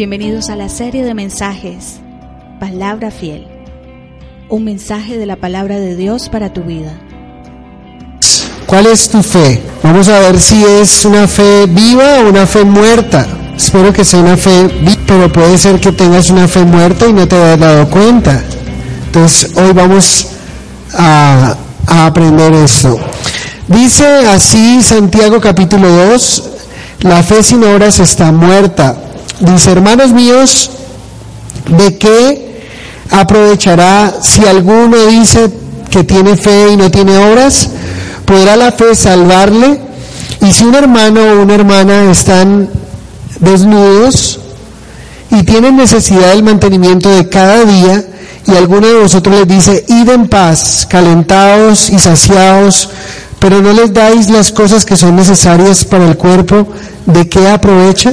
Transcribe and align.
Bienvenidos 0.00 0.48
a 0.48 0.56
la 0.56 0.70
serie 0.70 1.04
de 1.04 1.12
mensajes 1.12 2.00
Palabra 2.58 3.10
Fiel. 3.10 3.46
Un 4.48 4.64
mensaje 4.64 5.18
de 5.18 5.26
la 5.26 5.36
palabra 5.36 5.78
de 5.78 5.94
Dios 5.94 6.30
para 6.30 6.54
tu 6.54 6.62
vida. 6.62 6.98
¿Cuál 8.64 8.86
es 8.86 9.10
tu 9.10 9.22
fe? 9.22 9.60
Vamos 9.82 10.08
a 10.08 10.20
ver 10.20 10.40
si 10.40 10.64
es 10.64 11.04
una 11.04 11.28
fe 11.28 11.66
viva 11.66 12.20
o 12.20 12.30
una 12.30 12.46
fe 12.46 12.64
muerta. 12.64 13.26
Espero 13.54 13.92
que 13.92 14.02
sea 14.06 14.20
una 14.20 14.38
fe 14.38 14.68
viva, 14.68 15.02
pero 15.06 15.30
puede 15.30 15.58
ser 15.58 15.78
que 15.78 15.92
tengas 15.92 16.30
una 16.30 16.48
fe 16.48 16.64
muerta 16.64 17.06
y 17.06 17.12
no 17.12 17.28
te 17.28 17.36
hayas 17.36 17.60
dado 17.60 17.90
cuenta. 17.90 18.42
Entonces 19.04 19.54
hoy 19.54 19.74
vamos 19.74 20.28
a, 20.94 21.54
a 21.86 22.06
aprender 22.06 22.54
esto. 22.54 22.98
Dice 23.68 24.06
así 24.28 24.82
Santiago 24.82 25.42
capítulo 25.42 25.90
2, 25.90 26.50
la 27.00 27.22
fe 27.22 27.42
sin 27.42 27.62
obras 27.64 27.98
está 27.98 28.32
muerta. 28.32 28.96
Dice, 29.40 29.72
hermanos 29.72 30.12
míos, 30.12 30.70
¿de 31.66 31.96
qué 31.96 32.62
aprovechará 33.10 34.12
si 34.22 34.44
alguno 34.44 35.06
dice 35.06 35.50
que 35.90 36.04
tiene 36.04 36.36
fe 36.36 36.72
y 36.72 36.76
no 36.76 36.90
tiene 36.90 37.16
obras? 37.16 37.70
¿Podrá 38.26 38.56
la 38.56 38.70
fe 38.70 38.94
salvarle? 38.94 39.80
Y 40.42 40.52
si 40.52 40.64
un 40.64 40.74
hermano 40.74 41.20
o 41.22 41.42
una 41.42 41.54
hermana 41.54 42.10
están 42.10 42.68
desnudos 43.40 44.40
y 45.30 45.42
tienen 45.42 45.76
necesidad 45.76 46.32
del 46.32 46.42
mantenimiento 46.42 47.08
de 47.08 47.28
cada 47.30 47.64
día, 47.64 48.04
y 48.46 48.56
alguno 48.56 48.86
de 48.86 49.00
vosotros 49.00 49.36
les 49.38 49.48
dice, 49.48 49.84
id 49.88 50.08
en 50.10 50.28
paz, 50.28 50.86
calentados 50.88 51.88
y 51.88 51.98
saciados, 51.98 52.90
pero 53.38 53.62
no 53.62 53.72
les 53.72 53.92
dais 53.92 54.28
las 54.28 54.52
cosas 54.52 54.84
que 54.84 54.96
son 54.98 55.16
necesarias 55.16 55.84
para 55.84 56.06
el 56.06 56.16
cuerpo, 56.16 56.68
¿de 57.06 57.26
qué 57.28 57.48
aprovecha? 57.48 58.12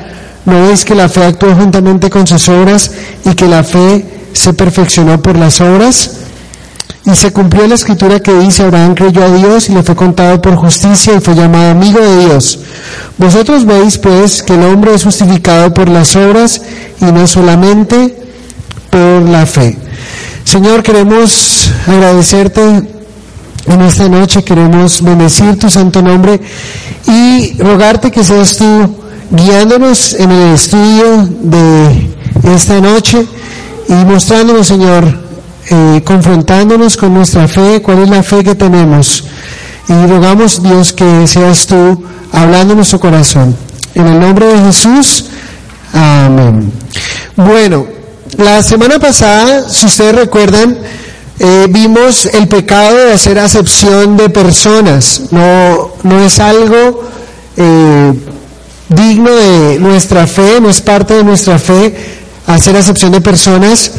¿No 0.45 0.67
veis 0.67 0.85
que 0.85 0.95
la 0.95 1.07
fe 1.07 1.23
actuó 1.23 1.55
juntamente 1.55 2.09
con 2.09 2.25
sus 2.25 2.49
obras 2.49 2.91
y 3.25 3.35
que 3.35 3.47
la 3.47 3.63
fe 3.63 4.05
se 4.33 4.53
perfeccionó 4.53 5.21
por 5.21 5.37
las 5.37 5.61
obras? 5.61 6.11
Y 7.05 7.15
se 7.15 7.31
cumplió 7.31 7.67
la 7.67 7.75
escritura 7.75 8.19
que 8.19 8.33
dice, 8.33 8.63
Abraham 8.63 8.93
creyó 8.93 9.23
a 9.23 9.31
Dios 9.35 9.69
y 9.69 9.73
le 9.73 9.81
fue 9.81 9.95
contado 9.95 10.39
por 10.41 10.55
justicia 10.55 11.15
y 11.15 11.19
fue 11.19 11.33
llamado 11.33 11.71
amigo 11.71 11.99
de 11.99 12.25
Dios. 12.25 12.59
Vosotros 13.17 13.65
veis 13.65 13.97
pues 13.97 14.43
que 14.43 14.53
el 14.53 14.63
hombre 14.63 14.93
es 14.93 15.03
justificado 15.03 15.73
por 15.73 15.89
las 15.89 16.15
obras 16.15 16.61
y 16.99 17.05
no 17.05 17.25
solamente 17.25 18.15
por 18.91 19.27
la 19.27 19.45
fe. 19.45 19.77
Señor, 20.43 20.83
queremos 20.83 21.71
agradecerte 21.87 22.61
en 22.61 23.81
esta 23.81 24.09
noche, 24.09 24.43
queremos 24.43 25.01
bendecir 25.01 25.57
tu 25.57 25.69
santo 25.69 26.01
nombre 26.01 26.39
y 27.07 27.57
rogarte 27.59 28.11
que 28.11 28.23
seas 28.23 28.57
tú 28.57 28.95
guiándonos 29.31 30.13
en 30.13 30.31
el 30.31 30.53
estudio 30.53 31.27
de 31.41 32.09
esta 32.53 32.79
noche 32.81 33.25
y 33.87 33.93
mostrándonos, 34.05 34.67
Señor, 34.67 35.05
eh, 35.69 36.01
confrontándonos 36.03 36.97
con 36.97 37.13
nuestra 37.13 37.47
fe, 37.47 37.81
cuál 37.81 38.03
es 38.03 38.09
la 38.09 38.23
fe 38.23 38.43
que 38.43 38.55
tenemos. 38.55 39.23
Y 39.87 40.05
rogamos, 40.05 40.61
Dios, 40.61 40.93
que 40.93 41.27
seas 41.27 41.65
tú 41.65 42.03
hablando 42.31 42.73
en 42.73 42.77
nuestro 42.77 42.99
corazón. 42.99 43.55
En 43.95 44.07
el 44.07 44.19
nombre 44.19 44.45
de 44.47 44.59
Jesús, 44.65 45.25
amén. 45.93 46.71
Bueno, 47.35 47.85
la 48.37 48.61
semana 48.61 48.99
pasada, 48.99 49.69
si 49.69 49.85
ustedes 49.85 50.15
recuerdan, 50.15 50.77
eh, 51.39 51.67
vimos 51.69 52.25
el 52.25 52.47
pecado 52.47 52.95
de 52.97 53.13
hacer 53.13 53.39
acepción 53.39 54.15
de 54.17 54.29
personas. 54.29 55.23
No, 55.31 55.91
no 56.03 56.19
es 56.21 56.39
algo 56.39 57.03
eh, 57.57 58.13
digno 58.91 59.31
de 59.31 59.79
nuestra 59.79 60.27
fe, 60.27 60.59
no 60.61 60.69
es 60.69 60.81
parte 60.81 61.13
de 61.13 61.23
nuestra 61.23 61.57
fe 61.57 61.95
hacer 62.45 62.75
acepción 62.75 63.11
de 63.11 63.21
personas, 63.21 63.91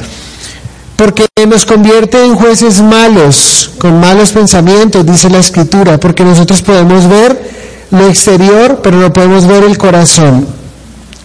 porque 0.97 1.27
nos 1.49 1.65
convierte 1.65 2.23
en 2.23 2.35
jueces 2.35 2.81
malos, 2.81 3.71
con 3.79 3.99
malos 3.99 4.31
pensamientos, 4.33 5.05
dice 5.07 5.31
la 5.31 5.39
escritura, 5.39 5.99
porque 5.99 6.25
nosotros 6.25 6.61
podemos 6.63 7.09
ver 7.09 7.51
lo 7.91 8.07
exterior, 8.07 8.81
pero 8.83 8.99
no 8.99 9.13
podemos 9.13 9.47
ver 9.47 9.65
el 9.65 9.79
corazón. 9.79 10.47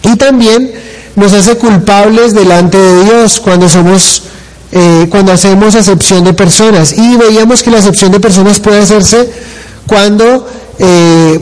Y 0.02 0.16
también 0.16 0.72
nos 1.16 1.32
hace 1.34 1.56
culpables 1.56 2.32
delante 2.34 2.78
de 2.78 3.04
Dios 3.04 3.40
cuando 3.40 3.68
somos 3.68 4.22
eh, 4.70 5.06
cuando 5.10 5.32
hacemos 5.32 5.74
acepción 5.74 6.24
de 6.24 6.32
personas. 6.32 6.92
Y 6.92 7.16
veíamos 7.16 7.62
que 7.62 7.70
la 7.70 7.78
acepción 7.78 8.12
de 8.12 8.20
personas 8.20 8.60
puede 8.60 8.80
hacerse 8.80 9.30
cuando 9.86 10.46
eh, 10.78 11.40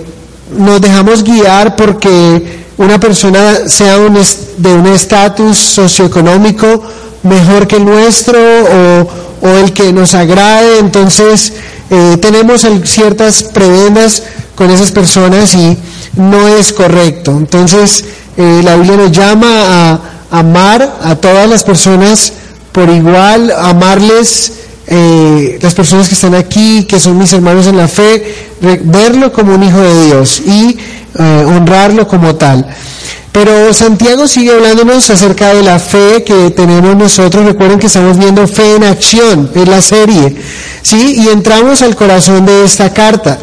nos 0.50 0.80
dejamos 0.80 1.22
guiar 1.22 1.76
porque 1.76 2.64
una 2.78 3.00
persona 3.00 3.68
sea 3.68 3.98
un 3.98 4.18
de 4.58 4.72
un 4.72 4.86
estatus 4.86 5.56
socioeconómico 5.56 6.82
mejor 7.22 7.66
que 7.66 7.76
el 7.76 7.84
nuestro 7.84 8.38
o, 9.42 9.48
el 9.48 9.72
que 9.72 9.92
nos 9.92 10.14
agrade, 10.14 10.78
entonces 10.80 11.52
eh, 11.90 12.16
tenemos 12.20 12.66
ciertas 12.84 13.44
prebendas 13.44 14.22
con 14.54 14.70
esas 14.70 14.90
personas 14.90 15.54
y 15.54 15.76
no 16.16 16.48
es 16.48 16.72
correcto. 16.72 17.30
Entonces 17.32 18.04
eh, 18.36 18.60
la 18.64 18.76
Biblia 18.76 18.96
nos 18.96 19.12
llama 19.12 19.46
a 19.48 20.00
amar 20.30 20.98
a 21.02 21.14
todas 21.16 21.48
las 21.48 21.62
personas 21.62 22.32
por 22.72 22.88
igual, 22.90 23.52
amarles 23.52 24.52
eh, 24.88 25.58
las 25.62 25.74
personas 25.74 26.08
que 26.08 26.14
están 26.14 26.34
aquí, 26.34 26.84
que 26.84 27.00
son 27.00 27.18
mis 27.18 27.32
hermanos 27.32 27.66
en 27.66 27.76
la 27.76 27.88
fe, 27.88 28.45
verlo 28.60 29.32
como 29.32 29.54
un 29.54 29.62
hijo 29.62 29.80
de 29.80 30.06
Dios 30.06 30.40
y 30.40 30.78
eh, 31.18 31.44
honrarlo 31.46 32.06
como 32.06 32.34
tal. 32.34 32.66
Pero 33.32 33.74
Santiago 33.74 34.26
sigue 34.26 34.52
hablándonos 34.52 35.10
acerca 35.10 35.52
de 35.52 35.62
la 35.62 35.78
fe 35.78 36.24
que 36.24 36.50
tenemos 36.52 36.96
nosotros. 36.96 37.44
Recuerden 37.44 37.78
que 37.78 37.86
estamos 37.86 38.16
viendo 38.16 38.48
fe 38.48 38.76
en 38.76 38.84
acción, 38.84 39.50
en 39.54 39.70
la 39.70 39.82
serie. 39.82 40.36
¿Sí? 40.80 41.16
Y 41.18 41.28
entramos 41.28 41.82
al 41.82 41.94
corazón 41.94 42.46
de 42.46 42.64
esta 42.64 42.94
carta. 42.94 43.38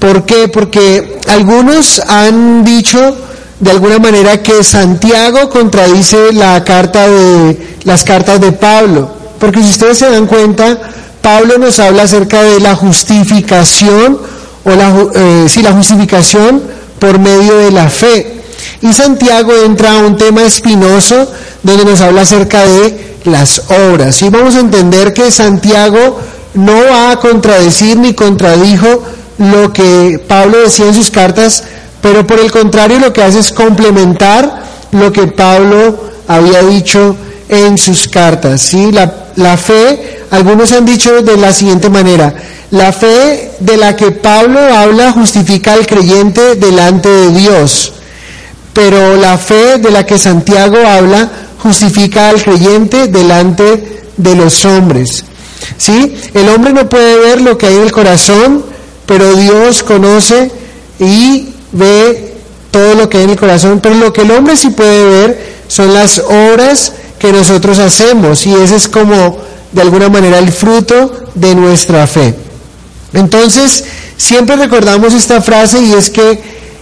¿Por 0.00 0.26
qué? 0.26 0.48
Porque 0.48 1.20
algunos 1.28 2.00
han 2.00 2.64
dicho 2.64 3.16
de 3.60 3.70
alguna 3.70 4.00
manera 4.00 4.42
que 4.42 4.64
Santiago 4.64 5.48
contradice 5.48 6.32
la 6.32 6.64
carta 6.64 7.08
de 7.08 7.76
las 7.84 8.02
cartas 8.02 8.40
de 8.40 8.50
Pablo. 8.50 9.10
Porque 9.38 9.62
si 9.62 9.70
ustedes 9.70 9.98
se 9.98 10.10
dan 10.10 10.26
cuenta, 10.26 10.76
Pablo 11.24 11.56
nos 11.56 11.78
habla 11.78 12.02
acerca 12.02 12.42
de 12.42 12.60
la 12.60 12.76
justificación 12.76 14.18
o 14.62 14.70
la, 14.70 14.94
eh, 15.14 15.62
la 15.62 15.72
justificación 15.72 16.62
por 16.98 17.18
medio 17.18 17.56
de 17.56 17.70
la 17.70 17.88
fe. 17.88 18.42
Y 18.82 18.92
Santiago 18.92 19.54
entra 19.64 19.92
a 19.92 19.98
un 20.00 20.18
tema 20.18 20.42
espinoso 20.42 21.32
donde 21.62 21.86
nos 21.86 22.02
habla 22.02 22.20
acerca 22.20 22.66
de 22.66 23.16
las 23.24 23.62
obras. 23.90 24.20
Y 24.20 24.28
vamos 24.28 24.54
a 24.54 24.60
entender 24.60 25.14
que 25.14 25.30
Santiago 25.30 26.20
no 26.52 26.74
va 26.90 27.12
a 27.12 27.16
contradecir 27.16 27.96
ni 27.96 28.12
contradijo 28.12 29.02
lo 29.38 29.72
que 29.72 30.20
Pablo 30.28 30.58
decía 30.58 30.88
en 30.88 30.94
sus 30.94 31.10
cartas, 31.10 31.64
pero 32.02 32.26
por 32.26 32.38
el 32.38 32.52
contrario 32.52 32.98
lo 32.98 33.14
que 33.14 33.22
hace 33.22 33.38
es 33.38 33.50
complementar 33.50 34.62
lo 34.92 35.10
que 35.10 35.26
Pablo 35.28 36.04
había 36.28 36.62
dicho 36.64 37.16
en 37.48 37.78
sus 37.78 38.08
cartas. 38.08 38.60
¿sí? 38.60 38.92
La, 38.92 39.10
la 39.36 39.56
fe, 39.56 40.03
algunos 40.30 40.72
han 40.72 40.84
dicho 40.84 41.22
de 41.22 41.36
la 41.36 41.52
siguiente 41.52 41.88
manera, 41.88 42.34
la 42.70 42.92
fe 42.92 43.52
de 43.60 43.76
la 43.76 43.94
que 43.96 44.10
Pablo 44.10 44.58
habla 44.60 45.12
justifica 45.12 45.74
al 45.74 45.86
creyente 45.86 46.56
delante 46.56 47.08
de 47.08 47.30
Dios, 47.30 47.92
pero 48.72 49.16
la 49.16 49.38
fe 49.38 49.78
de 49.78 49.90
la 49.90 50.04
que 50.04 50.18
Santiago 50.18 50.76
habla 50.86 51.30
justifica 51.62 52.28
al 52.28 52.42
creyente 52.42 53.06
delante 53.08 54.02
de 54.16 54.34
los 54.34 54.64
hombres. 54.64 55.24
¿Sí? 55.78 56.14
El 56.34 56.48
hombre 56.48 56.72
no 56.72 56.88
puede 56.88 57.18
ver 57.18 57.40
lo 57.40 57.56
que 57.56 57.66
hay 57.66 57.76
en 57.76 57.82
el 57.82 57.92
corazón, 57.92 58.64
pero 59.06 59.34
Dios 59.34 59.82
conoce 59.82 60.50
y 60.98 61.54
ve 61.72 62.34
todo 62.70 62.94
lo 62.94 63.08
que 63.08 63.18
hay 63.18 63.24
en 63.24 63.30
el 63.30 63.38
corazón, 63.38 63.80
pero 63.80 63.94
lo 63.94 64.12
que 64.12 64.22
el 64.22 64.30
hombre 64.32 64.56
sí 64.56 64.70
puede 64.70 65.04
ver 65.04 65.54
son 65.68 65.94
las 65.94 66.18
obras 66.18 66.92
que 67.18 67.32
nosotros 67.32 67.78
hacemos 67.78 68.46
y 68.46 68.54
ese 68.54 68.76
es 68.76 68.88
como 68.88 69.38
de 69.74 69.82
alguna 69.82 70.08
manera 70.08 70.38
el 70.38 70.50
fruto 70.52 71.12
de 71.34 71.54
nuestra 71.54 72.06
fe. 72.06 72.34
Entonces, 73.12 73.84
siempre 74.16 74.56
recordamos 74.56 75.12
esta 75.12 75.42
frase 75.42 75.82
y 75.82 75.92
es 75.92 76.10
que 76.10 76.40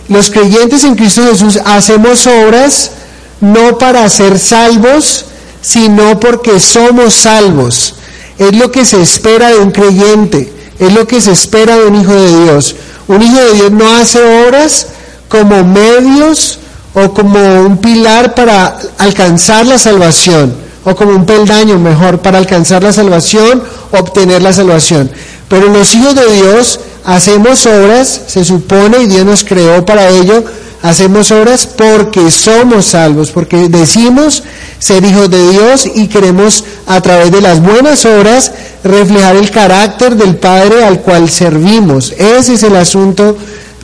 los 0.09 0.31
creyentes 0.31 0.85
en 0.85 0.94
Cristo 0.94 1.23
Jesús 1.25 1.59
hacemos 1.65 2.27
obras 2.27 2.93
no 3.41 3.79
para 3.79 4.09
ser 4.09 4.39
salvos, 4.39 5.25
sino 5.62 6.21
porque 6.21 6.61
somos 6.61 7.15
salvos. 7.15 7.94
Es 8.39 8.55
lo 8.55 8.71
que 8.71 8.85
se 8.85 9.00
espera 9.00 9.50
de 9.50 9.59
un 9.59 9.71
creyente, 9.71 10.53
es 10.79 10.93
lo 10.93 11.06
que 11.06 11.21
se 11.21 11.33
espera 11.33 11.77
de 11.77 11.87
un 11.87 11.97
hijo 11.97 12.12
de 12.12 12.45
Dios. 12.45 12.77
Un 13.09 13.23
hijo 13.23 13.37
de 13.37 13.55
Dios 13.55 13.73
no 13.73 13.91
hace 13.97 14.47
obras 14.47 14.87
como 15.29 15.65
medios 15.65 16.59
o 16.95 17.15
como 17.15 17.62
un 17.62 17.79
pilar 17.79 18.35
para 18.35 18.79
alcanzar 18.99 19.67
la 19.67 19.79
salvación, 19.79 20.55
o 20.84 20.94
como 20.94 21.12
un 21.12 21.26
peldaño 21.26 21.79
mejor 21.79 22.20
para 22.20 22.38
alcanzar 22.38 22.82
la 22.82 22.93
salvación, 22.93 23.62
obtener 23.93 24.43
la 24.43 24.52
salvación. 24.52 25.11
Pero 25.49 25.69
los 25.69 25.94
hijos 25.94 26.14
de 26.14 26.32
Dios 26.32 26.81
hacemos 27.05 27.67
obras, 27.67 28.23
se 28.26 28.44
supone, 28.44 29.02
y 29.02 29.06
Dios 29.06 29.25
nos 29.25 29.44
creó 29.44 29.84
para 29.84 30.08
ello, 30.08 30.44
hacemos 30.82 31.31
obras 31.31 31.67
porque 31.67 32.31
somos 32.31 32.87
salvos, 32.87 33.31
porque 33.31 33.69
decimos 33.69 34.43
ser 34.79 35.05
hijos 35.05 35.31
de 35.31 35.50
Dios 35.50 35.88
y 35.94 36.08
queremos 36.08 36.64
a 36.87 37.00
través 37.00 37.31
de 37.31 37.40
las 37.40 37.62
buenas 37.62 38.05
obras 38.05 38.52
reflejar 38.82 39.37
el 39.37 39.50
carácter 39.50 40.17
del 40.17 40.37
Padre 40.37 40.85
al 40.85 41.00
cual 41.00 41.31
servimos. 41.31 42.12
Ese 42.19 42.55
es 42.55 42.62
el 42.64 42.75
asunto 42.76 43.37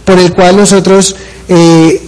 por 0.04 0.18
el 0.18 0.32
cual 0.32 0.56
nosotros 0.56 1.14
eh, 1.48 2.02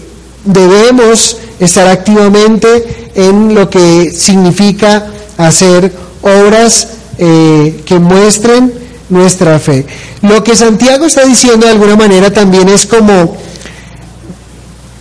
debemos 0.44 1.36
estar 1.60 1.86
activamente 1.86 3.12
en 3.14 3.54
lo 3.54 3.70
que 3.70 4.10
significa 4.12 5.06
hacer 5.36 5.92
obras 6.22 6.88
eh, 7.18 7.82
que 7.84 7.98
muestren 7.98 8.72
nuestra 9.08 9.58
fe. 9.58 9.86
Lo 10.22 10.42
que 10.42 10.56
Santiago 10.56 11.04
está 11.04 11.24
diciendo 11.24 11.66
de 11.66 11.72
alguna 11.72 11.96
manera 11.96 12.32
también 12.32 12.68
es 12.68 12.86
como 12.86 13.36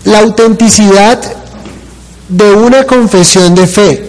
la 0.03 0.19
autenticidad 0.19 1.19
de 2.27 2.51
una 2.53 2.83
confesión 2.85 3.55
de 3.55 3.67
fe. 3.67 4.05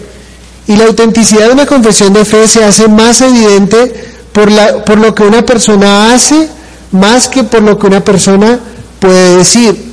Y 0.67 0.75
la 0.75 0.85
autenticidad 0.85 1.47
de 1.47 1.53
una 1.53 1.65
confesión 1.65 2.13
de 2.13 2.25
fe 2.25 2.47
se 2.47 2.63
hace 2.63 2.87
más 2.87 3.21
evidente 3.21 4.11
por, 4.31 4.49
lo 4.97 5.15
que 5.15 5.23
una 5.23 5.45
persona 5.45 6.13
hace 6.13 6.47
más 6.91 7.27
que 7.27 7.43
por 7.43 7.61
lo 7.61 7.77
que 7.77 7.87
una 7.87 8.03
persona 8.03 8.59
puede 8.99 9.37
decir. 9.37 9.90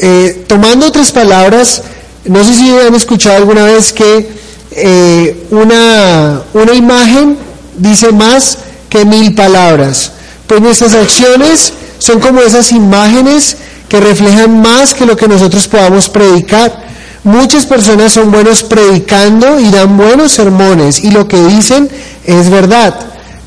Eh, 0.00 0.44
tomando 0.46 0.86
otras 0.86 1.10
palabras, 1.10 1.82
no 2.24 2.44
sé 2.44 2.54
si 2.54 2.70
han 2.70 2.94
escuchado 2.94 3.36
alguna 3.36 3.64
vez 3.64 3.92
que 3.92 4.28
eh, 4.70 5.46
una, 5.50 6.42
una 6.52 6.74
imagen 6.74 7.36
dice 7.76 8.12
más 8.12 8.58
que 8.88 9.04
mil 9.04 9.34
palabras. 9.34 10.12
Pues 10.46 10.60
nuestras 10.60 10.94
acciones 10.94 11.72
son 11.98 12.20
como 12.20 12.40
esas 12.40 12.70
imágenes 12.72 13.56
que 13.88 14.00
reflejan 14.00 14.60
más 14.60 14.94
que 14.94 15.06
lo 15.06 15.16
que 15.16 15.28
nosotros 15.28 15.66
podamos 15.68 16.08
predicar. 16.08 16.84
Muchas 17.24 17.64
personas 17.64 18.12
son 18.12 18.30
buenos 18.30 18.62
predicando 18.62 19.58
y 19.58 19.70
dan 19.70 19.96
buenos 19.96 20.32
sermones 20.32 21.02
y 21.02 21.10
lo 21.10 21.26
que 21.26 21.42
dicen 21.46 21.88
es 22.24 22.50
verdad, 22.50 22.94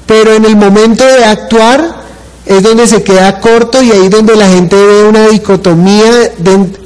pero 0.05 0.33
en 0.33 0.45
el 0.45 0.55
momento 0.55 1.05
de 1.05 1.25
actuar 1.25 2.06
es 2.47 2.63
donde 2.63 2.87
se 2.87 3.03
queda 3.03 3.39
corto 3.39 3.81
y 3.81 3.91
ahí 3.91 4.09
donde 4.09 4.35
la 4.35 4.47
gente 4.47 4.75
ve 4.75 5.03
una 5.03 5.27
dicotomía 5.27 6.31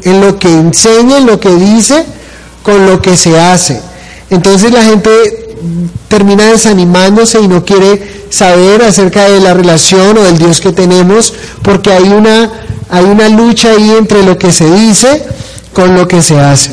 en 0.04 0.22
lo 0.22 0.40
que 0.40 0.52
enseña, 0.52 1.18
en 1.20 1.28
lo 1.28 1.40
que 1.40 1.54
dice, 1.54 2.04
con 2.64 2.86
lo 2.86 3.02
que 3.02 3.16
se 3.16 3.40
hace. 3.40 3.82
Entonces 4.30 4.72
la 4.72 4.84
gente 4.84 5.10
termina 6.08 6.46
desanimándose 6.46 7.40
y 7.40 7.48
no 7.48 7.64
quiere 7.64 8.26
saber 8.30 8.82
acerca 8.84 9.30
de 9.30 9.40
la 9.40 9.54
relación 9.54 10.18
o 10.18 10.24
del 10.24 10.38
Dios 10.38 10.62
que 10.62 10.72
tenemos, 10.72 11.34
porque 11.62 11.92
hay 11.92 12.10
una, 12.10 12.52
hay 12.90 13.06
una 13.06 13.30
lucha 13.30 13.72
ahí 13.72 13.92
entre 13.92 14.24
lo 14.24 14.38
que 14.38 14.52
se 14.52 14.70
dice 14.70 15.24
con 15.74 15.96
lo 15.96 16.08
que 16.08 16.22
se 16.22 16.40
hace. 16.40 16.72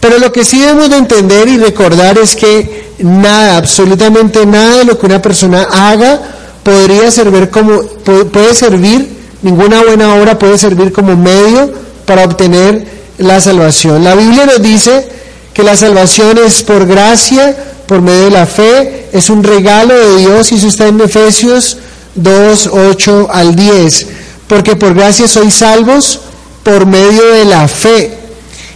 Pero 0.00 0.18
lo 0.18 0.32
que 0.32 0.44
sí 0.44 0.60
debemos 0.60 0.88
de 0.90 0.96
entender 0.96 1.48
y 1.48 1.58
recordar 1.58 2.16
es 2.18 2.36
que 2.36 2.90
nada, 2.98 3.56
absolutamente 3.56 4.46
nada 4.46 4.78
de 4.78 4.84
lo 4.84 4.98
que 4.98 5.06
una 5.06 5.20
persona 5.20 5.66
haga 5.70 6.35
podría 6.66 7.12
servir 7.12 7.48
como, 7.48 7.80
puede 7.80 8.52
servir, 8.52 9.08
ninguna 9.42 9.84
buena 9.84 10.16
obra 10.16 10.36
puede 10.36 10.58
servir 10.58 10.90
como 10.90 11.16
medio 11.16 11.72
para 12.04 12.24
obtener 12.24 12.84
la 13.18 13.40
salvación. 13.40 14.02
La 14.02 14.16
Biblia 14.16 14.46
nos 14.46 14.60
dice 14.60 15.08
que 15.54 15.62
la 15.62 15.76
salvación 15.76 16.38
es 16.44 16.64
por 16.64 16.84
gracia, 16.84 17.56
por 17.86 18.02
medio 18.02 18.24
de 18.24 18.30
la 18.32 18.46
fe, 18.46 19.06
es 19.12 19.30
un 19.30 19.44
regalo 19.44 19.94
de 19.94 20.16
Dios 20.16 20.50
y 20.50 20.56
eso 20.56 20.66
está 20.66 20.88
en 20.88 21.00
Efesios 21.00 21.78
2, 22.16 22.70
8 22.72 23.28
al 23.30 23.54
10, 23.54 24.06
porque 24.48 24.74
por 24.74 24.92
gracia 24.92 25.28
sois 25.28 25.54
salvos 25.54 26.18
por 26.64 26.84
medio 26.84 27.26
de 27.26 27.44
la 27.44 27.68
fe. 27.68 28.18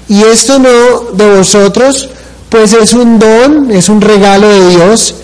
Y 0.09 0.23
esto 0.23 0.61
no 0.61 1.11
de 1.13 1.39
vosotros, 1.39 2.09
pues 2.51 2.73
es 2.73 2.93
un 2.93 3.19
don, 3.19 3.73
es 3.73 3.89
un 3.89 4.01
regalo 4.01 4.49
de 4.49 4.69
Dios 4.77 5.17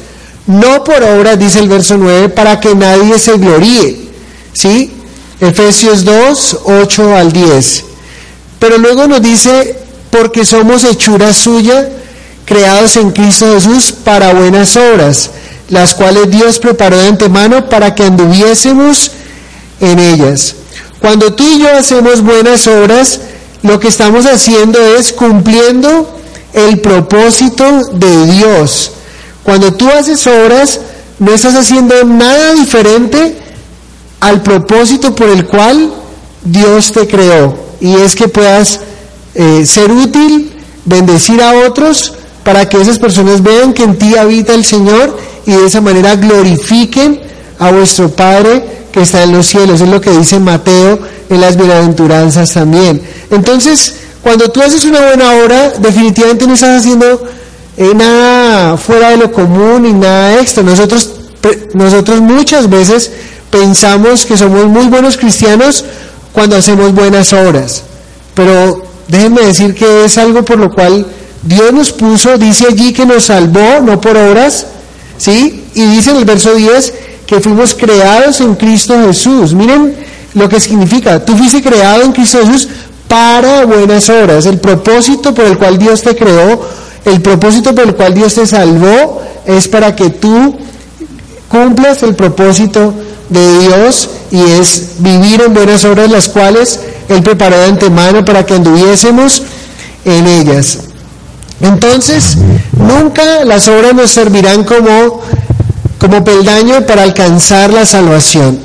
no 0.46 0.84
por 0.84 1.02
obras, 1.02 1.38
dice 1.38 1.58
el 1.58 1.68
verso 1.68 1.96
9, 1.96 2.28
para 2.30 2.60
que 2.60 2.74
nadie 2.74 3.18
se 3.18 3.36
gloríe. 3.36 4.06
¿Sí? 4.52 4.92
Efesios 5.40 6.04
2, 6.04 6.58
8 6.64 7.16
al 7.16 7.32
10. 7.32 7.84
Pero 8.58 8.78
luego 8.78 9.06
nos 9.06 9.20
dice, 9.20 9.76
porque 10.10 10.44
somos 10.44 10.84
hechura 10.84 11.32
suya, 11.34 11.88
creados 12.44 12.96
en 12.96 13.10
Cristo 13.10 13.52
Jesús 13.52 13.92
para 13.92 14.32
buenas 14.32 14.76
obras, 14.76 15.30
las 15.68 15.94
cuales 15.94 16.30
Dios 16.30 16.58
preparó 16.58 16.96
de 16.96 17.08
antemano 17.08 17.68
para 17.68 17.94
que 17.94 18.04
anduviésemos 18.04 19.10
en 19.80 19.98
ellas. 19.98 20.54
Cuando 21.00 21.34
tú 21.34 21.44
y 21.44 21.60
yo 21.60 21.70
hacemos 21.70 22.22
buenas 22.22 22.66
obras, 22.66 23.20
lo 23.62 23.78
que 23.80 23.88
estamos 23.88 24.26
haciendo 24.26 24.78
es 24.96 25.12
cumpliendo 25.12 26.18
el 26.52 26.78
propósito 26.80 27.64
de 27.92 28.26
Dios. 28.26 28.92
Cuando 29.46 29.72
tú 29.72 29.88
haces 29.88 30.26
obras, 30.26 30.80
no 31.20 31.32
estás 31.32 31.54
haciendo 31.54 32.02
nada 32.02 32.52
diferente 32.54 33.36
al 34.18 34.42
propósito 34.42 35.14
por 35.14 35.28
el 35.28 35.46
cual 35.46 35.92
Dios 36.42 36.90
te 36.90 37.06
creó. 37.06 37.56
Y 37.80 37.94
es 37.94 38.16
que 38.16 38.26
puedas 38.26 38.80
eh, 39.36 39.64
ser 39.64 39.92
útil, 39.92 40.52
bendecir 40.84 41.40
a 41.40 41.64
otros, 41.64 42.14
para 42.42 42.68
que 42.68 42.80
esas 42.80 42.98
personas 42.98 43.40
vean 43.40 43.72
que 43.72 43.84
en 43.84 43.96
ti 43.96 44.16
habita 44.16 44.52
el 44.52 44.64
Señor 44.64 45.16
y 45.46 45.52
de 45.52 45.64
esa 45.64 45.80
manera 45.80 46.16
glorifiquen 46.16 47.20
a 47.60 47.70
vuestro 47.70 48.08
Padre 48.08 48.64
que 48.90 49.02
está 49.02 49.22
en 49.22 49.30
los 49.30 49.46
cielos. 49.46 49.80
Es 49.80 49.88
lo 49.88 50.00
que 50.00 50.10
dice 50.10 50.40
Mateo 50.40 50.98
en 51.30 51.40
las 51.40 51.56
bienaventuranzas 51.56 52.52
también. 52.52 53.00
Entonces, 53.30 53.94
cuando 54.24 54.50
tú 54.50 54.60
haces 54.60 54.84
una 54.84 55.06
buena 55.06 55.34
obra, 55.34 55.74
definitivamente 55.78 56.48
no 56.48 56.54
estás 56.54 56.80
haciendo 56.80 57.35
eh, 57.76 57.92
nada 57.94 58.76
fuera 58.76 59.10
de 59.10 59.18
lo 59.18 59.32
común 59.32 59.86
y 59.86 59.92
nada 59.92 60.40
extra. 60.40 60.62
Nosotros, 60.62 61.10
nosotros 61.74 62.20
muchas 62.20 62.68
veces 62.68 63.10
pensamos 63.50 64.24
que 64.24 64.36
somos 64.36 64.66
muy 64.66 64.86
buenos 64.86 65.16
cristianos 65.16 65.84
cuando 66.32 66.56
hacemos 66.56 66.92
buenas 66.92 67.32
obras, 67.32 67.82
pero 68.34 68.82
déjenme 69.08 69.42
decir 69.42 69.74
que 69.74 70.04
es 70.04 70.18
algo 70.18 70.44
por 70.44 70.58
lo 70.58 70.70
cual 70.70 71.06
Dios 71.42 71.72
nos 71.72 71.92
puso, 71.92 72.36
dice 72.36 72.66
allí 72.68 72.92
que 72.92 73.06
nos 73.06 73.24
salvó, 73.24 73.80
no 73.82 74.00
por 74.00 74.16
obras, 74.16 74.66
¿sí? 75.16 75.64
Y 75.74 75.84
dice 75.86 76.10
en 76.10 76.16
el 76.16 76.24
verso 76.24 76.54
10 76.54 76.94
que 77.26 77.40
fuimos 77.40 77.74
creados 77.74 78.40
en 78.40 78.54
Cristo 78.54 78.94
Jesús. 79.06 79.54
Miren 79.54 79.96
lo 80.34 80.48
que 80.48 80.60
significa, 80.60 81.24
tú 81.24 81.36
fuiste 81.36 81.62
creado 81.62 82.02
en 82.02 82.12
Cristo 82.12 82.38
Jesús 82.44 82.68
para 83.08 83.64
buenas 83.64 84.08
obras. 84.10 84.46
El 84.46 84.58
propósito 84.58 85.34
por 85.34 85.44
el 85.44 85.56
cual 85.56 85.78
Dios 85.78 86.02
te 86.02 86.16
creó 86.16 86.60
el 87.06 87.22
propósito 87.22 87.74
por 87.74 87.84
el 87.84 87.94
cual 87.94 88.14
Dios 88.14 88.34
te 88.34 88.46
salvó 88.46 89.22
es 89.46 89.68
para 89.68 89.96
que 89.96 90.10
tú 90.10 90.56
cumplas 91.48 92.02
el 92.02 92.14
propósito 92.14 92.92
de 93.28 93.58
Dios 93.60 94.10
y 94.30 94.42
es 94.42 94.94
vivir 94.98 95.40
en 95.42 95.54
buenas 95.54 95.84
obras 95.84 96.10
las 96.10 96.28
cuales 96.28 96.80
Él 97.08 97.22
preparó 97.22 97.56
de 97.58 97.66
antemano 97.66 98.24
para 98.24 98.44
que 98.44 98.54
anduviésemos 98.54 99.42
en 100.04 100.26
ellas. 100.26 100.78
Entonces, 101.60 102.36
nunca 102.76 103.44
las 103.44 103.68
obras 103.68 103.94
nos 103.94 104.10
servirán 104.10 104.64
como, 104.64 105.22
como 105.98 106.24
peldaño 106.24 106.84
para 106.86 107.04
alcanzar 107.04 107.72
la 107.72 107.86
salvación. 107.86 108.58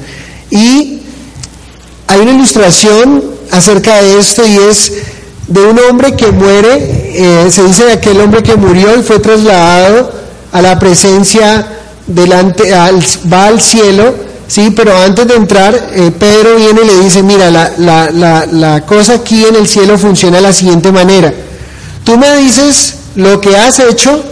Y 0.50 1.00
hay 2.08 2.20
una 2.20 2.32
ilustración 2.34 3.24
acerca 3.52 4.02
de 4.02 4.20
esto 4.20 4.46
y 4.46 4.58
es 4.58 4.94
de 5.48 5.62
un 5.62 5.80
hombre 5.80 6.16
que 6.16 6.32
muere, 6.32 7.01
eh, 7.14 7.48
se 7.52 7.64
dice 7.64 7.86
de 7.86 7.94
aquel 7.94 8.20
hombre 8.22 8.44
que 8.44 8.56
murió 8.56 8.98
y 8.98 9.04
fue 9.04 9.20
trasladado 9.20 10.12
a 10.52 10.62
la 10.62 10.78
presencia 10.80 11.66
delante, 12.08 12.72
va 12.72 13.46
al 13.46 13.62
cielo, 13.62 14.14
sí, 14.48 14.74
pero 14.76 14.96
antes 14.98 15.28
de 15.28 15.36
entrar, 15.36 15.74
eh, 15.94 16.12
Pedro 16.18 16.56
viene 16.58 16.82
y 16.84 16.88
le 16.88 17.00
dice, 17.04 17.24
mira, 17.24 17.50
la, 17.50 17.72
la, 17.78 18.46
la 18.46 18.86
cosa 18.86 19.16
aquí 19.16 19.46
en 19.46 19.56
el 19.56 19.68
cielo 19.68 19.98
funciona 19.98 20.38
de 20.38 20.44
la 20.44 20.54
siguiente 20.54 20.92
manera. 20.92 21.34
Tú 22.04 22.18
me 22.18 22.38
dices 22.38 22.96
lo 23.16 23.40
que 23.40 23.56
has 23.56 23.80
hecho 23.80 24.24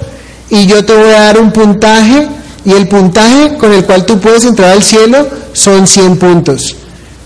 y 0.50 0.66
yo 0.66 0.84
te 0.84 0.94
voy 0.94 1.12
a 1.12 1.22
dar 1.22 1.40
un 1.40 1.52
puntaje 1.52 2.28
y 2.66 2.72
el 2.72 2.88
puntaje 2.88 3.56
con 3.58 3.72
el 3.74 3.86
cual 3.86 4.06
tú 4.06 4.20
puedes 4.20 4.44
entrar 4.44 4.72
al 4.72 4.84
cielo 4.84 5.28
son 5.54 5.88
100 5.88 6.18
puntos. 6.18 6.76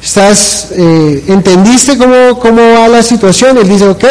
¿Estás, 0.02 0.68
eh, 0.72 1.24
¿Entendiste 1.28 1.98
cómo, 1.98 2.38
cómo 2.40 2.62
va 2.74 2.88
la 2.90 3.02
situación? 3.02 3.58
Él 3.58 3.70
dice, 3.70 3.88
ok, 3.88 4.04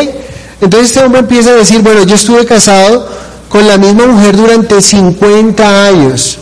Entonces 0.62 0.90
este 0.90 1.04
hombre 1.04 1.20
empieza 1.20 1.50
a 1.50 1.54
decir, 1.54 1.82
bueno, 1.82 2.04
yo 2.04 2.14
estuve 2.14 2.46
casado 2.46 3.08
con 3.48 3.66
la 3.66 3.78
misma 3.78 4.06
mujer 4.06 4.36
durante 4.36 4.80
50 4.80 5.86
años. 5.86 6.38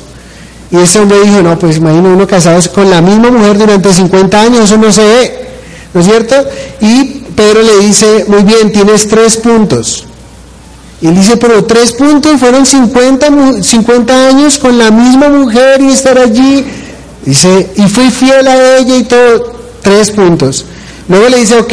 Y 0.70 0.76
ese 0.76 1.00
hombre 1.00 1.22
dijo, 1.22 1.42
no, 1.42 1.58
pues 1.58 1.78
imagino 1.78 2.10
uno 2.10 2.26
casado 2.26 2.60
con 2.70 2.90
la 2.90 3.00
misma 3.00 3.30
mujer 3.30 3.56
durante 3.56 3.92
50 3.92 4.40
años, 4.40 4.64
eso 4.64 4.76
no 4.76 4.92
se 4.92 5.02
ve, 5.02 5.48
¿no 5.94 6.00
es 6.02 6.06
cierto? 6.06 6.34
Y 6.82 7.04
Pedro 7.34 7.62
le 7.62 7.78
dice, 7.78 8.26
muy 8.28 8.42
bien, 8.42 8.70
tienes 8.70 9.08
tres 9.08 9.38
puntos. 9.38 10.04
Y 11.00 11.06
él 11.06 11.14
dice, 11.14 11.38
pero 11.38 11.64
tres 11.64 11.92
puntos 11.92 12.38
fueron 12.38 12.66
50, 12.66 13.62
50 13.62 14.28
años 14.28 14.58
con 14.58 14.76
la 14.76 14.90
misma 14.90 15.30
mujer 15.30 15.80
y 15.80 15.90
estar 15.90 16.18
allí. 16.18 16.66
Dice, 17.24 17.70
y 17.74 17.88
fui 17.88 18.10
fiel 18.10 18.46
a 18.46 18.76
ella 18.76 18.96
y 18.96 19.04
todo, 19.04 19.50
tres 19.80 20.10
puntos. 20.10 20.66
Luego 21.08 21.30
le 21.30 21.38
dice, 21.38 21.58
ok, 21.58 21.72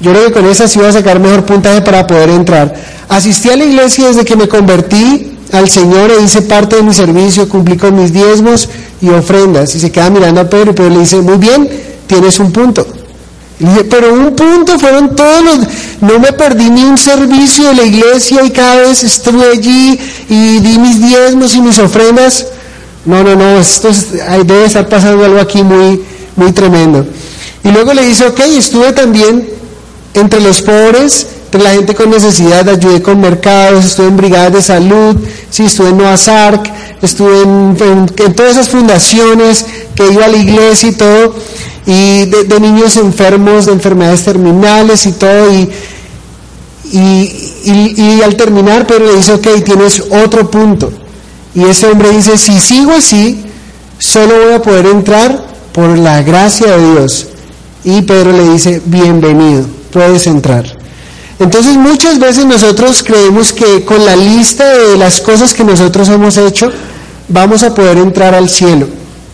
yo 0.00 0.12
creo 0.12 0.26
que 0.26 0.32
con 0.32 0.46
esa 0.46 0.68
sí 0.68 0.78
voy 0.78 0.88
a 0.88 0.92
sacar 0.92 1.18
mejor 1.18 1.44
puntaje 1.44 1.82
para 1.82 2.06
poder 2.06 2.30
entrar. 2.30 2.74
Asistí 3.08 3.50
a 3.50 3.56
la 3.56 3.64
iglesia 3.64 4.06
desde 4.06 4.24
que 4.24 4.36
me 4.36 4.48
convertí 4.48 5.32
al 5.52 5.68
Señor 5.68 6.10
e 6.10 6.22
hice 6.22 6.42
parte 6.42 6.76
de 6.76 6.82
mi 6.82 6.94
servicio, 6.94 7.48
cumplí 7.48 7.76
con 7.76 8.00
mis 8.00 8.12
diezmos 8.12 8.68
y 9.00 9.08
ofrendas. 9.08 9.74
Y 9.74 9.80
se 9.80 9.90
queda 9.90 10.10
mirando 10.10 10.40
a 10.40 10.48
Pedro 10.48 10.70
y 10.70 10.74
Pedro 10.74 10.90
le 10.90 11.00
dice, 11.00 11.20
muy 11.20 11.36
bien, 11.38 11.68
tienes 12.06 12.38
un 12.38 12.52
punto. 12.52 12.86
Y 13.58 13.64
pero 13.90 14.14
un 14.14 14.36
punto 14.36 14.78
fueron 14.78 15.16
todos 15.16 15.44
los... 15.44 15.58
No 16.00 16.20
me 16.20 16.32
perdí 16.32 16.70
ni 16.70 16.84
un 16.84 16.96
servicio 16.96 17.68
de 17.68 17.74
la 17.74 17.82
iglesia 17.82 18.44
y 18.44 18.50
cada 18.50 18.76
vez 18.82 19.02
estuve 19.02 19.50
allí 19.50 19.98
y 20.28 20.58
di 20.60 20.78
mis 20.78 21.00
diezmos 21.00 21.56
y 21.56 21.60
mis 21.60 21.78
ofrendas. 21.80 22.46
No, 23.04 23.24
no, 23.24 23.34
no, 23.34 23.58
esto 23.58 23.88
debe 24.44 24.66
estar 24.66 24.88
pasando 24.88 25.24
algo 25.24 25.40
aquí 25.40 25.62
muy, 25.64 26.02
muy 26.36 26.52
tremendo. 26.52 27.04
Y 27.64 27.70
luego 27.70 27.94
le 27.94 28.04
dice, 28.04 28.26
ok, 28.26 28.38
estuve 28.56 28.92
también 28.92 29.57
entre 30.14 30.40
los 30.40 30.62
pobres, 30.62 31.26
entre 31.46 31.62
la 31.62 31.70
gente 31.70 31.94
con 31.94 32.10
necesidad, 32.10 32.68
ayudé 32.68 33.02
con 33.02 33.20
mercados, 33.20 33.84
estuve 33.84 34.08
en 34.08 34.16
brigadas 34.16 34.52
de 34.52 34.62
salud, 34.62 35.16
sí, 35.50 35.64
estuve 35.64 35.90
en 35.90 35.98
Noah's 35.98 36.28
Ark, 36.28 36.70
estuve 37.00 37.42
en, 37.42 37.76
todas 38.34 38.52
esas 38.52 38.68
fundaciones 38.68 39.64
que 39.94 40.12
iba 40.12 40.24
a 40.24 40.28
la 40.28 40.36
iglesia 40.36 40.90
y 40.90 40.92
todo 40.92 41.34
y 41.86 42.26
de, 42.26 42.60
niños 42.60 42.98
enfermos 42.98 43.64
de 43.64 43.72
enfermedades 43.72 44.22
terminales 44.22 45.06
y 45.06 45.12
todo, 45.12 45.50
y, 45.50 45.70
y, 46.92 48.20
al 48.22 48.36
terminar 48.36 48.86
Pedro 48.86 49.06
le 49.06 49.16
dice, 49.16 49.32
ok, 49.32 49.64
tienes 49.64 50.02
otro 50.10 50.50
punto. 50.50 50.92
Y 51.54 51.64
ese 51.64 51.86
hombre 51.86 52.10
dice, 52.10 52.36
si 52.36 52.60
sigo 52.60 52.92
así, 52.92 53.42
solo 53.98 54.34
voy 54.44 54.52
a 54.52 54.62
poder 54.62 54.84
entrar 54.86 55.46
por 55.72 55.96
la 55.96 56.22
gracia 56.22 56.76
de 56.76 56.92
Dios. 56.92 57.26
Y 57.84 58.02
Pedro 58.02 58.32
le 58.32 58.50
dice, 58.50 58.82
bienvenido, 58.84 59.64
puedes 59.90 60.26
entrar. 60.26 60.64
Entonces 61.38 61.76
muchas 61.76 62.18
veces 62.18 62.44
nosotros 62.44 63.02
creemos 63.02 63.52
que 63.52 63.84
con 63.84 64.04
la 64.04 64.16
lista 64.16 64.64
de 64.64 64.96
las 64.96 65.20
cosas 65.20 65.54
que 65.54 65.64
nosotros 65.64 66.08
hemos 66.08 66.36
hecho, 66.36 66.70
vamos 67.28 67.62
a 67.62 67.74
poder 67.74 67.98
entrar 67.98 68.34
al 68.34 68.48
cielo 68.48 68.86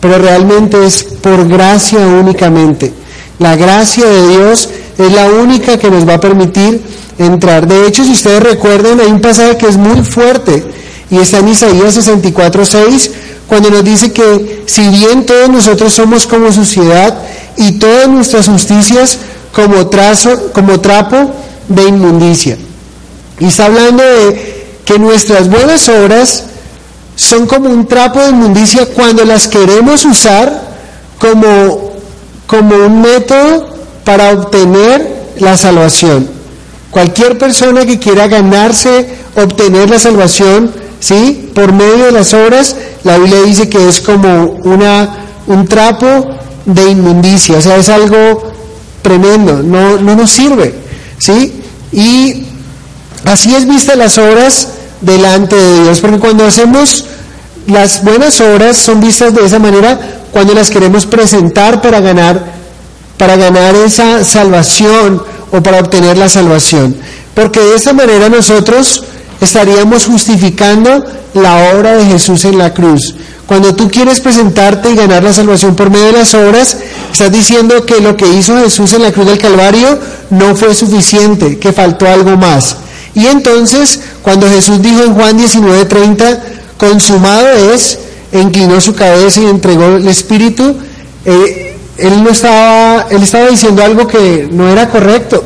pero 0.05 0.19
realmente 0.19 0.85
es 0.85 1.03
por 1.03 1.47
gracia 1.47 1.97
únicamente. 1.97 2.93
La 3.39 3.55
gracia 3.55 4.05
de 4.05 4.27
Dios 4.27 4.69
es 4.99 5.11
la 5.11 5.31
única 5.31 5.79
que 5.79 5.89
nos 5.89 6.07
va 6.07 6.13
a 6.13 6.19
permitir 6.19 6.79
entrar. 7.17 7.67
De 7.67 7.87
hecho, 7.87 8.03
si 8.03 8.11
ustedes 8.11 8.43
recuerdan, 8.43 8.99
hay 8.99 9.07
un 9.07 9.19
pasaje 9.19 9.57
que 9.57 9.67
es 9.67 9.77
muy 9.77 10.03
fuerte 10.03 10.63
y 11.09 11.17
está 11.17 11.39
en 11.39 11.47
Isaías 11.49 11.97
64.6, 11.97 13.09
cuando 13.47 13.71
nos 13.71 13.83
dice 13.83 14.11
que 14.11 14.63
si 14.67 14.87
bien 14.89 15.25
todos 15.25 15.49
nosotros 15.49 15.91
somos 15.91 16.27
como 16.27 16.51
sociedad 16.51 17.17
y 17.57 17.73
todas 17.79 18.07
nuestras 18.07 18.47
justicias 18.47 19.17
como, 19.55 19.87
trazo, 19.87 20.51
como 20.51 20.81
trapo 20.81 21.31
de 21.69 21.83
inmundicia. 21.83 22.57
Y 23.39 23.45
está 23.45 23.67
hablando 23.67 24.03
de 24.03 24.65
que 24.83 24.99
nuestras 24.99 25.49
buenas 25.49 25.87
obras 25.87 26.43
son 27.15 27.47
como 27.47 27.69
un 27.69 27.87
trapo 27.87 28.19
de 28.19 28.31
inmundicia 28.31 28.85
cuando 28.87 29.23
las 29.23 29.47
queremos 29.47 30.03
usar 30.03 30.61
como, 31.17 31.93
como 32.45 32.75
un 32.75 33.01
método 33.01 33.69
para 34.03 34.31
obtener 34.33 35.07
la 35.37 35.55
salvación. 35.55 36.27
Cualquier 36.91 37.37
persona 37.37 37.85
que 37.85 37.97
quiera 37.97 38.27
ganarse, 38.27 39.07
obtener 39.37 39.89
la 39.89 39.99
salvación, 39.99 40.69
¿sí? 40.99 41.49
Por 41.55 41.71
medio 41.71 42.05
de 42.05 42.11
las 42.11 42.33
obras, 42.33 42.75
la 43.05 43.17
Biblia 43.17 43.41
dice 43.43 43.69
que 43.69 43.87
es 43.87 44.01
como 44.01 44.57
una, 44.65 45.15
un 45.47 45.65
trapo 45.65 46.35
de 46.65 46.89
inmundicia, 46.89 47.57
o 47.57 47.61
sea, 47.61 47.77
es 47.77 47.87
algo 47.87 48.54
tremendo, 49.05 49.61
no, 49.61 49.99
no 49.99 50.15
nos 50.15 50.31
sirve, 50.31 50.73
¿sí? 51.19 51.61
Y 51.91 52.43
así 53.23 53.53
es 53.53 53.67
vista 53.67 53.95
las 53.95 54.17
obras 54.17 54.69
delante 54.99 55.55
de 55.55 55.83
Dios, 55.83 55.99
porque 55.99 56.17
cuando 56.17 56.43
hacemos 56.43 57.05
las 57.67 58.03
buenas 58.03 58.41
obras 58.41 58.77
son 58.77 58.99
vistas 59.01 59.35
de 59.35 59.45
esa 59.45 59.59
manera 59.59 59.99
cuando 60.31 60.55
las 60.55 60.71
queremos 60.71 61.05
presentar 61.05 61.83
para 61.83 61.99
ganar 61.99 62.53
para 63.17 63.35
ganar 63.35 63.75
esa 63.75 64.23
salvación 64.23 65.21
o 65.51 65.61
para 65.61 65.81
obtener 65.81 66.17
la 66.17 66.27
salvación, 66.27 66.97
porque 67.35 67.59
de 67.59 67.75
esa 67.75 67.93
manera 67.93 68.27
nosotros 68.27 69.03
estaríamos 69.41 70.05
justificando 70.05 71.05
la 71.33 71.71
obra 71.75 71.93
de 71.93 72.05
Jesús 72.05 72.45
en 72.45 72.57
la 72.57 72.73
cruz. 72.73 73.15
Cuando 73.47 73.75
tú 73.75 73.89
quieres 73.91 74.19
presentarte 74.21 74.89
y 74.89 74.95
ganar 74.95 75.23
la 75.23 75.31
salvación 75.31 75.75
por 75.75 75.91
medio 75.91 76.07
de 76.07 76.11
las 76.13 76.33
obras, 76.33 76.77
estás 77.11 77.31
diciendo 77.31 77.85
que 77.85 77.99
lo 77.99 78.17
que 78.17 78.27
hizo 78.27 78.57
Jesús 78.57 78.93
en 78.93 79.03
la 79.03 79.11
cruz 79.11 79.27
del 79.27 79.37
Calvario 79.37 79.99
no 80.31 80.55
fue 80.55 80.73
suficiente, 80.73 81.59
que 81.59 81.71
faltó 81.71 82.07
algo 82.07 82.37
más. 82.37 82.77
Y 83.13 83.27
entonces, 83.27 83.99
cuando 84.23 84.47
Jesús 84.49 84.81
dijo 84.81 85.03
en 85.03 85.13
Juan 85.13 85.37
19:30, 85.37 86.39
consumado 86.77 87.47
es, 87.73 87.99
inclinó 88.33 88.81
su 88.81 88.95
cabeza 88.95 89.41
y 89.41 89.45
entregó 89.45 89.97
el 89.97 90.07
Espíritu, 90.07 90.75
eh, 91.23 91.77
él, 91.97 92.23
no 92.23 92.31
estaba, 92.31 93.07
él 93.09 93.23
estaba 93.23 93.47
diciendo 93.47 93.83
algo 93.83 94.07
que 94.07 94.49
no 94.51 94.67
era 94.69 94.89
correcto. 94.89 95.43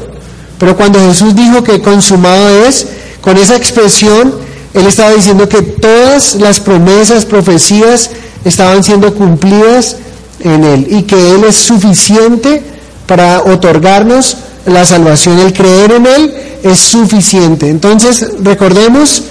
Pero 0.57 0.75
cuando 0.75 0.99
Jesús 0.99 1.35
dijo 1.35 1.63
que 1.63 1.81
consumado 1.81 2.65
es, 2.65 2.87
con 3.29 3.37
esa 3.37 3.55
expresión, 3.55 4.33
él 4.73 4.87
estaba 4.87 5.11
diciendo 5.11 5.47
que 5.47 5.61
todas 5.61 6.33
las 6.33 6.59
promesas, 6.59 7.25
profecías 7.25 8.09
estaban 8.43 8.83
siendo 8.83 9.13
cumplidas 9.13 9.97
en 10.39 10.63
él 10.63 10.87
y 10.89 11.03
que 11.03 11.35
él 11.35 11.43
es 11.43 11.55
suficiente 11.55 12.63
para 13.05 13.43
otorgarnos 13.43 14.35
la 14.65 14.83
salvación. 14.83 15.37
El 15.37 15.53
creer 15.53 15.91
en 15.91 16.07
él 16.07 16.33
es 16.63 16.79
suficiente. 16.79 17.69
Entonces, 17.69 18.25
recordemos 18.41 19.21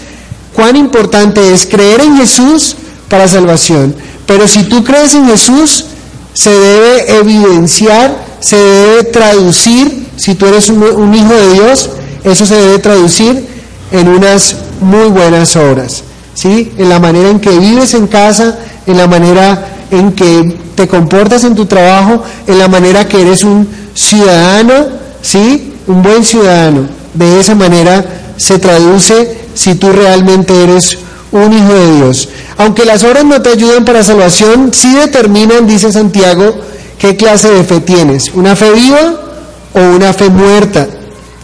cuán 0.55 0.77
importante 0.77 1.53
es 1.53 1.67
creer 1.67 2.01
en 2.03 2.19
Jesús 2.19 2.77
para 3.09 3.27
salvación. 3.27 3.97
Pero 4.27 4.47
si 4.47 4.63
tú 4.63 4.85
crees 4.85 5.13
en 5.15 5.27
Jesús, 5.27 5.87
se 6.35 6.51
debe 6.51 7.17
evidenciar, 7.17 8.17
se 8.39 8.59
debe 8.59 9.03
traducir, 9.03 10.07
si 10.17 10.37
tú 10.37 10.47
eres 10.47 10.69
un, 10.69 11.13
hijo 11.13 11.35
de 11.35 11.53
Dios, 11.55 11.91
eso 12.23 12.47
se 12.47 12.55
debe 12.55 12.79
traducir 12.79 13.58
en 13.91 14.09
unas 14.09 14.57
muy 14.81 15.09
buenas 15.09 15.57
obras, 15.57 16.03
¿sí? 16.35 16.73
En 16.79 16.89
la 16.89 16.99
manera 16.99 17.31
en 17.31 17.41
que 17.41 17.51
vives 17.51 17.95
en 17.95 18.07
casa, 18.07 18.59
en 18.87 18.97
la 18.97 19.07
manera 19.07 19.69
en 19.91 20.13
que 20.13 20.57
te 20.75 20.87
comportas 20.87 21.45
en 21.45 21.55
tu 21.55 21.67
trabajo, 21.67 22.23
en 22.47 22.59
la 22.59 22.69
manera 22.69 23.09
que 23.09 23.21
eres 23.21 23.43
un 23.43 23.69
ciudadano, 23.95 24.87
¿sí? 25.23 25.75
Un 25.87 26.03
buen 26.03 26.25
ciudadano. 26.25 26.87
De 27.15 27.41
esa 27.41 27.55
manera 27.55 28.05
se 28.37 28.59
traduce 28.59 29.39
si 29.55 29.75
tú 29.75 29.91
realmente 29.91 30.63
eres 30.63 30.99
un 31.33 31.53
hijo 31.53 31.73
de 31.73 31.97
Dios. 31.97 32.29
Aunque 32.57 32.85
las 32.85 33.03
obras 33.05 33.25
no 33.25 33.43
te 33.43 33.51
ayuden 33.51 33.85
para 33.85 34.03
salvación, 34.03 34.71
sí 34.73 34.95
determinan, 34.95 35.67
dice 35.67 35.93
Santiago, 35.93 36.61
qué 36.99 37.17
clase 37.17 37.51
de 37.51 37.65
fe 37.65 37.81
tienes, 37.81 38.31
una 38.35 38.57
fe 38.57 38.71
viva 38.73 39.15
o 39.75 39.81
una 39.97 40.13
fe 40.13 40.29
muerta. 40.29 40.87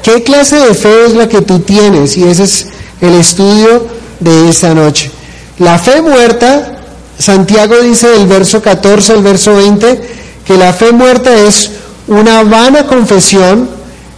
¿Qué 0.04 0.22
clase 0.22 0.56
de 0.56 0.74
fe 0.74 1.06
es 1.06 1.14
la 1.14 1.30
que 1.30 1.40
tú 1.40 1.60
tienes? 1.60 2.18
Y 2.18 2.24
ese 2.24 2.44
es 2.44 2.66
el 3.00 3.14
estudio 3.14 3.86
de 4.20 4.50
esta 4.50 4.74
noche. 4.74 5.10
La 5.58 5.78
fe 5.78 6.02
muerta, 6.02 6.78
Santiago 7.18 7.76
dice 7.80 8.08
del 8.08 8.26
verso 8.26 8.60
14 8.60 9.14
al 9.14 9.22
verso 9.22 9.56
20, 9.56 10.00
que 10.44 10.58
la 10.58 10.74
fe 10.74 10.92
muerta 10.92 11.34
es 11.34 11.70
una 12.06 12.42
vana 12.42 12.86
confesión, 12.86 13.70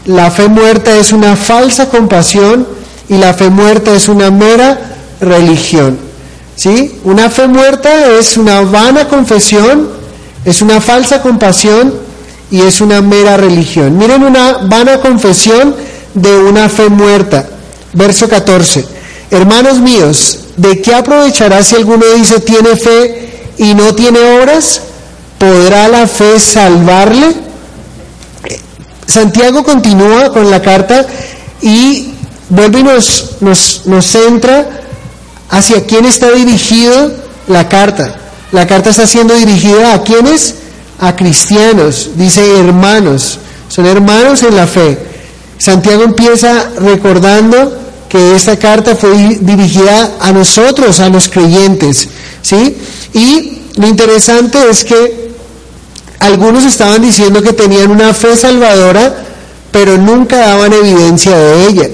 la 0.07 0.33
fe 0.33 0.49
muerta 0.49 0.97
es 0.97 1.12
una 1.12 1.37
falsa 1.37 1.88
compasión, 1.88 2.66
y 3.09 3.16
la 3.19 3.33
fe 3.33 3.49
muerta 3.49 3.95
es 3.95 4.09
una 4.09 4.33
mera 4.33 4.97
religión. 5.21 5.99
¿Sí? 6.57 6.99
Una 7.05 7.31
fe 7.31 7.47
muerta 7.47 8.19
es 8.19 8.37
una 8.37 8.62
vana 8.62 9.07
confesión, 9.07 9.88
es 10.45 10.62
una 10.62 10.81
falsa 10.81 11.23
compasión 11.23 12.05
y 12.50 12.60
es 12.62 12.80
una 12.80 13.00
mera 13.00 13.36
religión. 13.36 13.98
Miren 13.98 14.22
una 14.22 14.58
vana 14.58 15.00
confesión 15.00 15.74
de 16.14 16.36
una 16.36 16.68
fe 16.68 16.88
muerta. 16.88 17.46
Verso 17.92 18.28
14. 18.28 18.84
Hermanos 19.30 19.78
míos, 19.78 20.40
¿de 20.56 20.80
qué 20.80 20.94
aprovechará 20.94 21.62
si 21.62 21.76
alguno 21.76 22.04
dice 22.16 22.40
tiene 22.40 22.76
fe 22.76 23.52
y 23.58 23.74
no 23.74 23.94
tiene 23.94 24.38
obras? 24.40 24.82
¿Podrá 25.38 25.88
la 25.88 26.06
fe 26.06 26.38
salvarle? 26.38 27.34
Santiago 29.06 29.64
continúa 29.64 30.32
con 30.32 30.50
la 30.50 30.62
carta 30.62 31.06
y 31.62 32.14
vuelve 32.48 32.80
y 32.80 32.82
nos, 32.82 33.36
nos, 33.40 33.82
nos 33.86 34.06
centra 34.06 34.66
hacia 35.50 35.84
quién 35.84 36.04
está 36.04 36.30
dirigido 36.32 37.12
la 37.48 37.68
carta. 37.68 38.14
La 38.52 38.66
carta 38.66 38.90
está 38.90 39.06
siendo 39.06 39.34
dirigida 39.34 39.94
a 39.94 40.02
quiénes? 40.02 40.54
A 40.98 41.14
cristianos, 41.14 42.10
dice 42.16 42.58
hermanos, 42.58 43.38
son 43.68 43.86
hermanos 43.86 44.42
en 44.42 44.56
la 44.56 44.66
fe. 44.66 44.98
Santiago 45.58 46.04
empieza 46.04 46.70
recordando 46.78 47.76
que 48.08 48.34
esta 48.34 48.58
carta 48.58 48.94
fue 48.94 49.38
dirigida 49.40 50.16
a 50.20 50.32
nosotros, 50.32 51.00
a 51.00 51.08
los 51.08 51.28
creyentes, 51.28 52.08
¿sí? 52.40 52.76
Y 53.12 53.62
lo 53.76 53.86
interesante 53.86 54.58
es 54.70 54.84
que 54.84 55.26
algunos 56.20 56.64
estaban 56.64 57.02
diciendo 57.02 57.42
que 57.42 57.52
tenían 57.52 57.90
una 57.90 58.14
fe 58.14 58.36
salvadora, 58.36 59.14
pero 59.70 59.98
nunca 59.98 60.38
daban 60.38 60.72
evidencia 60.72 61.36
de 61.36 61.66
ella. 61.66 61.88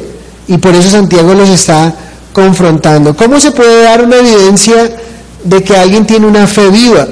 Y 0.47 0.59
por 0.59 0.75
eso 0.75 0.91
Santiago 0.91 1.35
los 1.35 1.49
está 1.49 1.95
confrontando. 2.33 3.17
¿Cómo 3.17 3.41
se 3.41 3.51
puede 3.51 3.83
dar 3.83 4.05
una 4.05 4.17
evidencia 4.17 4.97
de 5.45 5.63
que 5.65 5.77
alguien 5.77 6.07
tiene 6.07 6.27
una 6.27 6.47
fe 6.47 6.69
viva? 6.69 7.09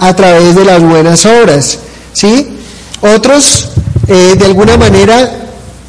A 0.00 0.16
través 0.16 0.56
de 0.56 0.64
las 0.64 0.82
buenas 0.82 1.24
obras. 1.26 1.78
¿Sí? 2.12 2.48
Otros, 3.00 3.68
eh, 4.08 4.34
de 4.36 4.44
alguna 4.44 4.76
manera, 4.76 5.30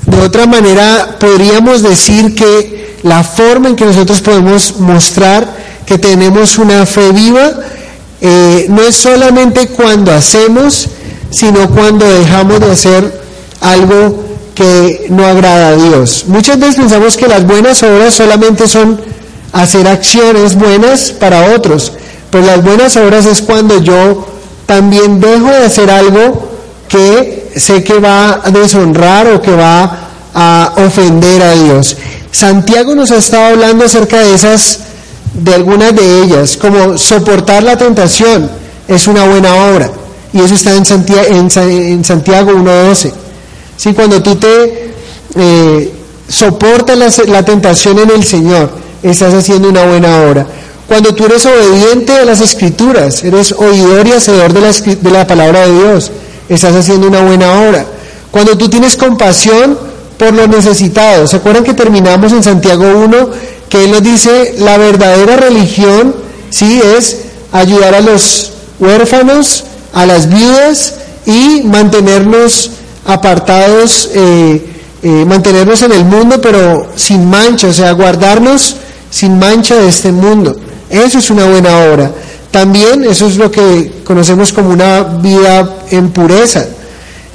de 0.05 0.21
otra 0.21 0.45
manera, 0.45 1.17
podríamos 1.19 1.81
decir 1.81 2.35
que 2.35 2.97
la 3.03 3.23
forma 3.23 3.69
en 3.69 3.75
que 3.75 3.85
nosotros 3.85 4.21
podemos 4.21 4.79
mostrar 4.79 5.47
que 5.85 5.97
tenemos 5.97 6.57
una 6.59 6.85
fe 6.85 7.11
viva 7.11 7.51
eh, 8.21 8.67
no 8.69 8.83
es 8.83 8.95
solamente 8.95 9.67
cuando 9.67 10.11
hacemos, 10.11 10.87
sino 11.31 11.67
cuando 11.69 12.05
dejamos 12.05 12.59
de 12.59 12.71
hacer 12.71 13.21
algo 13.61 14.23
que 14.53 15.07
no 15.09 15.25
agrada 15.25 15.69
a 15.69 15.75
Dios. 15.75 16.25
Muchas 16.27 16.59
veces 16.59 16.75
pensamos 16.75 17.17
que 17.17 17.27
las 17.27 17.45
buenas 17.45 17.81
obras 17.81 18.13
solamente 18.13 18.67
son 18.67 19.01
hacer 19.53 19.87
acciones 19.87 20.55
buenas 20.55 21.11
para 21.11 21.55
otros, 21.55 21.93
pero 22.31 22.45
las 22.45 22.63
buenas 22.63 22.95
obras 22.97 23.25
es 23.25 23.41
cuando 23.41 23.81
yo 23.81 24.25
también 24.65 25.19
dejo 25.19 25.47
de 25.47 25.65
hacer 25.65 25.91
algo 25.91 26.49
que 26.87 27.51
sé 27.55 27.83
que 27.83 27.99
va 27.99 28.41
a 28.43 28.49
deshonrar 28.49 29.27
o 29.27 29.41
que 29.41 29.51
va 29.51 30.09
a 30.33 30.73
ofender 30.77 31.41
a 31.41 31.51
Dios. 31.53 31.97
Santiago 32.31 32.95
nos 32.95 33.11
ha 33.11 33.17
estado 33.17 33.53
hablando 33.53 33.85
acerca 33.85 34.19
de 34.19 34.33
esas, 34.33 34.79
de 35.33 35.53
algunas 35.53 35.93
de 35.95 36.23
ellas, 36.23 36.57
como 36.57 36.97
soportar 36.97 37.63
la 37.63 37.77
tentación 37.77 38.49
es 38.87 39.07
una 39.07 39.25
buena 39.25 39.53
obra, 39.71 39.89
y 40.33 40.39
eso 40.39 40.53
está 40.53 40.75
en 40.75 40.85
Santiago, 40.85 41.27
en 41.29 42.03
Santiago 42.03 42.51
1.12. 42.51 43.11
¿sí? 43.77 43.93
Cuando 43.93 44.21
tú 44.21 44.35
te 44.35 44.91
eh, 45.35 45.93
soportas 46.27 47.27
la, 47.27 47.43
tentación 47.43 47.99
en 47.99 48.09
el 48.11 48.23
Señor, 48.23 48.69
estás 49.03 49.33
haciendo 49.33 49.69
una 49.69 49.85
buena 49.85 50.21
obra. 50.21 50.45
Cuando 50.91 51.15
tú 51.15 51.23
eres 51.23 51.45
obediente 51.45 52.11
a 52.17 52.25
las 52.25 52.41
escrituras, 52.41 53.23
eres 53.23 53.53
oidor 53.53 54.05
y 54.09 54.11
hacedor 54.11 54.51
de 54.51 54.59
la, 54.59 54.71
de 54.73 55.09
la 55.09 55.25
palabra 55.25 55.65
de 55.65 55.73
Dios, 55.73 56.11
estás 56.49 56.75
haciendo 56.75 57.07
una 57.07 57.21
buena 57.21 57.61
obra. 57.61 57.85
Cuando 58.29 58.57
tú 58.57 58.67
tienes 58.69 58.97
compasión 58.97 59.79
por 60.17 60.33
los 60.33 60.49
necesitados, 60.49 61.29
¿se 61.29 61.37
acuerdan 61.37 61.63
que 61.63 61.73
terminamos 61.73 62.33
en 62.33 62.43
Santiago 62.43 62.83
1 63.05 63.29
que 63.69 63.85
Él 63.85 63.91
nos 63.91 64.03
dice 64.03 64.55
la 64.57 64.77
verdadera 64.77 65.37
religión, 65.37 66.13
sí, 66.49 66.81
es 66.97 67.21
ayudar 67.53 67.95
a 67.95 68.01
los 68.01 68.51
huérfanos, 68.77 69.63
a 69.93 70.05
las 70.05 70.27
viudas 70.27 70.95
y 71.25 71.61
mantenernos 71.63 72.71
apartados, 73.05 74.09
eh, 74.13 74.61
eh, 75.03 75.25
mantenernos 75.25 75.83
en 75.83 75.93
el 75.93 76.03
mundo, 76.03 76.41
pero 76.41 76.89
sin 76.97 77.29
mancha, 77.29 77.69
o 77.69 77.73
sea, 77.73 77.93
guardarnos 77.93 78.75
sin 79.09 79.39
mancha 79.39 79.75
de 79.75 79.87
este 79.87 80.11
mundo. 80.11 80.57
Eso 80.91 81.19
es 81.19 81.29
una 81.29 81.45
buena 81.45 81.85
obra. 81.85 82.11
También 82.51 83.05
eso 83.05 83.27
es 83.27 83.37
lo 83.37 83.49
que 83.49 84.01
conocemos 84.03 84.51
como 84.51 84.71
una 84.71 85.03
vida 85.03 85.77
en 85.89 86.09
pureza. 86.09 86.65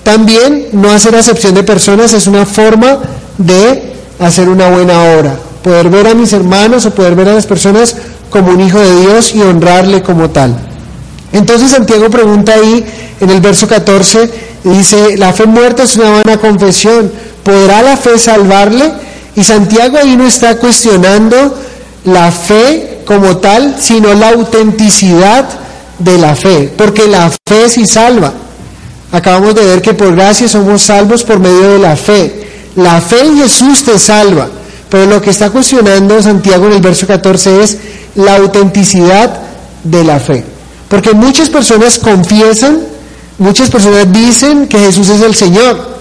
También 0.03 0.69
no 0.73 0.91
hacer 0.91 1.17
acepción 1.17 1.55
de 1.55 1.63
personas 1.63 2.13
es 2.13 2.27
una 2.27 2.45
forma 2.45 2.99
de 3.39 3.95
hacer 4.21 4.49
una 4.49 4.69
buena 4.69 5.15
obra. 5.15 5.37
Poder 5.63 5.89
ver 5.89 6.07
a 6.07 6.15
mis 6.15 6.33
hermanos 6.33 6.85
o 6.87 6.95
poder 6.95 7.15
ver 7.15 7.31
a 7.31 7.35
las 7.35 7.47
personas 7.47 7.97
como 8.31 8.53
un 8.53 8.61
hijo 8.61 8.79
de 8.79 9.01
Dios 9.01 9.35
y 9.35 9.41
honrarle 9.41 10.03
como 10.03 10.31
tal. 10.31 10.55
Entonces 11.33 11.71
Santiago 11.71 12.09
pregunta 12.11 12.53
ahí 12.53 12.85
en 13.21 13.31
el 13.31 13.41
verso 13.41 13.67
14, 13.67 14.31
dice, 14.65 15.17
la 15.17 15.33
fe 15.33 15.47
muerta 15.47 15.83
es 15.83 15.97
una 15.97 16.11
vana 16.11 16.37
confesión, 16.37 17.11
¿podrá 17.43 17.83
la 17.83 17.97
fe 17.97 18.19
salvarle? 18.19 18.93
Y 19.35 19.43
Santiago 19.43 19.99
ahí 19.99 20.17
no 20.17 20.27
está 20.27 20.57
cuestionando 20.57 21.59
la 22.05 22.31
fe 22.31 22.96
como 23.07 23.39
tal, 23.39 23.77
sino 23.81 24.13
la 24.15 24.31
autenticidad 24.31 25.49
de 25.99 26.19
la 26.19 26.35
fe, 26.35 26.71
porque 26.77 27.07
la 27.07 27.31
fe 27.49 27.69
sí 27.69 27.87
salva. 27.87 28.33
Acabamos 29.13 29.55
de 29.55 29.65
ver 29.65 29.81
que 29.81 29.95
por 29.95 30.15
gracia 30.15 30.49
somos 30.49 30.83
salvos 30.83 31.23
por 31.25 31.39
medio 31.39 31.73
de 31.73 31.79
la 31.79 31.97
fe. 31.97 32.47
La 32.77 33.01
fe 33.01 33.21
en 33.21 33.39
Jesús 33.39 33.85
te 33.85 33.99
salva, 33.99 34.49
pero 34.91 35.07
lo 35.07 35.23
que 35.23 35.31
está 35.31 35.49
cuestionando 35.49 36.21
Santiago 36.21 36.67
en 36.67 36.73
el 36.73 36.83
verso 36.83 37.07
14 37.07 37.63
es 37.63 37.79
la 38.17 38.37
autenticidad 38.37 39.41
de 39.85 40.05
la 40.05 40.21
fe. 40.21 40.45
Porque 40.89 41.15
muchas 41.15 41.49
personas 41.49 41.99
confiesan 41.99 42.97
Muchas 43.39 43.69
personas 43.69 44.11
dicen 44.11 44.67
que 44.67 44.79
Jesús 44.79 45.11
es 45.11 45.21
el 45.21 45.35
Señor, 45.35 45.99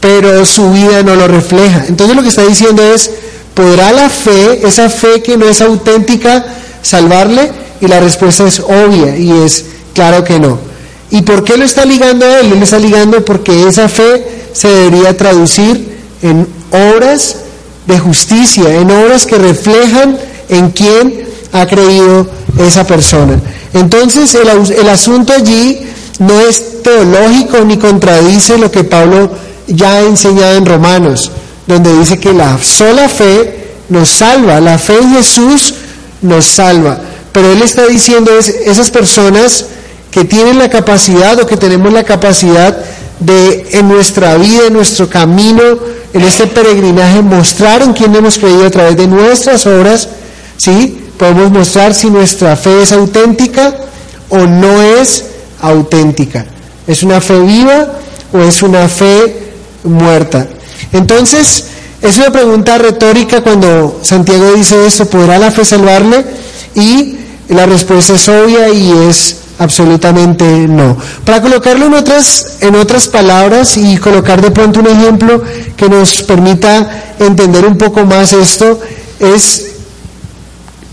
pero 0.00 0.44
su 0.44 0.70
vida 0.72 1.02
no 1.04 1.14
lo 1.14 1.28
refleja. 1.28 1.84
Entonces 1.86 2.16
lo 2.16 2.22
que 2.22 2.28
está 2.28 2.42
diciendo 2.42 2.82
es, 2.82 3.10
¿podrá 3.54 3.92
la 3.92 4.08
fe, 4.08 4.66
esa 4.66 4.88
fe 4.88 5.22
que 5.22 5.36
no 5.36 5.48
es 5.48 5.60
auténtica, 5.60 6.44
salvarle? 6.82 7.50
Y 7.80 7.86
la 7.86 8.00
respuesta 8.00 8.46
es 8.46 8.60
obvia 8.60 9.16
y 9.16 9.30
es 9.30 9.64
claro 9.94 10.24
que 10.24 10.38
no. 10.38 10.58
¿Y 11.10 11.22
por 11.22 11.44
qué 11.44 11.56
lo 11.56 11.64
está 11.64 11.84
ligando 11.84 12.24
a 12.24 12.40
él? 12.40 12.50
Lo 12.50 12.56
está 12.56 12.78
ligando 12.78 13.24
porque 13.24 13.68
esa 13.68 13.88
fe 13.88 14.24
se 14.52 14.68
debería 14.68 15.16
traducir 15.16 15.98
en 16.22 16.46
obras 16.70 17.36
de 17.86 17.98
justicia, 17.98 18.74
en 18.76 18.90
obras 18.90 19.26
que 19.26 19.36
reflejan 19.36 20.16
en 20.48 20.70
quién 20.70 21.26
ha 21.52 21.66
creído 21.66 22.26
esa 22.58 22.86
persona. 22.86 23.40
Entonces 23.74 24.34
el, 24.34 24.48
el 24.48 24.88
asunto 24.88 25.32
allí 25.32 25.80
no 26.18 26.40
es 26.40 26.82
teológico 26.82 27.60
ni 27.64 27.76
contradice 27.78 28.58
lo 28.58 28.70
que 28.70 28.84
Pablo 28.84 29.30
ya 29.66 29.94
ha 29.94 30.00
enseñado 30.00 30.56
en 30.56 30.66
Romanos, 30.66 31.30
donde 31.66 31.96
dice 31.98 32.18
que 32.18 32.32
la 32.32 32.58
sola 32.58 33.08
fe 33.08 33.62
nos 33.88 34.08
salva, 34.08 34.60
la 34.60 34.78
fe 34.78 34.98
en 34.98 35.14
Jesús 35.14 35.74
nos 36.22 36.44
salva. 36.44 36.98
Pero 37.32 37.52
él 37.52 37.62
está 37.62 37.86
diciendo 37.86 38.36
es 38.36 38.48
esas 38.48 38.90
personas 38.90 39.66
que 40.10 40.24
tienen 40.24 40.58
la 40.58 40.68
capacidad 40.68 41.38
o 41.40 41.46
que 41.46 41.56
tenemos 41.56 41.92
la 41.92 42.04
capacidad 42.04 42.76
de 43.20 43.68
en 43.72 43.88
nuestra 43.88 44.36
vida, 44.36 44.66
en 44.66 44.74
nuestro 44.74 45.08
camino, 45.08 45.62
en 46.12 46.20
este 46.20 46.46
peregrinaje, 46.46 47.22
mostrar 47.22 47.82
en 47.82 47.92
quién 47.92 48.14
hemos 48.14 48.38
creído 48.38 48.66
a 48.66 48.70
través 48.70 48.96
de 48.96 49.06
nuestras 49.06 49.66
obras, 49.66 50.08
¿sí? 50.56 50.98
Podemos 51.16 51.50
mostrar 51.50 51.94
si 51.94 52.10
nuestra 52.10 52.56
fe 52.56 52.82
es 52.82 52.92
auténtica 52.92 53.74
o 54.28 54.38
no 54.38 54.82
es 54.82 55.24
auténtica. 55.60 56.44
¿Es 56.86 57.02
una 57.02 57.20
fe 57.20 57.38
viva 57.40 57.92
o 58.32 58.40
es 58.40 58.62
una 58.62 58.88
fe 58.88 59.52
muerta? 59.84 60.46
Entonces, 60.92 61.66
es 62.00 62.18
una 62.18 62.30
pregunta 62.30 62.78
retórica 62.78 63.42
cuando 63.42 64.00
Santiago 64.02 64.52
dice 64.52 64.86
esto, 64.86 65.06
¿podrá 65.06 65.38
la 65.38 65.50
fe 65.50 65.64
salvarle? 65.64 66.24
Y 66.74 67.16
la 67.48 67.66
respuesta 67.66 68.14
es 68.14 68.28
obvia 68.28 68.68
y 68.70 68.90
es 69.08 69.36
absolutamente 69.58 70.44
no. 70.44 70.96
Para 71.24 71.40
colocarlo 71.40 71.86
en 71.86 71.94
otras, 71.94 72.58
en 72.60 72.74
otras 72.74 73.08
palabras 73.08 73.76
y 73.76 73.96
colocar 73.98 74.42
de 74.42 74.50
pronto 74.50 74.80
un 74.80 74.88
ejemplo 74.88 75.42
que 75.76 75.88
nos 75.88 76.22
permita 76.22 77.14
entender 77.18 77.64
un 77.64 77.78
poco 77.78 78.04
más 78.04 78.32
esto, 78.32 78.80
es 79.20 79.66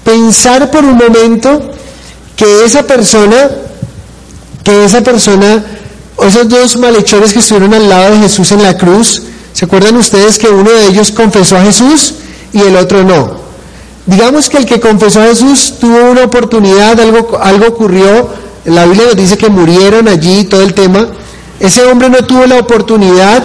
pensar 0.03 0.69
por 0.69 0.83
un 0.83 0.97
momento 0.97 1.71
que 2.35 2.65
esa 2.65 2.83
persona 2.83 3.49
que 4.63 4.85
esa 4.85 5.01
persona, 5.01 5.63
esos 6.21 6.49
dos 6.49 6.77
malhechores 6.77 7.33
que 7.33 7.39
estuvieron 7.39 7.73
al 7.73 7.89
lado 7.89 8.13
de 8.13 8.21
Jesús 8.21 8.51
en 8.51 8.63
la 8.63 8.77
cruz, 8.77 9.23
¿se 9.53 9.65
acuerdan 9.65 9.95
ustedes 9.97 10.37
que 10.37 10.47
uno 10.49 10.69
de 10.69 10.87
ellos 10.87 11.11
confesó 11.11 11.57
a 11.57 11.61
Jesús 11.61 12.15
y 12.53 12.61
el 12.61 12.75
otro 12.75 13.03
no? 13.03 13.39
Digamos 14.05 14.49
que 14.49 14.57
el 14.57 14.65
que 14.65 14.79
confesó 14.79 15.21
a 15.21 15.25
Jesús 15.25 15.75
tuvo 15.79 16.11
una 16.11 16.23
oportunidad, 16.23 16.99
algo, 16.99 17.39
algo 17.41 17.67
ocurrió, 17.67 18.29
la 18.65 18.85
Biblia 18.85 19.05
nos 19.07 19.15
dice 19.15 19.37
que 19.37 19.49
murieron 19.49 20.07
allí, 20.07 20.45
todo 20.45 20.61
el 20.61 20.73
tema. 20.73 21.07
Ese 21.59 21.83
hombre 21.85 22.09
no 22.09 22.17
tuvo 22.25 22.45
la 22.45 22.57
oportunidad 22.57 23.43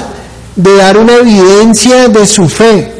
de 0.56 0.76
dar 0.76 0.98
una 0.98 1.14
evidencia 1.16 2.08
de 2.08 2.26
su 2.26 2.48
fe. 2.48 2.92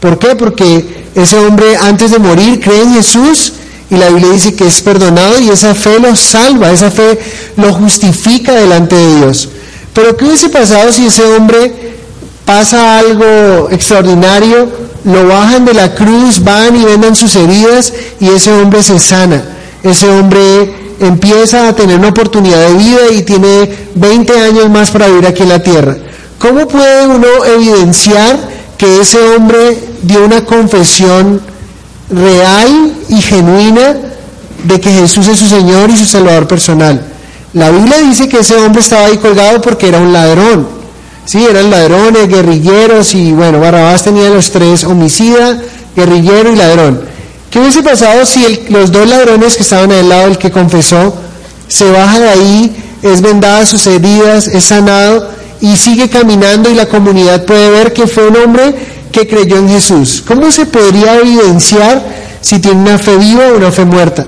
¿Por 0.00 0.18
qué? 0.18 0.34
Porque 0.34 1.04
ese 1.14 1.36
hombre 1.36 1.76
antes 1.76 2.10
de 2.10 2.18
morir 2.18 2.60
cree 2.60 2.82
en 2.82 2.94
Jesús 2.94 3.52
y 3.90 3.96
la 3.96 4.08
Biblia 4.08 4.32
dice 4.32 4.54
que 4.54 4.66
es 4.66 4.80
perdonado 4.80 5.38
y 5.38 5.50
esa 5.50 5.74
fe 5.74 5.98
lo 5.98 6.16
salva, 6.16 6.72
esa 6.72 6.90
fe 6.90 7.18
lo 7.56 7.72
justifica 7.74 8.52
delante 8.52 8.96
de 8.96 9.16
Dios. 9.16 9.48
Pero 9.92 10.16
¿qué 10.16 10.24
hubiese 10.24 10.48
pasado 10.48 10.90
si 10.92 11.06
ese 11.06 11.22
hombre 11.24 11.92
pasa 12.44 12.98
algo 12.98 13.68
extraordinario, 13.70 14.68
lo 15.04 15.26
bajan 15.26 15.64
de 15.64 15.74
la 15.74 15.94
cruz, 15.94 16.42
van 16.42 16.76
y 16.76 16.84
vendan 16.84 17.16
sus 17.16 17.34
heridas 17.36 17.92
y 18.20 18.28
ese 18.28 18.52
hombre 18.52 18.82
se 18.82 18.98
sana. 18.98 19.42
Ese 19.82 20.08
hombre 20.08 20.74
empieza 21.00 21.68
a 21.68 21.74
tener 21.74 21.98
una 21.98 22.08
oportunidad 22.08 22.68
de 22.68 22.74
vida 22.74 23.00
y 23.12 23.22
tiene 23.22 23.68
20 23.94 24.40
años 24.40 24.70
más 24.70 24.90
para 24.90 25.08
vivir 25.08 25.26
aquí 25.26 25.42
en 25.42 25.48
la 25.48 25.62
tierra. 25.62 25.96
¿Cómo 26.38 26.66
puede 26.68 27.06
uno 27.06 27.44
evidenciar 27.44 28.36
que 28.76 29.00
ese 29.00 29.18
hombre 29.18 29.78
dio 30.02 30.24
una 30.24 30.44
confesión 30.44 31.40
real 32.10 32.92
y 33.08 33.20
genuina 33.20 33.96
de 34.64 34.80
que 34.80 34.90
Jesús 34.90 35.28
es 35.28 35.38
su 35.38 35.46
Señor 35.46 35.90
y 35.90 35.96
su 35.96 36.04
Salvador 36.04 36.46
personal? 36.46 37.00
La 37.54 37.70
Biblia 37.70 37.98
dice 37.98 38.28
que 38.28 38.38
ese 38.38 38.56
hombre 38.56 38.80
estaba 38.80 39.06
ahí 39.06 39.18
colgado 39.18 39.60
porque 39.60 39.88
era 39.88 39.98
un 39.98 40.12
ladrón. 40.12 40.81
Sí, 41.24 41.44
eran 41.44 41.70
ladrones, 41.70 42.28
guerrilleros 42.28 43.14
y 43.14 43.32
bueno, 43.32 43.60
Barrabás 43.60 44.02
tenía 44.02 44.28
los 44.28 44.50
tres, 44.50 44.84
homicida, 44.84 45.60
guerrillero 45.94 46.52
y 46.52 46.56
ladrón. 46.56 47.00
¿Qué 47.50 47.60
hubiese 47.60 47.82
pasado 47.82 48.26
si 48.26 48.64
los 48.70 48.90
dos 48.90 49.06
ladrones 49.08 49.56
que 49.56 49.62
estaban 49.62 49.92
al 49.92 50.08
lado 50.08 50.28
del 50.28 50.38
que 50.38 50.50
confesó 50.50 51.14
se 51.68 51.90
baja 51.90 52.18
de 52.18 52.28
ahí, 52.28 52.76
es 53.02 53.20
vendada 53.20 53.66
sus 53.66 53.86
heridas, 53.86 54.48
es 54.48 54.64
sanado 54.64 55.30
y 55.60 55.76
sigue 55.76 56.08
caminando 56.08 56.70
y 56.70 56.74
la 56.74 56.86
comunidad 56.86 57.44
puede 57.44 57.70
ver 57.70 57.92
que 57.92 58.06
fue 58.06 58.28
un 58.28 58.36
hombre 58.36 58.74
que 59.12 59.28
creyó 59.28 59.58
en 59.58 59.68
Jesús? 59.68 60.24
¿Cómo 60.26 60.50
se 60.50 60.66
podría 60.66 61.16
evidenciar 61.16 62.02
si 62.40 62.58
tiene 62.58 62.80
una 62.80 62.98
fe 62.98 63.16
viva 63.16 63.48
o 63.52 63.56
una 63.58 63.70
fe 63.70 63.84
muerta? 63.84 64.26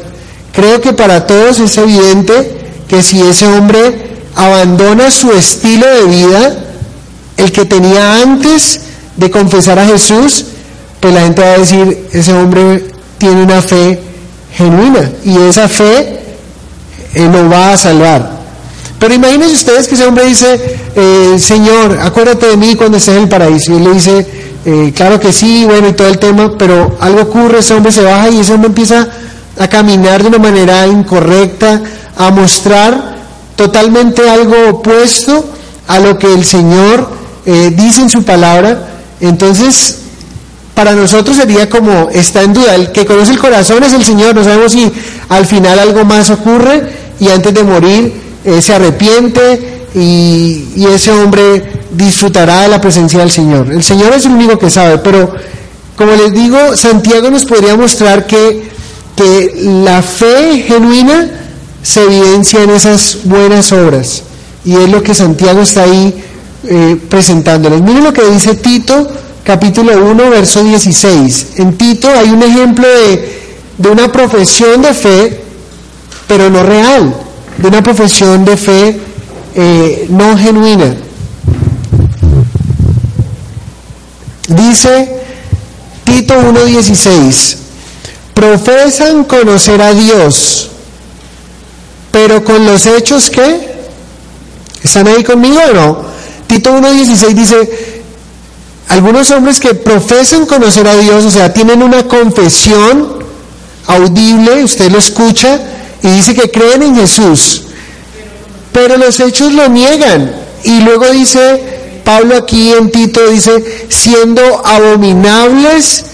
Creo 0.52 0.80
que 0.80 0.92
para 0.92 1.26
todos 1.26 1.58
es 1.58 1.76
evidente 1.78 2.56
que 2.86 3.02
si 3.02 3.20
ese 3.20 3.46
hombre 3.46 4.14
abandona 4.36 5.10
su 5.10 5.32
estilo 5.32 5.86
de 5.86 6.04
vida, 6.04 6.58
el 7.36 7.52
que 7.52 7.64
tenía 7.64 8.20
antes 8.22 8.80
de 9.16 9.30
confesar 9.30 9.78
a 9.78 9.86
Jesús, 9.86 10.46
pues 11.00 11.14
la 11.14 11.22
gente 11.22 11.42
va 11.42 11.48
a 11.48 11.58
decir, 11.58 12.08
ese 12.12 12.32
hombre 12.32 12.84
tiene 13.18 13.42
una 13.42 13.60
fe 13.60 14.00
genuina 14.52 15.10
y 15.24 15.36
esa 15.38 15.68
fe 15.68 16.20
eh, 17.14 17.28
lo 17.30 17.48
va 17.48 17.72
a 17.72 17.76
salvar. 17.76 18.34
Pero 18.98 19.14
imagínense 19.14 19.54
ustedes 19.54 19.88
que 19.88 19.96
ese 19.96 20.06
hombre 20.06 20.24
dice, 20.24 20.78
eh, 20.94 21.36
Señor, 21.38 21.98
acuérdate 22.00 22.46
de 22.46 22.56
mí 22.56 22.74
cuando 22.74 22.96
estés 22.96 23.16
en 23.16 23.24
el 23.24 23.28
paraíso. 23.28 23.74
Y 23.74 23.80
le 23.80 23.92
dice, 23.92 24.26
eh, 24.64 24.92
claro 24.96 25.20
que 25.20 25.32
sí, 25.32 25.64
bueno, 25.66 25.88
y 25.88 25.92
todo 25.92 26.08
el 26.08 26.18
tema, 26.18 26.56
pero 26.56 26.96
algo 27.00 27.22
ocurre, 27.22 27.58
ese 27.58 27.74
hombre 27.74 27.92
se 27.92 28.02
baja 28.02 28.30
y 28.30 28.40
ese 28.40 28.54
hombre 28.54 28.68
empieza 28.68 29.08
a 29.58 29.68
caminar 29.68 30.22
de 30.22 30.28
una 30.28 30.38
manera 30.38 30.86
incorrecta, 30.86 31.82
a 32.16 32.30
mostrar 32.30 33.16
totalmente 33.56 34.28
algo 34.28 34.54
opuesto 34.70 35.44
a 35.86 35.98
lo 35.98 36.18
que 36.18 36.32
el 36.32 36.44
Señor 36.44 37.08
eh, 37.46 37.72
dice 37.76 38.02
en 38.02 38.10
su 38.10 38.24
palabra. 38.24 38.90
Entonces, 39.20 39.98
para 40.74 40.92
nosotros 40.92 41.36
sería 41.36 41.68
como 41.68 42.08
está 42.10 42.42
en 42.42 42.52
duda. 42.52 42.74
El 42.74 42.92
que 42.92 43.06
conoce 43.06 43.32
el 43.32 43.38
corazón 43.38 43.82
es 43.84 43.92
el 43.92 44.04
Señor. 44.04 44.34
No 44.34 44.44
sabemos 44.44 44.72
si 44.72 44.90
al 45.28 45.46
final 45.46 45.78
algo 45.78 46.04
más 46.04 46.30
ocurre 46.30 46.82
y 47.20 47.28
antes 47.28 47.54
de 47.54 47.62
morir 47.62 48.12
eh, 48.44 48.60
se 48.60 48.74
arrepiente 48.74 49.86
y, 49.94 50.72
y, 50.76 50.86
ese 50.86 51.12
hombre 51.12 51.72
disfrutará 51.92 52.62
de 52.62 52.68
la 52.68 52.80
presencia 52.80 53.20
del 53.20 53.30
Señor. 53.30 53.70
El 53.70 53.82
Señor 53.82 54.12
es 54.12 54.26
el 54.26 54.32
único 54.32 54.58
que 54.58 54.68
sabe, 54.68 54.98
pero 54.98 55.32
como 55.96 56.12
les 56.12 56.32
digo, 56.32 56.76
Santiago 56.76 57.30
nos 57.30 57.44
podría 57.44 57.76
mostrar 57.76 58.26
que, 58.26 58.68
que 59.14 59.54
la 59.84 60.02
fe 60.02 60.64
genuina 60.66 61.30
se 61.82 62.02
evidencia 62.02 62.62
en 62.62 62.70
esas 62.70 63.18
buenas 63.24 63.70
obras. 63.70 64.22
Y 64.64 64.74
es 64.74 64.88
lo 64.88 65.02
que 65.02 65.14
Santiago 65.14 65.60
está 65.60 65.84
ahí 65.84 66.24
eh. 66.68 66.96
Miren 67.82 68.04
lo 68.04 68.12
que 68.12 68.24
dice 68.30 68.54
Tito, 68.54 69.08
capítulo 69.44 69.92
1, 70.10 70.30
verso 70.30 70.62
16. 70.62 71.46
En 71.56 71.76
Tito 71.76 72.08
hay 72.08 72.30
un 72.30 72.42
ejemplo 72.42 72.86
de, 72.86 73.54
de 73.78 73.88
una 73.88 74.10
profesión 74.10 74.82
de 74.82 74.94
fe, 74.94 75.40
pero 76.26 76.50
no 76.50 76.62
real, 76.62 77.14
de 77.58 77.68
una 77.68 77.82
profesión 77.82 78.44
de 78.44 78.56
fe 78.56 79.00
eh, 79.54 80.06
no 80.08 80.36
genuina. 80.36 80.94
Dice 84.48 85.20
Tito 86.04 86.34
1.16, 86.34 87.56
profesan 88.34 89.24
conocer 89.24 89.80
a 89.80 89.92
Dios, 89.94 90.70
pero 92.10 92.44
con 92.44 92.66
los 92.66 92.84
hechos 92.86 93.30
que, 93.30 93.74
¿están 94.82 95.06
ahí 95.06 95.24
conmigo 95.24 95.60
o 95.70 95.74
no? 95.74 96.13
Tito 96.54 96.70
1.16 96.70 97.34
dice, 97.34 98.02
algunos 98.88 99.28
hombres 99.32 99.58
que 99.58 99.74
profesan 99.74 100.46
conocer 100.46 100.86
a 100.86 100.96
Dios, 100.96 101.24
o 101.24 101.30
sea, 101.30 101.52
tienen 101.52 101.82
una 101.82 102.04
confesión 102.04 103.24
audible, 103.88 104.62
usted 104.62 104.88
lo 104.88 104.98
escucha, 104.98 105.60
y 106.00 106.06
dice 106.10 106.32
que 106.32 106.52
creen 106.52 106.84
en 106.84 106.94
Jesús, 106.94 107.62
pero 108.70 108.96
los 108.96 109.18
hechos 109.18 109.52
lo 109.52 109.68
niegan. 109.68 110.30
Y 110.62 110.82
luego 110.82 111.10
dice, 111.10 112.00
Pablo 112.04 112.36
aquí 112.36 112.72
en 112.72 112.88
Tito 112.92 113.28
dice, 113.28 113.86
siendo 113.88 114.64
abominables 114.64 116.04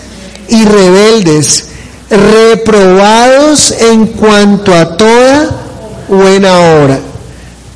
y 0.49 0.65
rebeldes, 0.65 1.67
reprobados 2.09 3.73
en 3.73 4.07
cuanto 4.07 4.73
a 4.73 4.97
toda 4.97 5.51
buena 6.09 6.59
obra. 6.59 7.10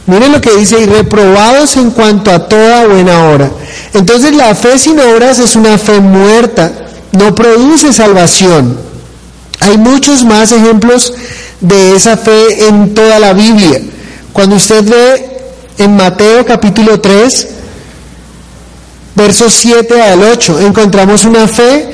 Miren 0.06 0.32
lo 0.32 0.40
que 0.40 0.52
dice, 0.56 0.80
y 0.80 0.86
reprobados 0.86 1.76
en 1.76 1.90
cuanto 1.90 2.30
a 2.30 2.46
toda 2.46 2.86
buena 2.86 3.30
obra. 3.30 3.50
Entonces 3.94 4.34
la 4.34 4.54
fe 4.54 4.78
sin 4.78 4.98
obras 5.00 5.38
es 5.38 5.56
una 5.56 5.78
fe 5.78 6.00
muerta, 6.00 6.70
no 7.12 7.34
produce 7.34 7.92
salvación. 7.92 8.78
Hay 9.60 9.78
muchos 9.78 10.24
más 10.24 10.52
ejemplos 10.52 11.14
de 11.60 11.96
esa 11.96 12.16
fe 12.16 12.68
en 12.68 12.92
toda 12.92 13.18
la 13.18 13.32
Biblia. 13.32 13.80
Cuando 14.32 14.56
usted 14.56 14.84
ve 14.84 15.30
en 15.78 15.96
Mateo 15.96 16.44
capítulo 16.44 17.00
3, 17.00 17.48
versos 19.14 19.54
7 19.54 20.02
al 20.02 20.22
8, 20.22 20.60
encontramos 20.60 21.24
una 21.24 21.48
fe 21.48 21.88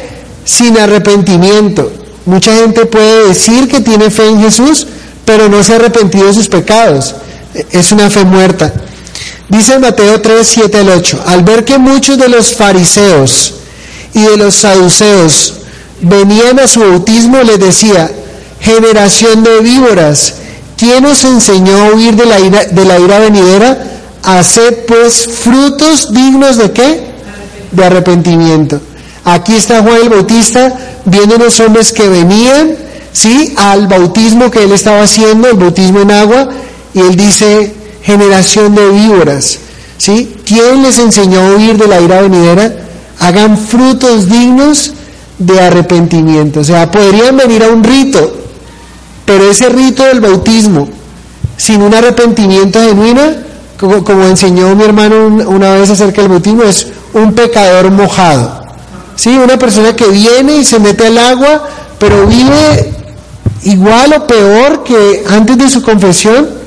sin 0.45 0.79
arrepentimiento. 0.79 1.93
Mucha 2.27 2.55
gente 2.55 2.87
puede 2.87 3.29
decir 3.29 3.69
que 3.69 3.81
tiene 3.81 4.11
fe 4.11 4.27
en 4.27 4.41
Jesús, 4.41 4.87
pero 5.25 5.49
no 5.49 5.63
se 5.63 5.75
ha 5.75 5.77
arrepentido 5.77 6.27
de 6.27 6.35
sus 6.35 6.49
pecados. 6.49 7.15
Es 7.71 7.93
una 7.93 8.11
fe 8.11 8.25
muerta. 8.25 8.73
Dice 9.49 9.79
Mateo 9.79 10.21
3, 10.21 10.47
7 10.47 10.79
al 10.79 10.89
8, 10.91 11.25
al 11.27 11.43
ver 11.43 11.65
que 11.65 11.77
muchos 11.77 12.17
de 12.17 12.29
los 12.29 12.55
fariseos 12.55 13.55
y 14.15 14.23
de 14.23 14.37
los 14.37 14.55
saduceos 14.55 15.55
venían 16.01 16.61
a 16.61 16.69
su 16.69 16.81
bautismo, 16.81 17.43
les 17.43 17.59
decía, 17.59 18.11
generación 18.61 19.43
de 19.43 19.59
víboras, 19.61 20.35
¿quién 20.77 21.05
os 21.05 21.25
enseñó 21.25 21.77
a 21.77 21.95
huir 21.95 22.15
de 22.15 22.27
la 22.27 22.39
ira, 22.39 22.65
de 22.65 22.85
la 22.85 22.99
ira 23.01 23.19
venidera? 23.19 23.79
Haced 24.23 24.87
pues 24.87 25.27
frutos 25.27 26.13
dignos 26.13 26.57
de 26.57 26.71
qué? 26.71 27.11
De 27.73 27.85
arrepentimiento. 27.85 28.81
Aquí 29.25 29.55
está 29.55 29.83
Juan 29.83 29.99
el 30.03 30.09
Bautista 30.11 30.73
viendo 31.05 31.37
unos 31.37 31.59
hombres 31.61 31.93
que 31.93 32.09
venían, 32.09 32.77
¿sí? 33.13 33.55
Al 33.57 33.89
bautismo 33.89 34.51
que 34.51 34.63
él 34.63 34.73
estaba 34.73 35.03
haciendo, 35.03 35.49
el 35.49 35.57
bautismo 35.57 36.01
en 36.01 36.11
agua, 36.11 36.49
y 36.95 37.01
él 37.01 37.17
dice, 37.17 37.75
generación 38.03 38.75
de 38.75 38.89
víboras, 38.91 39.59
¿sí? 39.99 40.37
¿Quién 40.45 40.83
les 40.83 40.99
enseñó 40.99 41.41
a 41.41 41.55
huir 41.57 41.77
de 41.77 41.87
la 41.87 42.01
ira 42.01 42.23
venidera? 42.23 42.73
Hagan 43.19 43.59
frutos 43.59 44.29
dignos 44.29 44.93
de 45.39 45.61
arrepentimiento. 45.61 46.61
O 46.61 46.65
sea, 46.65 46.91
podrían 46.91 47.37
venir 47.37 47.65
a 47.65 47.69
un 47.69 47.83
rito, 47.83 48.37
pero 49.25 49.51
ese 49.51 49.69
rito 49.69 50.05
del 50.05 50.21
bautismo, 50.21 50.89
sin 51.57 51.83
un 51.83 51.95
arrepentimiento 51.95 52.81
genuino, 52.81 53.23
como, 53.79 54.05
como 54.05 54.25
enseñó 54.25 54.75
mi 54.77 54.85
hermano 54.85 55.27
una 55.49 55.75
vez 55.75 55.91
acerca 55.91 56.21
del 56.21 56.31
bautismo, 56.31 56.63
es 56.65 56.89
un 57.15 57.33
pecador 57.33 57.91
mojado. 57.91 58.61
¿Sí? 59.17 59.37
Una 59.37 59.59
persona 59.59 59.95
que 59.95 60.07
viene 60.09 60.57
y 60.57 60.65
se 60.65 60.79
mete 60.79 61.07
al 61.07 61.19
agua, 61.19 61.69
pero 61.99 62.27
vive 62.27 62.95
igual 63.65 64.15
o 64.15 64.27
peor 64.27 64.83
que 64.83 65.25
antes 65.29 65.59
de 65.59 65.69
su 65.69 65.83
confesión. 65.83 66.60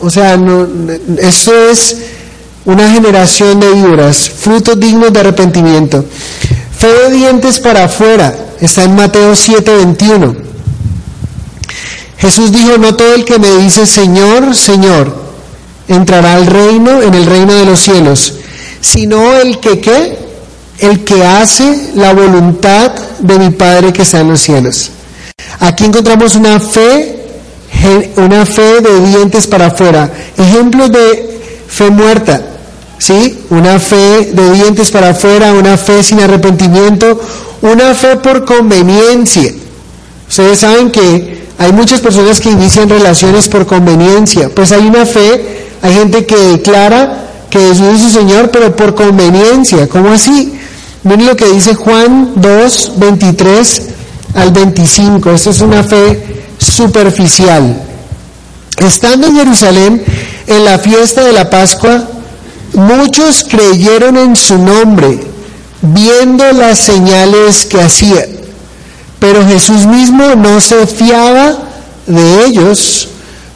O 0.00 0.10
sea, 0.10 0.36
no, 0.36 0.66
es 1.18 1.96
una 2.64 2.90
generación 2.90 3.60
de 3.60 3.72
víboras, 3.72 4.30
frutos 4.30 4.78
dignos 4.78 5.12
de 5.12 5.20
arrepentimiento. 5.20 6.04
Fe 6.78 6.86
de 6.86 7.10
dientes 7.10 7.58
para 7.58 7.84
afuera, 7.84 8.34
está 8.60 8.84
en 8.84 8.94
Mateo 8.94 9.32
7:21. 9.32 10.36
Jesús 12.18 12.52
dijo, 12.52 12.78
no 12.78 12.94
todo 12.94 13.14
el 13.14 13.24
que 13.24 13.38
me 13.38 13.50
dice 13.58 13.86
Señor, 13.86 14.54
Señor, 14.54 15.16
entrará 15.86 16.34
al 16.34 16.46
reino, 16.46 17.02
en 17.02 17.14
el 17.14 17.26
reino 17.26 17.54
de 17.54 17.64
los 17.64 17.80
cielos, 17.80 18.34
sino 18.80 19.34
el 19.36 19.60
que 19.60 19.80
qué, 19.80 20.18
el 20.80 21.04
que 21.04 21.24
hace 21.24 21.90
la 21.94 22.12
voluntad 22.12 22.92
de 23.20 23.38
mi 23.38 23.50
Padre 23.50 23.92
que 23.92 24.02
está 24.02 24.20
en 24.20 24.30
los 24.30 24.40
cielos. 24.40 24.90
Aquí 25.60 25.84
encontramos 25.84 26.34
una 26.36 26.60
fe, 26.60 27.17
una 28.16 28.44
fe 28.44 28.80
de 28.80 29.00
dientes 29.06 29.46
para 29.46 29.66
afuera, 29.66 30.10
ejemplos 30.36 30.90
de 30.90 31.40
fe 31.68 31.90
muerta. 31.90 32.42
¿sí? 32.98 33.38
Una 33.50 33.78
fe 33.78 34.32
de 34.32 34.52
dientes 34.52 34.90
para 34.90 35.10
afuera, 35.10 35.52
una 35.52 35.76
fe 35.76 36.02
sin 36.02 36.20
arrepentimiento, 36.20 37.20
una 37.62 37.94
fe 37.94 38.16
por 38.16 38.44
conveniencia. 38.44 39.52
Ustedes 40.28 40.58
saben 40.58 40.90
que 40.90 41.46
hay 41.58 41.72
muchas 41.72 42.00
personas 42.00 42.40
que 42.40 42.50
inician 42.50 42.88
relaciones 42.88 43.48
por 43.48 43.66
conveniencia. 43.66 44.50
Pues 44.50 44.72
hay 44.72 44.86
una 44.86 45.06
fe, 45.06 45.68
hay 45.82 45.94
gente 45.94 46.26
que 46.26 46.36
declara 46.36 47.24
que 47.50 47.70
es 47.70 47.78
su 47.78 48.10
Señor, 48.10 48.50
pero 48.50 48.76
por 48.76 48.94
conveniencia. 48.94 49.88
¿Cómo 49.88 50.10
así? 50.10 50.52
Miren 51.04 51.26
lo 51.26 51.36
que 51.36 51.46
dice 51.46 51.74
Juan 51.74 52.32
2, 52.36 52.92
23 52.96 53.82
al 54.34 54.50
25. 54.50 55.30
Esto 55.30 55.50
es 55.50 55.60
una 55.60 55.82
fe 55.82 56.37
superficial. 56.58 57.82
Estando 58.78 59.26
en 59.26 59.36
Jerusalén, 59.36 60.04
en 60.46 60.64
la 60.64 60.78
fiesta 60.78 61.24
de 61.24 61.32
la 61.32 61.50
Pascua, 61.50 62.08
muchos 62.74 63.44
creyeron 63.44 64.16
en 64.16 64.36
su 64.36 64.58
nombre, 64.58 65.20
viendo 65.82 66.50
las 66.52 66.78
señales 66.78 67.66
que 67.66 67.80
hacía. 67.80 68.26
Pero 69.18 69.46
Jesús 69.46 69.86
mismo 69.86 70.34
no 70.36 70.60
se 70.60 70.86
fiaba 70.86 71.58
de 72.06 72.46
ellos 72.46 73.08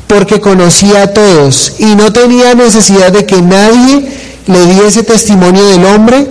porque 0.06 0.40
conocía 0.40 1.04
a 1.04 1.12
todos 1.14 1.74
y 1.78 1.94
no 1.94 2.12
tenía 2.12 2.54
necesidad 2.54 3.12
de 3.12 3.24
que 3.24 3.40
nadie 3.40 4.12
le 4.46 4.66
diese 4.66 5.04
testimonio 5.04 5.64
del 5.66 5.84
hombre, 5.86 6.26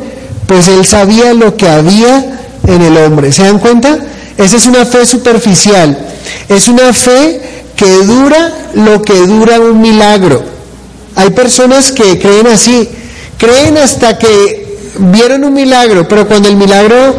pues 0.48 0.68
él 0.68 0.86
sabía 0.86 1.34
lo 1.34 1.56
que 1.56 1.68
había 1.68 2.42
en 2.68 2.82
el 2.82 2.98
hombre. 2.98 3.32
¿Se 3.32 3.44
dan 3.44 3.60
cuenta? 3.60 3.98
Esa 4.44 4.58
es 4.58 4.66
una 4.66 4.86
fe 4.86 5.06
superficial. 5.06 5.98
Es 6.50 6.68
una 6.68 6.94
fe 6.94 7.64
que 7.76 7.90
dura 8.04 8.70
lo 8.76 9.02
que 9.02 9.16
dura 9.26 9.60
un 9.60 9.82
milagro. 9.82 10.44
Hay 11.16 11.30
personas 11.32 11.92
que 11.92 12.20
creen 12.20 12.48
así, 12.48 12.90
creen 13.38 13.78
hasta 13.78 14.18
que 14.18 14.78
vieron 14.98 15.44
un 15.44 15.54
milagro, 15.54 16.08
pero 16.08 16.28
cuando 16.28 16.48
el 16.48 16.56
milagro 16.56 17.16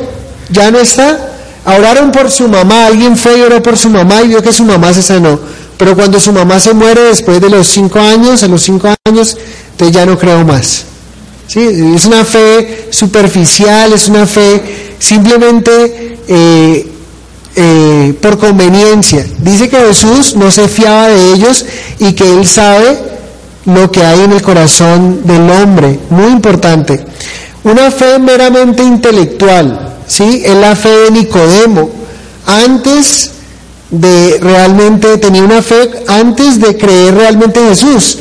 ya 0.51 0.71
no 0.71 0.79
está, 0.79 1.33
oraron 1.65 2.11
por 2.11 2.31
su 2.31 2.49
mamá, 2.49 2.87
alguien 2.87 3.17
fue 3.17 3.39
y 3.39 3.43
oró 3.43 3.63
por 3.63 3.77
su 3.77 3.91
mamá 3.91 4.23
y 4.23 4.29
vio 4.29 4.43
que 4.43 4.53
su 4.53 4.65
mamá 4.65 4.93
se 4.93 5.03
sanó. 5.03 5.39
Pero 5.77 5.97
cuando 5.97 6.21
su 6.21 6.33
mamá 6.33 6.61
se 6.61 6.73
muere 6.75 7.03
después 7.03 7.41
de 7.41 7.51
los 7.51 7.67
cinco 7.67 7.99
años, 7.99 8.43
a 8.43 8.49
los 8.49 8.63
cinco 8.63 8.89
años, 9.05 9.37
entonces 9.73 9.95
ya 9.95 10.07
no 10.07 10.19
creo 10.19 10.45
más. 10.45 10.85
¿Sí? 11.47 11.61
Es 11.95 12.05
una 12.07 12.25
fe 12.25 12.89
superficial, 12.91 13.93
es 13.93 14.09
una 14.09 14.27
fe 14.27 14.95
simplemente 14.99 16.19
eh, 16.29 16.92
eh, 17.55 18.15
por 18.21 18.39
conveniencia. 18.39 19.27
Dice 19.39 19.69
que 19.69 19.77
Jesús 19.79 20.37
no 20.37 20.51
se 20.51 20.69
fiaba 20.69 21.09
de 21.09 21.33
ellos 21.35 21.65
y 21.99 22.13
que 22.15 22.25
Él 22.25 22.47
sabe 22.47 22.99
lo 23.67 23.91
que 23.91 24.03
hay 24.03 24.21
en 24.21 24.33
el 24.33 24.43
corazón 24.43 25.21
del 25.25 25.49
hombre. 25.51 25.99
Muy 26.11 26.33
importante. 26.33 27.05
Una 27.65 27.91
fe 27.91 28.19
meramente 28.19 28.83
intelectual, 28.83 29.97
¿sí? 30.07 30.43
Es 30.45 30.55
la 30.55 30.75
fe 30.75 30.89
de 30.89 31.11
Nicodemo. 31.11 31.91
Antes 32.47 33.31
de 33.91 34.39
realmente, 34.41 35.19
tenía 35.19 35.43
una 35.43 35.63
fe 35.63 35.91
antes 36.09 36.59
de 36.59 36.77
creer 36.77 37.15
realmente 37.15 37.61
en 37.61 37.69
Jesús. 37.69 38.19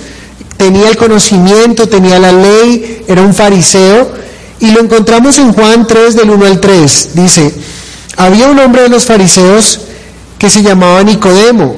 Tenía 0.57 0.89
el 0.89 0.97
conocimiento, 0.97 1.87
tenía 1.87 2.19
la 2.19 2.31
ley, 2.33 3.03
era 3.07 3.21
un 3.21 3.33
fariseo. 3.33 4.11
Y 4.59 4.71
lo 4.71 4.81
encontramos 4.81 5.39
en 5.39 5.53
Juan 5.53 5.87
3 5.87 6.15
del 6.17 6.29
1 6.29 6.45
al 6.45 6.59
3. 6.59 7.09
Dice, 7.13 7.51
había 8.17 8.47
un 8.49 8.59
hombre 8.59 8.83
de 8.83 8.89
los 8.89 9.05
fariseos 9.05 9.79
que 10.37 10.49
se 10.49 10.63
llamaba 10.63 11.03
Nicodemo. 11.03 11.75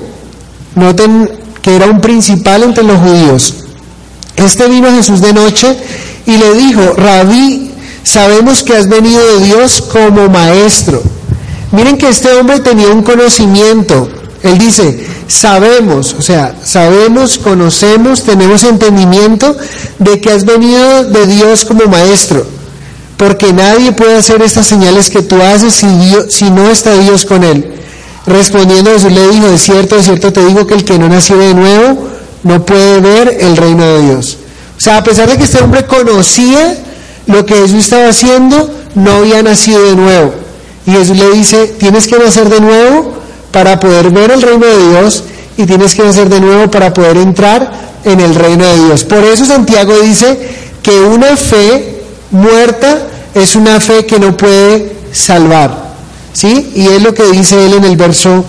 Noten 0.76 1.30
que 1.62 1.76
era 1.76 1.88
un 1.88 2.02
principal 2.02 2.64
entre 2.64 2.84
los 2.84 3.00
judíos. 3.00 3.56
Este 4.36 4.68
vino 4.68 4.88
a 4.88 4.94
Jesús 4.94 5.22
de 5.22 5.34
noche 5.34 5.78
y 6.26 6.38
le 6.38 6.54
dijo, 6.56 6.94
Rabí, 6.96 7.72
sabemos 8.04 8.64
que 8.64 8.76
has 8.76 8.90
venido 8.90 9.20
de 9.38 9.46
Dios 9.46 9.82
como 9.82 10.30
maestro. 10.30 11.02
Miren 11.72 11.98
que 11.98 12.10
este 12.10 12.32
hombre 12.34 12.60
tenía 12.60 12.88
un 12.90 13.04
conocimiento. 13.04 14.10
Él 14.42 14.58
dice, 14.58 15.08
sabemos, 15.28 16.16
o 16.18 16.22
sea, 16.22 16.56
sabemos, 16.64 17.38
conocemos, 17.38 18.24
tenemos 18.24 18.64
entendimiento 18.64 19.56
de 20.00 20.20
que 20.20 20.32
has 20.32 20.44
venido 20.44 21.06
de 21.06 21.28
Dios 21.28 21.64
como 21.64 21.86
maestro 21.86 22.46
porque 23.24 23.54
nadie 23.54 23.94
puede 23.94 24.18
hacer 24.18 24.42
estas 24.42 24.68
señales 24.68 25.10
que 25.10 25.22
tú 25.22 25.42
haces 25.42 25.74
si, 26.28 26.50
no 26.50 26.70
está 26.70 26.94
Dios 26.98 27.26
con 27.26 27.42
él. 27.46 27.74
Respondiendo 28.28 28.92
Jesús 28.92 29.14
le 29.14 29.30
dijo, 29.30 29.48
de 29.48 29.58
cierto, 29.58 29.96
de 29.96 30.04
cierto 30.04 30.34
te 30.34 30.46
digo 30.46 30.68
que 30.68 30.74
el 30.74 30.84
que 30.84 31.00
no 31.00 31.08
nació 31.08 31.38
de 31.38 31.54
nuevo 31.54 32.10
no 32.44 32.66
puede 32.66 33.00
ver 33.00 33.38
el 33.40 33.56
reino 33.56 33.82
de 33.82 34.02
Dios. 34.02 34.38
O 34.78 34.82
sea, 34.82 34.98
a 34.98 35.04
pesar 35.06 35.30
de 35.30 35.38
que 35.38 35.46
este 35.46 35.64
hombre 35.64 35.86
conocía 35.86 36.76
lo 37.26 37.46
que 37.46 37.56
Jesús 37.56 37.86
estaba 37.86 38.10
haciendo, 38.10 38.70
no 38.96 39.12
había 39.14 39.42
nacido 39.42 39.82
de 39.82 39.96
nuevo. 39.96 40.34
Y 40.86 40.92
Jesús 40.92 41.18
le 41.18 41.32
dice, 41.32 41.68
tienes 41.80 42.08
que 42.08 42.20
nacer 42.20 42.50
de 42.50 42.60
nuevo 42.60 43.14
para 43.54 43.80
poder 43.80 44.10
ver 44.10 44.32
el 44.32 44.42
reino 44.42 44.66
de 44.66 44.90
Dios 44.90 45.24
y 45.56 45.66
tienes 45.66 45.96
que 45.96 46.04
nacer 46.04 46.28
de 46.28 46.42
nuevo 46.42 46.70
para 46.70 46.94
poder 46.94 47.16
entrar 47.16 47.72
en 48.04 48.20
el 48.20 48.36
reino 48.36 48.66
de 48.66 48.84
Dios. 48.84 49.06
Por 49.06 49.24
eso 49.24 49.46
Santiago 49.46 49.98
dice 50.02 50.38
que 50.82 51.00
una 51.00 51.38
fe 51.38 52.02
muerta 52.32 53.12
es 53.34 53.56
una 53.56 53.80
fe 53.80 54.06
que 54.06 54.20
no 54.20 54.36
puede 54.36 54.96
salvar. 55.12 55.94
¿Sí? 56.34 56.72
Y 56.76 56.88
es 56.88 57.02
lo 57.02 57.14
que 57.14 57.24
dice 57.32 57.64
él 57.66 57.74
en 57.74 57.84
el 57.84 57.96
verso 57.96 58.44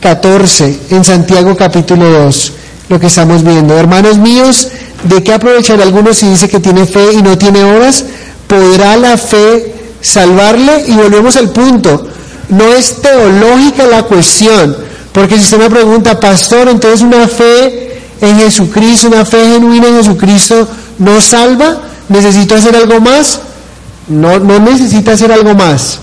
14, 0.00 0.80
en 0.90 1.04
Santiago 1.04 1.56
capítulo 1.56 2.10
2, 2.10 2.52
lo 2.88 2.98
que 2.98 3.06
estamos 3.06 3.44
viendo. 3.44 3.78
Hermanos 3.78 4.18
míos, 4.18 4.68
¿de 5.04 5.22
qué 5.22 5.32
aprovechar 5.32 5.80
algunos 5.80 6.18
si 6.18 6.28
dice 6.28 6.48
que 6.48 6.58
tiene 6.58 6.84
fe 6.84 7.12
y 7.12 7.22
no 7.22 7.38
tiene 7.38 7.62
obras? 7.62 8.04
¿Podrá 8.48 8.96
la 8.96 9.16
fe 9.16 9.72
salvarle? 10.00 10.84
Y 10.88 10.92
volvemos 10.94 11.36
al 11.36 11.50
punto. 11.50 12.08
No 12.48 12.64
es 12.74 13.00
teológica 13.00 13.86
la 13.86 14.02
cuestión, 14.02 14.76
porque 15.12 15.36
si 15.36 15.42
usted 15.42 15.58
me 15.58 15.70
pregunta, 15.70 16.18
pastor, 16.18 16.68
entonces 16.68 17.02
una 17.02 17.28
fe 17.28 18.00
en 18.20 18.38
Jesucristo, 18.38 19.06
una 19.06 19.24
fe 19.24 19.52
genuina 19.52 19.86
en 19.86 19.98
Jesucristo, 19.98 20.68
¿no 20.98 21.20
salva? 21.20 21.78
¿Necesito 22.08 22.56
hacer 22.56 22.74
algo 22.74 23.00
más? 23.00 23.40
No, 24.12 24.38
no 24.38 24.58
necesita 24.58 25.12
hacer 25.12 25.32
algo 25.32 25.54
más. 25.54 25.98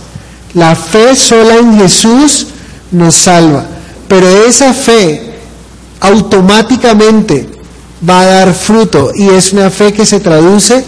La 0.53 0.75
fe 0.75 1.15
sola 1.15 1.55
en 1.55 1.77
Jesús 1.77 2.47
nos 2.91 3.15
salva. 3.15 3.65
Pero 4.07 4.27
esa 4.45 4.73
fe 4.73 5.33
automáticamente 5.99 7.49
va 8.07 8.21
a 8.21 8.25
dar 8.25 8.53
fruto 8.53 9.11
y 9.13 9.29
es 9.29 9.53
una 9.53 9.69
fe 9.69 9.93
que 9.93 10.05
se 10.05 10.19
traduce 10.19 10.83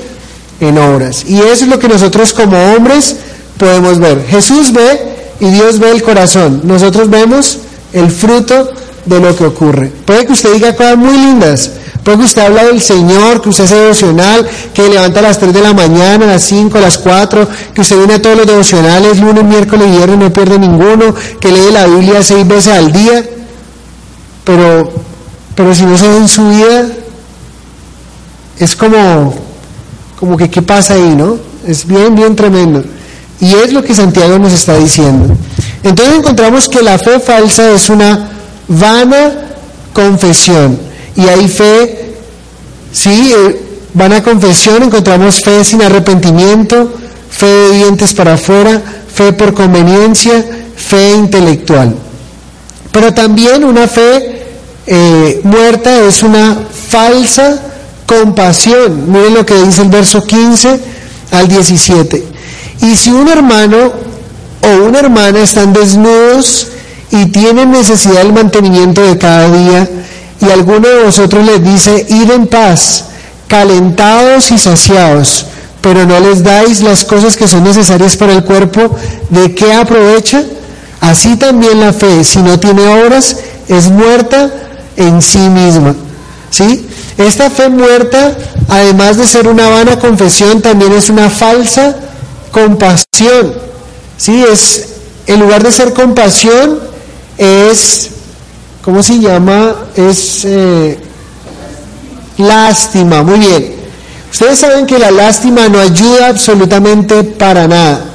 en 0.60 0.78
obras. 0.78 1.26
Y 1.28 1.40
eso 1.40 1.66
es 1.66 1.68
lo 1.68 1.80
que 1.80 1.88
nosotros 1.88 2.34
como 2.34 2.58
hombres 2.74 3.18
podemos 3.58 4.00
ver. 4.00 4.26
Jesús 4.26 4.72
ve 4.72 5.36
y 5.40 5.50
Dios 5.50 5.80
ve 5.80 5.92
el 5.92 6.04
corazón. 6.04 6.62
Nosotros 6.64 7.10
vemos 7.10 7.60
el 7.94 8.10
fruto 8.10 8.72
de 9.06 9.20
lo 9.20 9.36
que 9.36 9.46
ocurre. 9.46 9.92
Puede 10.06 10.26
que 10.26 10.34
usted 10.34 10.54
diga 10.54 10.76
cosas 10.76 10.98
muy 10.98 11.18
lindas, 11.18 11.72
porque 12.04 12.24
usted 12.24 12.42
habla 12.42 12.64
del 12.66 12.82
Señor, 12.82 13.42
que 13.42 13.50
usted 13.50 13.66
hace 13.66 13.76
devocional, 13.76 14.48
que 14.74 14.90
levanta 14.90 15.20
a 15.20 15.24
las 15.24 15.38
3 15.38 15.54
de 15.54 15.62
la 15.62 15.74
mañana, 15.74 16.26
a 16.26 16.30
las 16.30 16.44
5, 16.44 16.78
a 16.78 16.82
las 16.82 16.98
4, 16.98 17.48
que 17.76 17.82
usted 17.82 17.98
viene 17.98 18.16
a 18.16 18.22
todos 18.22 18.38
los 18.38 18.48
devocionales, 18.48 19.20
lunes, 19.20 19.44
miércoles 19.44 19.88
y 19.88 19.98
viernes, 19.98 20.18
no 20.18 20.34
pierde 20.34 20.58
ninguno, 20.58 21.14
que 21.40 21.52
lee 21.52 21.72
la 21.72 21.86
Biblia 21.86 22.24
seis 22.24 22.48
veces 22.48 22.74
al 22.74 22.92
día. 22.92 23.24
Pero, 24.44 24.92
pero 25.54 25.76
si 25.76 25.86
no 25.86 25.96
se 25.96 26.08
ve 26.08 26.18
en 26.18 26.28
su 26.28 26.50
vida, 26.50 26.88
es 28.58 28.76
como, 28.76 29.36
como 30.20 30.38
que 30.38 30.50
qué 30.50 30.64
pasa 30.64 30.96
ahí, 30.96 31.16
¿no? 31.16 31.38
Es 31.68 31.86
bien, 31.86 32.16
bien 32.16 32.36
tremendo. 32.36 32.84
Y 33.40 33.54
es 33.54 33.74
lo 33.74 33.84
que 33.84 33.94
Santiago 33.94 34.40
nos 34.40 34.54
está 34.54 34.76
diciendo. 34.76 35.36
Entonces 35.84 36.16
encontramos 36.16 36.68
que 36.68 36.82
la 36.82 36.98
fe 36.98 37.20
falsa 37.20 37.72
es 37.72 37.90
una 37.90 38.32
vana 38.68 39.34
confesión 39.94 40.91
y 41.16 41.28
hay 41.28 41.48
fe, 41.48 42.14
sí, 42.92 43.34
eh, 43.36 43.62
van 43.94 44.14
a 44.14 44.24
confesión, 44.24 44.84
encontramos 44.84 45.42
fe 45.42 45.64
sin 45.64 45.82
arrepentimiento, 45.82 46.94
fe 47.30 47.46
de 47.46 47.72
dientes 47.78 48.14
para 48.14 48.34
afuera, 48.34 48.82
fe 49.14 49.34
por 49.34 49.54
conveniencia, 49.54 50.46
fe 50.76 51.12
intelectual. 51.12 51.96
Pero 52.92 53.14
también 53.14 53.64
una 53.64 53.88
fe 53.88 54.42
eh, 54.88 55.42
muerta 55.44 56.06
es 56.06 56.24
una 56.24 56.58
falsa 56.90 57.62
compasión. 58.06 59.12
Miren 59.12 59.36
lo 59.36 59.46
que 59.46 59.56
dice 59.56 59.84
el 59.84 59.90
verso 59.90 60.26
15 60.26 60.80
al 61.32 61.48
17. 61.48 62.26
Y 62.82 62.96
si 62.96 63.12
un 63.12 63.28
hermano 63.28 63.94
o 64.62 64.86
una 64.86 65.00
hermana 65.00 65.40
están 65.42 65.72
desnudos 65.72 66.68
y 67.12 67.28
tienen 67.28 67.72
necesidad 67.72 68.24
del 68.24 68.34
mantenimiento 68.34 69.02
de 69.02 69.18
cada 69.18 69.50
día, 69.50 69.90
y 70.42 70.50
alguno 70.50 70.88
de 70.88 71.04
vosotros 71.04 71.46
les 71.46 71.64
dice, 71.64 72.06
id 72.10 72.32
en 72.32 72.48
paz, 72.48 73.06
calentados 73.48 74.52
y 74.52 74.58
saciados, 74.58 75.46
pero 75.82 76.06
no 76.06 76.20
les 76.20 76.44
dais 76.44 76.82
las 76.82 77.04
cosas 77.06 77.38
que 77.38 77.48
son 77.48 77.64
necesarias 77.64 78.18
para 78.18 78.34
el 78.34 78.44
cuerpo, 78.44 78.96
¿de 79.30 79.54
qué 79.54 79.74
aprovecha? 79.74 80.44
Así 81.00 81.36
también 81.36 81.80
la 81.80 81.94
fe, 81.94 82.24
si 82.24 82.40
no 82.40 82.60
tiene 82.60 82.88
obras, 83.04 83.38
es 83.68 83.90
muerta 83.90 84.52
en 84.96 85.22
sí 85.22 85.40
misma. 85.40 85.96
¿Sí? 86.50 86.88
Esta 87.18 87.50
fe 87.50 87.70
muerta, 87.70 88.36
además 88.68 89.18
de 89.18 89.26
ser 89.26 89.48
una 89.48 89.70
vana 89.70 89.98
confesión, 90.00 90.62
también 90.62 90.92
es 90.94 91.10
una 91.10 91.30
falsa 91.30 91.96
compasión. 92.52 93.54
Sí, 94.18 94.44
es, 94.44 94.86
en 95.28 95.40
lugar 95.40 95.64
de 95.64 95.72
ser 95.72 95.94
compasión, 95.94 96.80
es, 97.38 98.10
¿cómo 98.84 99.04
se 99.04 99.20
llama? 99.20 99.76
Es 99.96 100.46
eh, 100.46 101.00
lástima, 102.38 103.24
muy 103.24 103.40
bien. 103.40 103.76
Ustedes 104.32 104.60
saben 104.60 104.86
que 104.86 104.98
la 104.98 105.12
lástima 105.12 105.68
no 105.68 105.80
ayuda 105.80 106.28
absolutamente 106.28 107.24
para 107.24 107.68
nada. 107.68 108.06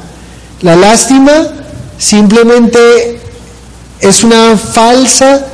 La 0.62 0.74
lástima 0.74 1.32
simplemente 1.98 3.20
es 4.00 4.24
una 4.24 4.56
falsa 4.56 5.46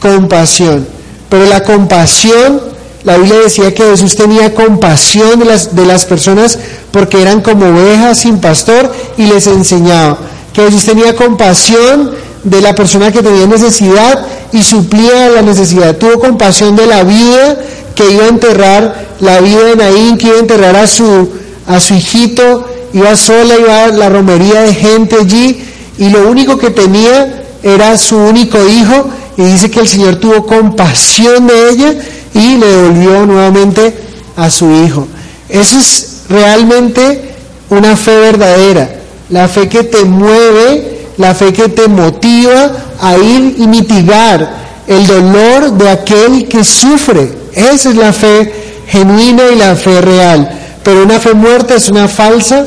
compasión. 0.00 0.86
Pero 1.28 1.46
la 1.46 1.64
compasión, 1.64 2.60
la 3.02 3.16
Biblia 3.16 3.40
decía 3.40 3.74
que 3.74 3.82
Jesús 3.82 4.14
tenía 4.16 4.54
compasión 4.54 5.38
de 5.40 5.46
las, 5.46 5.74
de 5.74 5.84
las 5.84 6.04
personas 6.04 6.58
porque 6.92 7.20
eran 7.20 7.40
como 7.40 7.66
ovejas 7.66 8.18
sin 8.18 8.38
pastor 8.38 8.92
y 9.16 9.24
les 9.24 9.46
enseñaba. 9.46 10.18
Que 10.52 10.62
Jesús 10.62 10.84
tenía 10.84 11.16
compasión 11.16 12.12
de 12.44 12.60
la 12.60 12.74
persona 12.74 13.10
que 13.10 13.22
tenía 13.22 13.46
necesidad 13.46 14.24
y 14.54 14.62
suplía 14.62 15.28
la 15.30 15.42
necesidad. 15.42 15.96
Tuvo 15.96 16.20
compasión 16.20 16.76
de 16.76 16.86
la 16.86 17.02
vida 17.02 17.58
que 17.96 18.12
iba 18.12 18.24
a 18.24 18.28
enterrar 18.28 19.06
la 19.18 19.40
vida 19.40 19.64
de 19.64 19.76
Naín, 19.76 20.16
que 20.16 20.28
iba 20.28 20.36
a 20.36 20.40
enterrar 20.40 20.76
a 20.76 20.86
su, 20.86 21.28
a 21.66 21.80
su 21.80 21.94
hijito, 21.94 22.64
iba 22.92 23.16
sola, 23.16 23.56
iba 23.58 23.84
a 23.84 23.88
la 23.88 24.08
romería 24.08 24.62
de 24.62 24.72
gente 24.72 25.16
allí, 25.20 25.64
y 25.98 26.08
lo 26.08 26.30
único 26.30 26.56
que 26.56 26.70
tenía 26.70 27.42
era 27.64 27.98
su 27.98 28.16
único 28.16 28.58
hijo, 28.68 29.10
y 29.36 29.42
dice 29.42 29.72
que 29.72 29.80
el 29.80 29.88
Señor 29.88 30.16
tuvo 30.16 30.46
compasión 30.46 31.48
de 31.48 31.70
ella 31.70 31.94
y 32.32 32.56
le 32.56 32.66
devolvió 32.66 33.26
nuevamente 33.26 33.92
a 34.36 34.50
su 34.50 34.70
hijo. 34.70 35.08
Eso 35.48 35.78
es 35.78 36.22
realmente 36.28 37.34
una 37.70 37.96
fe 37.96 38.16
verdadera, 38.20 38.88
la 39.30 39.48
fe 39.48 39.68
que 39.68 39.82
te 39.82 40.04
mueve, 40.04 40.93
la 41.16 41.34
fe 41.34 41.52
que 41.52 41.68
te 41.68 41.88
motiva 41.88 42.72
a 43.00 43.16
ir 43.16 43.56
y 43.58 43.66
mitigar 43.66 44.64
el 44.86 45.06
dolor 45.06 45.72
de 45.72 45.88
aquel 45.88 46.48
que 46.48 46.64
sufre. 46.64 47.32
Esa 47.52 47.90
es 47.90 47.96
la 47.96 48.12
fe 48.12 48.52
genuina 48.88 49.44
y 49.52 49.56
la 49.56 49.76
fe 49.76 50.00
real. 50.00 50.50
Pero 50.82 51.04
una 51.04 51.18
fe 51.18 51.34
muerta 51.34 51.74
es 51.74 51.88
una 51.88 52.08
falsa 52.08 52.66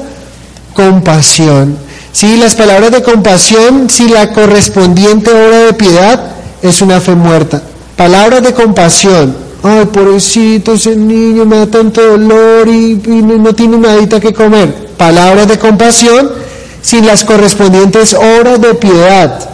compasión. 0.73 1.77
Si 2.11 2.37
las 2.37 2.55
palabras 2.55 2.91
de 2.91 3.03
compasión, 3.03 3.89
si 3.89 4.07
la 4.07 4.31
correspondiente 4.31 5.29
obra 5.31 5.65
de 5.65 5.73
piedad, 5.73 6.31
es 6.61 6.81
una 6.81 6.99
fe 6.99 7.13
muerta. 7.13 7.61
Palabras 7.95 8.41
de 8.41 8.53
compasión. 8.53 9.35
Ay, 9.61 9.85
pobrecito, 9.85 10.73
ese 10.73 10.95
niño 10.95 11.45
me 11.45 11.57
da 11.57 11.67
tanto 11.67 12.01
dolor 12.01 12.67
y, 12.67 12.95
no 12.95 13.53
tiene 13.53 13.77
nadita 13.77 14.19
que 14.19 14.33
comer. 14.33 14.87
Palabras 14.97 15.47
de 15.47 15.59
compasión 15.59 16.31
sin 16.81 17.05
las 17.05 17.23
correspondientes 17.23 18.13
obras 18.13 18.61
de 18.61 18.73
piedad. 18.75 19.49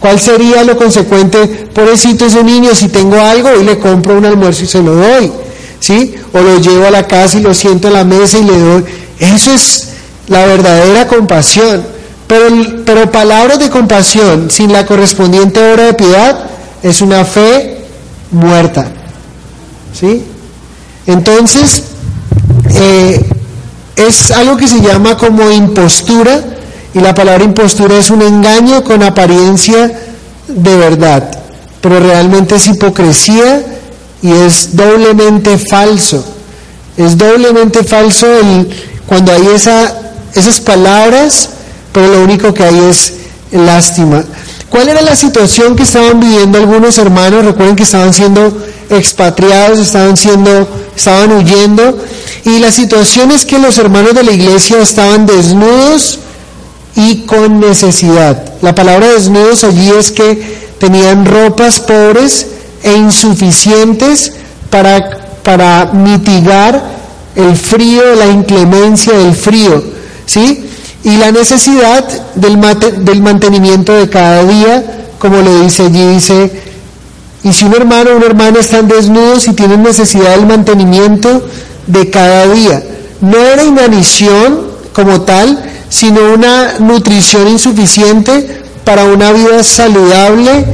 ¿Cuál 0.00 0.20
sería 0.20 0.64
lo 0.64 0.76
consecuente? 0.76 1.46
Pobrecito 1.72 2.26
ese 2.26 2.42
niño, 2.42 2.74
si 2.74 2.88
tengo 2.88 3.20
algo 3.20 3.50
y 3.60 3.64
le 3.64 3.78
compro 3.78 4.18
un 4.18 4.24
almuerzo 4.24 4.64
y 4.64 4.66
se 4.66 4.82
lo 4.82 4.94
doy. 4.94 5.30
¿Sí? 5.78 6.14
O 6.32 6.40
lo 6.40 6.58
llevo 6.58 6.86
a 6.86 6.90
la 6.90 7.06
casa 7.06 7.38
y 7.38 7.42
lo 7.42 7.54
siento 7.54 7.88
a 7.88 7.92
la 7.92 8.04
mesa 8.04 8.38
y 8.38 8.44
le 8.44 8.58
doy. 8.58 8.84
Eso 9.18 9.52
es 9.52 9.88
la 10.26 10.44
verdadera 10.46 11.06
compasión. 11.06 11.84
Pero, 12.26 12.46
pero 12.84 13.12
palabras 13.12 13.58
de 13.58 13.70
compasión 13.70 14.50
sin 14.50 14.72
la 14.72 14.86
correspondiente 14.86 15.60
obra 15.72 15.84
de 15.84 15.94
piedad 15.94 16.46
es 16.82 17.00
una 17.00 17.24
fe 17.24 17.84
muerta. 18.32 18.90
¿Sí? 19.92 20.24
Entonces, 21.06 21.82
eh, 22.70 23.24
es 23.96 24.30
algo 24.30 24.56
que 24.56 24.68
se 24.68 24.80
llama 24.80 25.16
como 25.16 25.50
impostura 25.50 26.40
y 26.94 27.00
la 27.00 27.14
palabra 27.14 27.44
impostura 27.44 27.96
es 27.98 28.10
un 28.10 28.22
engaño 28.22 28.84
con 28.84 29.02
apariencia 29.02 29.92
de 30.48 30.76
verdad, 30.76 31.30
pero 31.80 32.00
realmente 32.00 32.56
es 32.56 32.66
hipocresía 32.66 33.64
y 34.22 34.30
es 34.30 34.76
doblemente 34.76 35.58
falso. 35.58 36.24
Es 36.96 37.16
doblemente 37.16 37.82
falso 37.84 38.26
el, 38.26 38.68
cuando 39.06 39.32
hay 39.32 39.46
esa, 39.54 39.94
esas 40.34 40.60
palabras, 40.60 41.48
pero 41.92 42.08
lo 42.08 42.22
único 42.22 42.52
que 42.52 42.64
hay 42.64 42.78
es 42.78 43.14
lástima. 43.50 44.24
¿Cuál 44.68 44.88
era 44.88 45.02
la 45.02 45.16
situación 45.16 45.76
que 45.76 45.82
estaban 45.82 46.20
viviendo 46.20 46.58
algunos 46.58 46.96
hermanos? 46.98 47.44
Recuerden 47.44 47.76
que 47.76 47.82
estaban 47.82 48.12
siendo 48.14 48.56
expatriados, 48.88 49.78
estaban 49.78 50.16
siendo, 50.16 50.68
estaban 50.96 51.32
huyendo. 51.32 51.98
Y 52.44 52.58
la 52.58 52.72
situación 52.72 53.30
es 53.30 53.44
que 53.44 53.58
los 53.58 53.78
hermanos 53.78 54.14
de 54.14 54.22
la 54.24 54.32
iglesia 54.32 54.80
estaban 54.80 55.26
desnudos, 55.26 56.18
y 56.94 57.22
con 57.22 57.60
necesidad. 57.60 58.42
La 58.60 58.74
palabra 58.74 59.08
desnudos 59.08 59.64
allí 59.64 59.90
es 59.90 60.10
que 60.10 60.62
tenían 60.78 61.24
ropas 61.24 61.80
pobres 61.80 62.46
e 62.82 62.92
insuficientes 62.92 64.32
para, 64.70 65.38
para 65.42 65.86
mitigar 65.92 66.82
el 67.34 67.56
frío, 67.56 68.14
la 68.14 68.26
inclemencia 68.26 69.16
del 69.16 69.34
frío, 69.34 69.82
¿sí? 70.26 70.66
Y 71.04 71.16
la 71.16 71.32
necesidad 71.32 72.06
del, 72.34 72.58
del 73.04 73.22
mantenimiento 73.22 73.92
de 73.92 74.08
cada 74.08 74.44
día, 74.44 74.84
como 75.18 75.40
le 75.40 75.62
dice 75.62 75.84
allí, 75.84 76.06
dice, 76.14 76.62
y 77.42 77.52
si 77.52 77.64
un 77.64 77.74
hermano 77.74 78.10
o 78.10 78.16
una 78.16 78.26
hermana 78.26 78.60
están 78.60 78.86
desnudos 78.86 79.48
y 79.48 79.52
tienen 79.52 79.82
necesidad 79.82 80.36
del 80.36 80.46
mantenimiento 80.46 81.44
de 81.86 82.10
cada 82.10 82.46
día, 82.52 82.82
no 83.20 83.36
era 83.36 83.64
inanición 83.64 84.72
como 84.92 85.22
tal, 85.22 85.62
sino 85.88 86.32
una 86.32 86.78
nutrición 86.78 87.48
insuficiente 87.48 88.62
para 88.84 89.04
una 89.04 89.32
vida 89.32 89.62
saludable 89.62 90.64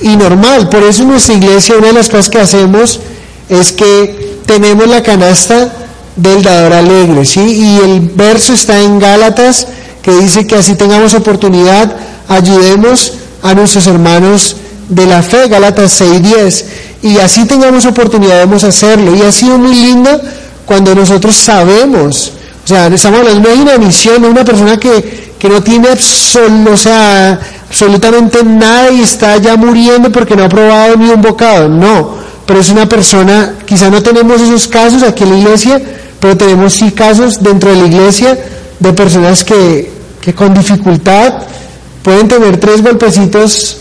y 0.00 0.16
normal. 0.16 0.68
Por 0.68 0.82
eso 0.82 1.02
en 1.02 1.08
nuestra 1.08 1.34
iglesia 1.34 1.76
una 1.76 1.88
de 1.88 1.92
las 1.94 2.08
cosas 2.08 2.28
que 2.28 2.40
hacemos 2.40 3.00
es 3.48 3.72
que 3.72 4.38
tenemos 4.46 4.86
la 4.88 5.02
canasta 5.02 5.72
del 6.16 6.42
dador 6.42 6.72
alegre, 6.72 7.24
¿sí? 7.24 7.40
Y 7.40 7.78
el 7.78 8.00
verso 8.00 8.52
está 8.52 8.80
en 8.80 8.98
Gálatas 8.98 9.66
que 10.02 10.12
dice 10.12 10.46
que 10.46 10.56
así 10.56 10.74
tengamos 10.74 11.14
oportunidad, 11.14 11.94
ayudemos 12.28 13.14
a 13.42 13.54
nuestros 13.54 13.86
hermanos 13.86 14.56
de 14.88 15.06
la 15.06 15.22
fe, 15.22 15.48
Gálatas 15.48 16.00
6:10, 16.00 16.64
y 17.02 17.18
así 17.18 17.46
tengamos 17.46 17.84
oportunidad 17.86 18.34
debemos 18.34 18.64
hacerlo. 18.64 19.14
Y 19.14 19.22
ha 19.22 19.32
sido 19.32 19.58
muy 19.58 19.74
lindo 19.74 20.20
cuando 20.66 20.94
nosotros 20.94 21.34
sabemos 21.34 22.32
o 22.64 22.68
sea, 22.68 22.86
estamos 22.86 23.20
hablando 23.20 23.48
de 23.48 23.56
una 23.56 23.78
misión, 23.78 24.22
de 24.22 24.28
una 24.28 24.44
persona 24.44 24.78
que, 24.78 25.34
que 25.38 25.48
no 25.48 25.62
tiene 25.62 25.88
o 25.90 26.76
sea, 26.76 27.40
absolutamente 27.68 28.44
nada 28.44 28.90
y 28.92 29.00
está 29.00 29.36
ya 29.38 29.56
muriendo 29.56 30.12
porque 30.12 30.36
no 30.36 30.44
ha 30.44 30.48
probado 30.48 30.96
ni 30.96 31.10
un 31.10 31.20
bocado. 31.20 31.68
No, 31.68 32.14
pero 32.46 32.60
es 32.60 32.68
una 32.68 32.88
persona, 32.88 33.54
quizá 33.66 33.90
no 33.90 34.00
tenemos 34.00 34.40
esos 34.40 34.68
casos 34.68 35.02
aquí 35.02 35.24
en 35.24 35.30
la 35.30 35.38
iglesia, 35.38 35.82
pero 36.20 36.36
tenemos 36.36 36.74
sí 36.74 36.92
casos 36.92 37.42
dentro 37.42 37.70
de 37.70 37.76
la 37.76 37.86
iglesia 37.86 38.38
de 38.78 38.92
personas 38.92 39.42
que, 39.42 39.90
que 40.20 40.32
con 40.32 40.54
dificultad 40.54 41.42
pueden 42.04 42.28
tener 42.28 42.58
tres 42.58 42.80
golpecitos 42.80 43.78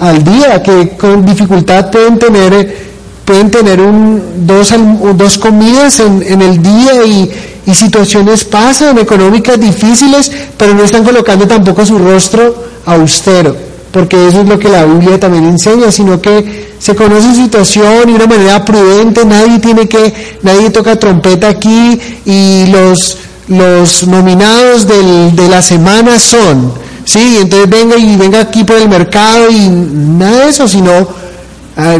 al 0.00 0.24
día, 0.24 0.62
que 0.62 0.96
con 0.96 1.24
dificultad 1.24 1.90
pueden 1.90 2.18
tener 2.18 2.90
pueden 3.24 3.48
tener 3.48 3.80
un, 3.80 4.20
dos, 4.44 4.74
dos 5.14 5.38
comidas 5.38 6.00
en, 6.00 6.20
en 6.20 6.42
el 6.42 6.60
día 6.60 7.04
y, 7.06 7.30
y 7.64 7.74
situaciones 7.74 8.42
pasan 8.42 8.98
económicas 8.98 9.60
difíciles, 9.60 10.32
pero 10.56 10.74
no 10.74 10.82
están 10.82 11.04
colocando 11.04 11.46
tampoco 11.46 11.86
su 11.86 11.96
rostro 11.96 12.64
austero, 12.86 13.56
porque 13.92 14.26
eso 14.26 14.40
es 14.40 14.48
lo 14.48 14.58
que 14.58 14.68
la 14.68 14.84
Biblia 14.84 15.20
también 15.20 15.44
enseña, 15.44 15.92
sino 15.92 16.20
que 16.20 16.70
se 16.80 16.96
conoce 16.96 17.28
su 17.28 17.42
situación 17.42 18.08
y 18.08 18.12
de 18.12 18.14
una 18.14 18.26
manera 18.26 18.64
prudente, 18.64 19.24
nadie 19.24 19.60
tiene 19.60 19.86
que, 19.86 20.38
nadie 20.42 20.70
toca 20.70 20.98
trompeta 20.98 21.48
aquí 21.48 22.00
y 22.24 22.66
los, 22.66 23.18
los 23.48 24.08
nominados 24.08 24.88
del, 24.88 25.36
de 25.36 25.48
la 25.48 25.62
semana 25.62 26.18
son, 26.18 26.72
sí, 27.10 27.38
entonces 27.40 27.68
venga 27.68 27.96
y 27.96 28.16
venga 28.16 28.40
aquí 28.40 28.64
por 28.64 28.76
el 28.76 28.88
mercado 28.88 29.50
y 29.50 29.68
nada 29.68 30.44
de 30.44 30.50
eso, 30.50 30.66
sino 30.68 30.90
ah, 31.76 31.98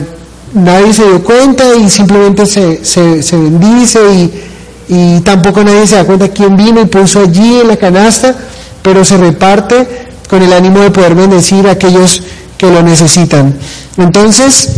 nadie 0.55 0.93
se 0.93 1.05
dio 1.05 1.23
cuenta 1.23 1.75
y 1.77 1.89
simplemente 1.89 2.47
se, 2.47 2.85
se, 2.85 3.23
se 3.23 3.37
bendice 3.37 3.99
y 4.15 4.51
y 4.91 5.21
tampoco 5.21 5.63
nadie 5.63 5.87
se 5.87 5.95
da 5.95 6.05
cuenta 6.05 6.29
quién 6.29 6.57
vino 6.57 6.81
y 6.81 6.87
puso 6.87 7.21
allí 7.21 7.61
en 7.61 7.69
la 7.69 7.77
canasta, 7.77 8.35
pero 8.83 9.05
se 9.05 9.17
reparte 9.17 9.87
con 10.29 10.43
el 10.43 10.53
ánimo 10.53 10.81
de 10.81 10.91
poder 10.91 11.15
bendecir 11.15 11.69
a 11.69 11.73
aquellos 11.73 12.25
que 12.59 12.69
lo 12.69 12.83
necesitan. 12.83 13.55
Entonces, 13.97 14.71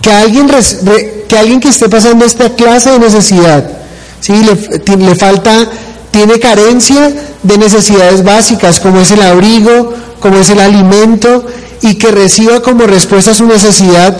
que 0.00 0.12
alguien, 0.12 0.50
que, 1.28 1.38
alguien 1.38 1.60
que 1.60 1.68
esté 1.68 1.88
pasando 1.88 2.24
esta 2.24 2.50
clase 2.50 2.90
de 2.90 2.98
necesidad, 2.98 3.64
¿sí? 4.18 4.32
le, 4.42 4.96
le 4.96 5.14
falta, 5.14 5.68
tiene 6.12 6.38
carencia 6.38 7.12
de 7.42 7.58
necesidades 7.58 8.22
básicas, 8.22 8.78
como 8.78 9.00
es 9.00 9.10
el 9.10 9.22
abrigo, 9.22 9.92
como 10.20 10.36
es 10.36 10.50
el 10.50 10.60
alimento, 10.60 11.44
y 11.80 11.96
que 11.96 12.12
reciba 12.12 12.62
como 12.62 12.86
respuesta 12.86 13.34
su 13.34 13.46
necesidad 13.46 14.16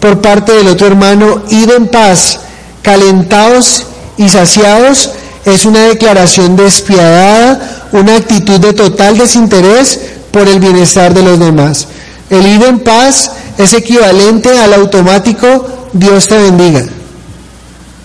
por 0.00 0.20
parte 0.20 0.52
del 0.52 0.68
otro 0.68 0.88
hermano, 0.88 1.42
id 1.50 1.70
en 1.70 1.86
paz, 1.86 2.40
calentados 2.82 3.84
y 4.16 4.28
saciados, 4.28 5.10
es 5.44 5.64
una 5.64 5.80
declaración 5.80 6.56
despiadada, 6.56 7.88
una 7.92 8.16
actitud 8.16 8.58
de 8.58 8.72
total 8.72 9.18
desinterés 9.18 10.00
por 10.30 10.48
el 10.48 10.58
bienestar 10.58 11.14
de 11.14 11.22
los 11.22 11.38
demás. 11.38 11.86
El 12.30 12.46
ir 12.46 12.64
en 12.64 12.80
paz 12.80 13.30
es 13.58 13.72
equivalente 13.74 14.58
al 14.58 14.74
automático 14.74 15.68
Dios 15.92 16.26
te 16.26 16.38
bendiga. 16.38 16.84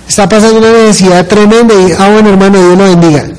Está 0.10 0.28
pasando 0.28 0.58
una 0.58 0.74
necesidad 0.74 1.28
tremenda 1.28 1.72
y, 1.76 1.92
ah, 1.92 2.10
bueno 2.10 2.30
hermano, 2.30 2.58
Dios 2.58 2.78
lo 2.80 2.84
bendiga. 2.84 3.30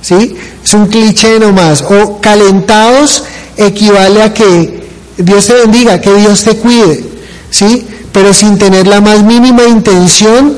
¿Sí? 0.00 0.34
Es 0.64 0.72
un 0.72 0.86
cliché 0.86 1.38
nomás. 1.38 1.82
O 1.82 2.22
calentados 2.22 3.24
equivale 3.58 4.22
a 4.22 4.32
que 4.32 4.88
Dios 5.18 5.46
te 5.46 5.52
bendiga, 5.52 6.00
que 6.00 6.14
Dios 6.14 6.42
te 6.42 6.56
cuide. 6.56 7.04
¿Sí? 7.50 7.86
Pero 8.12 8.32
sin 8.32 8.56
tener 8.56 8.86
la 8.86 9.02
más 9.02 9.22
mínima 9.24 9.64
intención 9.64 10.56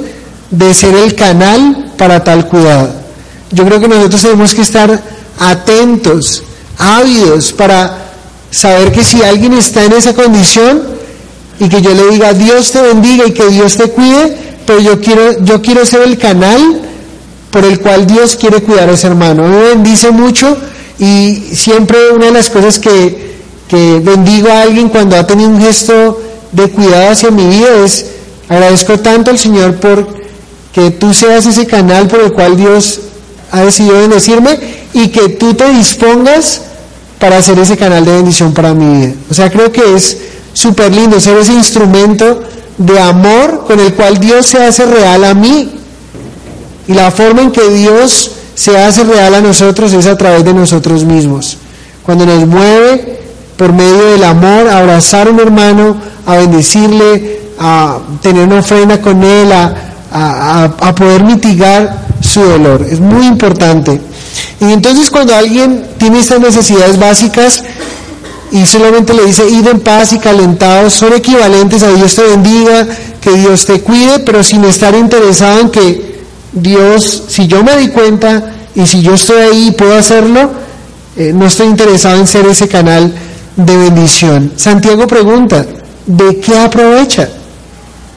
de 0.53 0.73
ser 0.73 0.95
el 0.95 1.17
canal 1.17 1.93
para 1.99 2.23
tal 2.23 2.47
cuidado. 2.47 2.91
Yo 3.51 3.65
creo 3.65 3.81
que 3.81 3.89
nosotros 3.89 4.23
tenemos 4.23 4.55
que 4.55 4.63
estar 4.63 5.03
atentos, 5.41 6.45
ávidos 6.79 7.53
para 7.53 8.13
saber 8.53 8.93
que 8.93 9.03
si 9.03 9.25
alguien 9.25 9.55
está 9.55 9.83
en 9.83 9.93
esa 9.93 10.15
condición 10.15 10.85
y 11.59 11.69
que 11.69 11.83
yo 11.83 11.93
le 11.95 12.11
diga 12.13 12.33
Dios 12.33 12.71
te 12.71 12.81
bendiga 12.81 13.27
y 13.27 13.33
que 13.33 13.49
Dios 13.49 13.77
te 13.77 13.91
cuide, 13.91 14.56
pero 14.67 14.81
yo 14.81 15.01
quiero, 15.01 15.43
yo 15.45 15.63
quiero 15.63 15.87
ser 15.87 16.03
el 16.03 16.19
canal 16.19 16.83
por 17.51 17.65
el 17.65 17.81
cual 17.81 18.07
Dios 18.07 18.37
quiere 18.37 18.63
cuidar 18.63 18.89
a 18.89 18.93
ese 18.93 19.07
hermano. 19.07 19.49
Me 19.49 19.57
bendice 19.69 20.11
mucho 20.11 20.57
y 20.99 21.43
siempre 21.53 22.11
una 22.11 22.27
de 22.27 22.33
las 22.33 22.51
cosas 22.51 22.79
que, 22.79 23.37
que 23.69 24.01
bendigo 24.01 24.49
a 24.51 24.63
alguien 24.63 24.89
cuando 24.89 25.17
ha 25.17 25.27
tenido 25.27 25.49
un 25.49 25.61
gesto 25.61 26.21
de 26.53 26.71
cuidado 26.71 27.11
hacia 27.11 27.31
mi 27.31 27.47
vida 27.47 27.85
es 27.85 28.07
agradezco 28.49 28.99
tanto 29.01 29.31
al 29.31 29.39
Señor 29.39 29.77
por 29.77 30.07
que 30.73 30.91
tú 30.91 31.13
seas 31.15 31.47
ese 31.47 31.67
canal 31.67 32.07
por 32.07 32.21
el 32.21 32.33
cual 32.33 32.57
Dios 32.57 33.01
ha 33.51 33.63
decidido 33.63 33.99
bendecirme 33.99 34.59
y 34.93 35.09
que 35.09 35.31
tú 35.31 35.55
te 35.55 35.69
dispongas 35.71 36.63
para 37.19 37.39
hacer 37.39 37.59
ese 37.59 37.77
canal 37.77 38.05
de 38.05 38.13
bendición 38.13 38.53
para 38.53 38.75
mi 38.75 38.99
vida. 38.99 39.15
O 39.31 39.35
sea, 39.35 39.51
creo 39.51 39.73
que 39.73 39.95
es 39.95 40.19
súper 40.53 40.95
lindo 40.95 41.19
ser 41.21 41.39
ese 41.39 41.53
instrumento 41.53 42.43
de 42.79 43.01
amor 43.01 43.65
con 43.67 43.81
el 43.81 43.95
cual 43.95 44.19
Dios 44.19 44.47
se 44.47 44.63
hace 44.63 44.87
real 44.87 45.25
a 45.25 45.35
mí. 45.35 45.71
Y 46.89 46.95
la 46.95 47.11
forma 47.11 47.43
en 47.43 47.51
que 47.51 47.69
Dios 47.71 48.31
se 48.55 48.79
hace 48.79 49.05
real 49.05 49.35
a 49.35 49.41
nosotros 49.41 49.93
es 49.93 50.07
a 50.07 50.17
través 50.17 50.45
de 50.45 50.55
nosotros 50.55 51.05
mismos. 51.05 51.59
Cuando 52.05 52.25
nos 52.25 52.47
mueve 52.47 53.21
por 53.57 53.73
medio 53.73 54.13
del 54.13 54.25
amor 54.25 54.69
a 54.69 54.79
abrazar 54.79 55.27
a 55.27 55.31
un 55.31 55.41
hermano, 55.41 55.97
a 56.27 56.37
bendecirle, 56.37 57.41
a 57.59 57.99
tener 58.23 58.47
una 58.47 58.61
ofrenda 58.61 59.01
con 59.01 59.23
él, 59.25 59.51
a, 59.53 59.75
a, 60.13 60.65
a 60.65 60.95
poder 60.95 61.25
mitigar 61.25 62.07
su 62.21 62.41
dolor. 62.43 62.87
Es 62.89 63.01
muy 63.01 63.27
importante. 63.27 64.01
Y 64.61 64.73
entonces 64.73 65.11
cuando 65.11 65.35
alguien 65.35 65.85
tiene 65.99 66.21
estas 66.21 66.41
necesidades 66.41 66.99
básicas 66.99 67.63
y 68.53 68.65
solamente 68.67 69.15
le 69.15 69.25
dice 69.27 69.49
id 69.49 69.67
en 69.67 69.81
paz 69.81 70.13
y 70.13 70.19
calentados, 70.19 70.95
son 70.95 71.13
equivalentes 71.13 71.83
a 71.83 71.91
Dios 71.91 72.15
te 72.15 72.23
bendiga, 72.23 72.87
que 73.21 73.33
Dios 73.33 73.67
te 73.67 73.81
cuide, 73.81 74.21
pero 74.21 74.43
sin 74.43 74.65
estar 74.65 74.95
interesado 74.95 75.61
en 75.61 75.71
que 75.71 76.21
Dios, 76.53 77.25
si 77.29 77.47
yo 77.47 77.63
me 77.65 77.77
di 77.77 77.89
cuenta 77.89 78.53
y 78.75 78.87
si 78.87 79.03
yo 79.03 79.15
estoy 79.15 79.41
ahí 79.41 79.69
y 79.69 79.73
puedo 79.73 79.97
hacerlo, 79.97 80.51
eh, 81.17 81.33
no 81.35 81.47
estoy 81.47 81.67
interesado 81.67 82.19
en 82.19 82.27
ser 82.27 82.47
ese 82.47 82.69
canal 82.69 83.13
de 83.57 83.77
bendición. 83.77 84.53
Santiago 84.57 85.07
pregunta, 85.07 85.65
¿de 86.07 86.41
qué 86.41 86.59
aprovecha? 86.59 87.29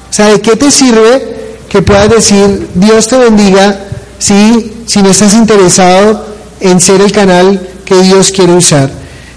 O 0.09 0.13
sea, 0.13 0.27
¿de 0.27 0.41
qué 0.41 0.55
te 0.55 0.69
sirve 0.69 1.39
que 1.69 1.81
puedas 1.81 2.09
decir 2.09 2.67
Dios 2.73 3.07
te 3.07 3.17
bendiga 3.17 3.79
si, 4.17 4.73
si 4.85 5.01
no 5.01 5.09
estás 5.09 5.33
interesado 5.33 6.25
en 6.59 6.81
ser 6.81 7.01
el 7.01 7.11
canal 7.11 7.59
que 7.85 7.95
Dios 8.01 8.31
quiere 8.31 8.53
usar. 8.53 8.89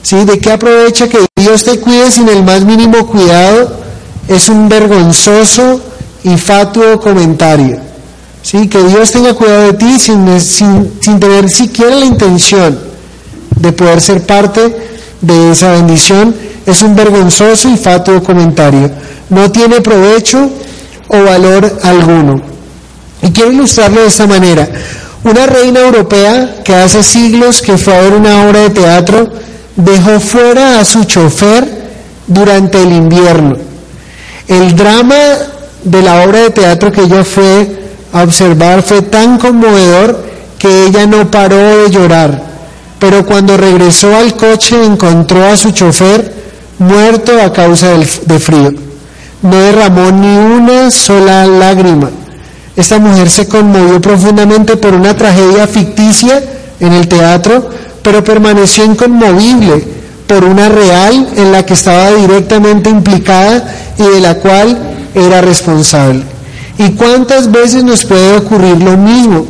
¿Sí? 0.02 0.24
¿De 0.24 0.38
qué 0.38 0.52
aprovecha 0.52 1.08
que 1.08 1.18
Dios 1.36 1.64
te 1.64 1.78
cuide 1.78 2.10
sin 2.10 2.28
el 2.28 2.42
más 2.42 2.64
mínimo 2.64 3.06
cuidado? 3.06 3.80
Es 4.28 4.48
un 4.48 4.68
vergonzoso 4.68 5.80
y 6.24 6.36
fatuo 6.36 7.00
comentario. 7.00 7.80
¿Sí? 8.42 8.68
Que 8.68 8.82
Dios 8.82 9.12
tenga 9.12 9.34
cuidado 9.34 9.62
de 9.62 9.72
ti 9.74 9.98
sin, 9.98 10.40
sin, 10.40 10.92
sin 11.00 11.20
tener 11.20 11.48
siquiera 11.48 11.94
la 11.96 12.04
intención 12.04 12.78
de 13.56 13.72
poder 13.72 14.00
ser 14.00 14.26
parte 14.26 14.74
de 15.20 15.52
esa 15.52 15.72
bendición 15.72 16.34
es 16.66 16.82
un 16.82 16.94
vergonzoso 16.94 17.68
y 17.68 17.76
fatuo 17.76 18.22
comentario. 18.22 18.90
No 19.30 19.50
tiene 19.50 19.80
provecho 19.80 20.50
o 21.08 21.22
valor 21.22 21.78
alguno. 21.82 22.42
Y 23.22 23.30
quiero 23.30 23.52
ilustrarlo 23.52 24.00
de 24.00 24.08
esta 24.08 24.26
manera. 24.26 24.68
Una 25.24 25.46
reina 25.46 25.80
europea 25.80 26.62
que 26.64 26.74
hace 26.74 27.02
siglos 27.02 27.62
que 27.62 27.78
fue 27.78 27.94
a 27.94 28.00
ver 28.00 28.14
una 28.14 28.46
obra 28.46 28.60
de 28.60 28.70
teatro 28.70 29.32
dejó 29.76 30.20
fuera 30.20 30.80
a 30.80 30.84
su 30.84 31.04
chofer 31.04 31.66
durante 32.26 32.82
el 32.82 32.92
invierno. 32.92 33.56
El 34.48 34.74
drama 34.76 35.16
de 35.84 36.02
la 36.02 36.22
obra 36.24 36.40
de 36.40 36.50
teatro 36.50 36.92
que 36.92 37.02
ella 37.02 37.24
fue 37.24 37.80
a 38.12 38.22
observar 38.22 38.82
fue 38.82 39.02
tan 39.02 39.38
conmovedor 39.38 40.22
que 40.58 40.86
ella 40.86 41.06
no 41.06 41.30
paró 41.30 41.82
de 41.82 41.90
llorar. 41.90 42.42
Pero 42.98 43.26
cuando 43.26 43.56
regresó 43.56 44.14
al 44.16 44.36
coche 44.36 44.84
encontró 44.84 45.44
a 45.44 45.56
su 45.56 45.72
chofer 45.72 46.32
muerto 46.78 47.32
a 47.40 47.52
causa 47.52 47.88
de 48.26 48.38
frío. 48.38 48.72
No 49.42 49.58
derramó 49.58 50.12
ni 50.12 50.36
una 50.36 50.90
sola 50.90 51.46
lágrima 51.46 52.10
esta 52.76 52.98
mujer 52.98 53.28
se 53.28 53.48
conmovió 53.48 54.00
profundamente 54.00 54.76
por 54.76 54.94
una 54.94 55.14
tragedia 55.14 55.66
ficticia 55.66 56.42
en 56.80 56.92
el 56.92 57.06
teatro, 57.06 57.68
pero 58.02 58.24
permaneció 58.24 58.84
inconmovible 58.84 59.84
por 60.26 60.44
una 60.44 60.68
real 60.68 61.28
en 61.36 61.52
la 61.52 61.64
que 61.64 61.74
estaba 61.74 62.12
directamente 62.12 62.90
implicada 62.90 63.74
y 63.98 64.02
de 64.02 64.20
la 64.20 64.34
cual 64.36 64.78
era 65.14 65.40
responsable. 65.40 66.22
¿Y 66.78 66.90
cuántas 66.92 67.50
veces 67.50 67.84
nos 67.84 68.04
puede 68.04 68.36
ocurrir 68.36 68.80
lo 68.80 68.96
mismo? 68.96 69.46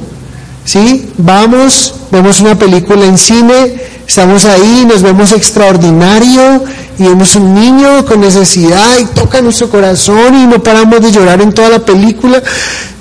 ¿Sí? 0.65 1.09
Vamos, 1.19 1.95
vemos 2.11 2.41
una 2.41 2.57
película 2.57 3.05
en 3.05 3.19
cine, 3.19 3.75
estamos 4.07 4.45
ahí, 4.45 4.85
nos 4.87 5.03
vemos 5.03 5.33
extraordinario 5.33 6.65
y 6.99 7.05
vemos 7.05 7.35
un 7.35 7.55
niño 7.55 8.05
con 8.07 8.21
necesidad 8.21 8.99
y 9.01 9.07
toca 9.07 9.41
nuestro 9.41 9.71
corazón 9.71 10.35
y 10.37 10.47
no 10.47 10.63
paramos 10.63 11.01
de 11.01 11.11
llorar 11.11 11.41
en 11.41 11.53
toda 11.53 11.69
la 11.69 11.79
película 11.79 12.43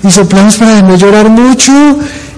y 0.02 0.10
soplamos 0.10 0.56
para 0.56 0.82
no 0.82 0.96
llorar 0.96 1.28
mucho, 1.28 1.72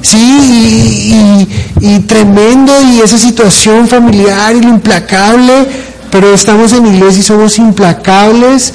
sí, 0.05 1.57
y, 1.81 1.99
tremendo 2.01 2.73
y 2.83 3.01
esa 3.01 3.19
situación 3.19 3.89
familiar 3.89 4.55
y 4.55 4.61
lo 4.61 4.69
implacable, 4.69 5.67
pero 6.11 6.33
estamos 6.33 6.73
en 6.73 6.87
iglesia 6.87 7.21
y 7.21 7.23
somos 7.23 7.59
implacables 7.59 8.75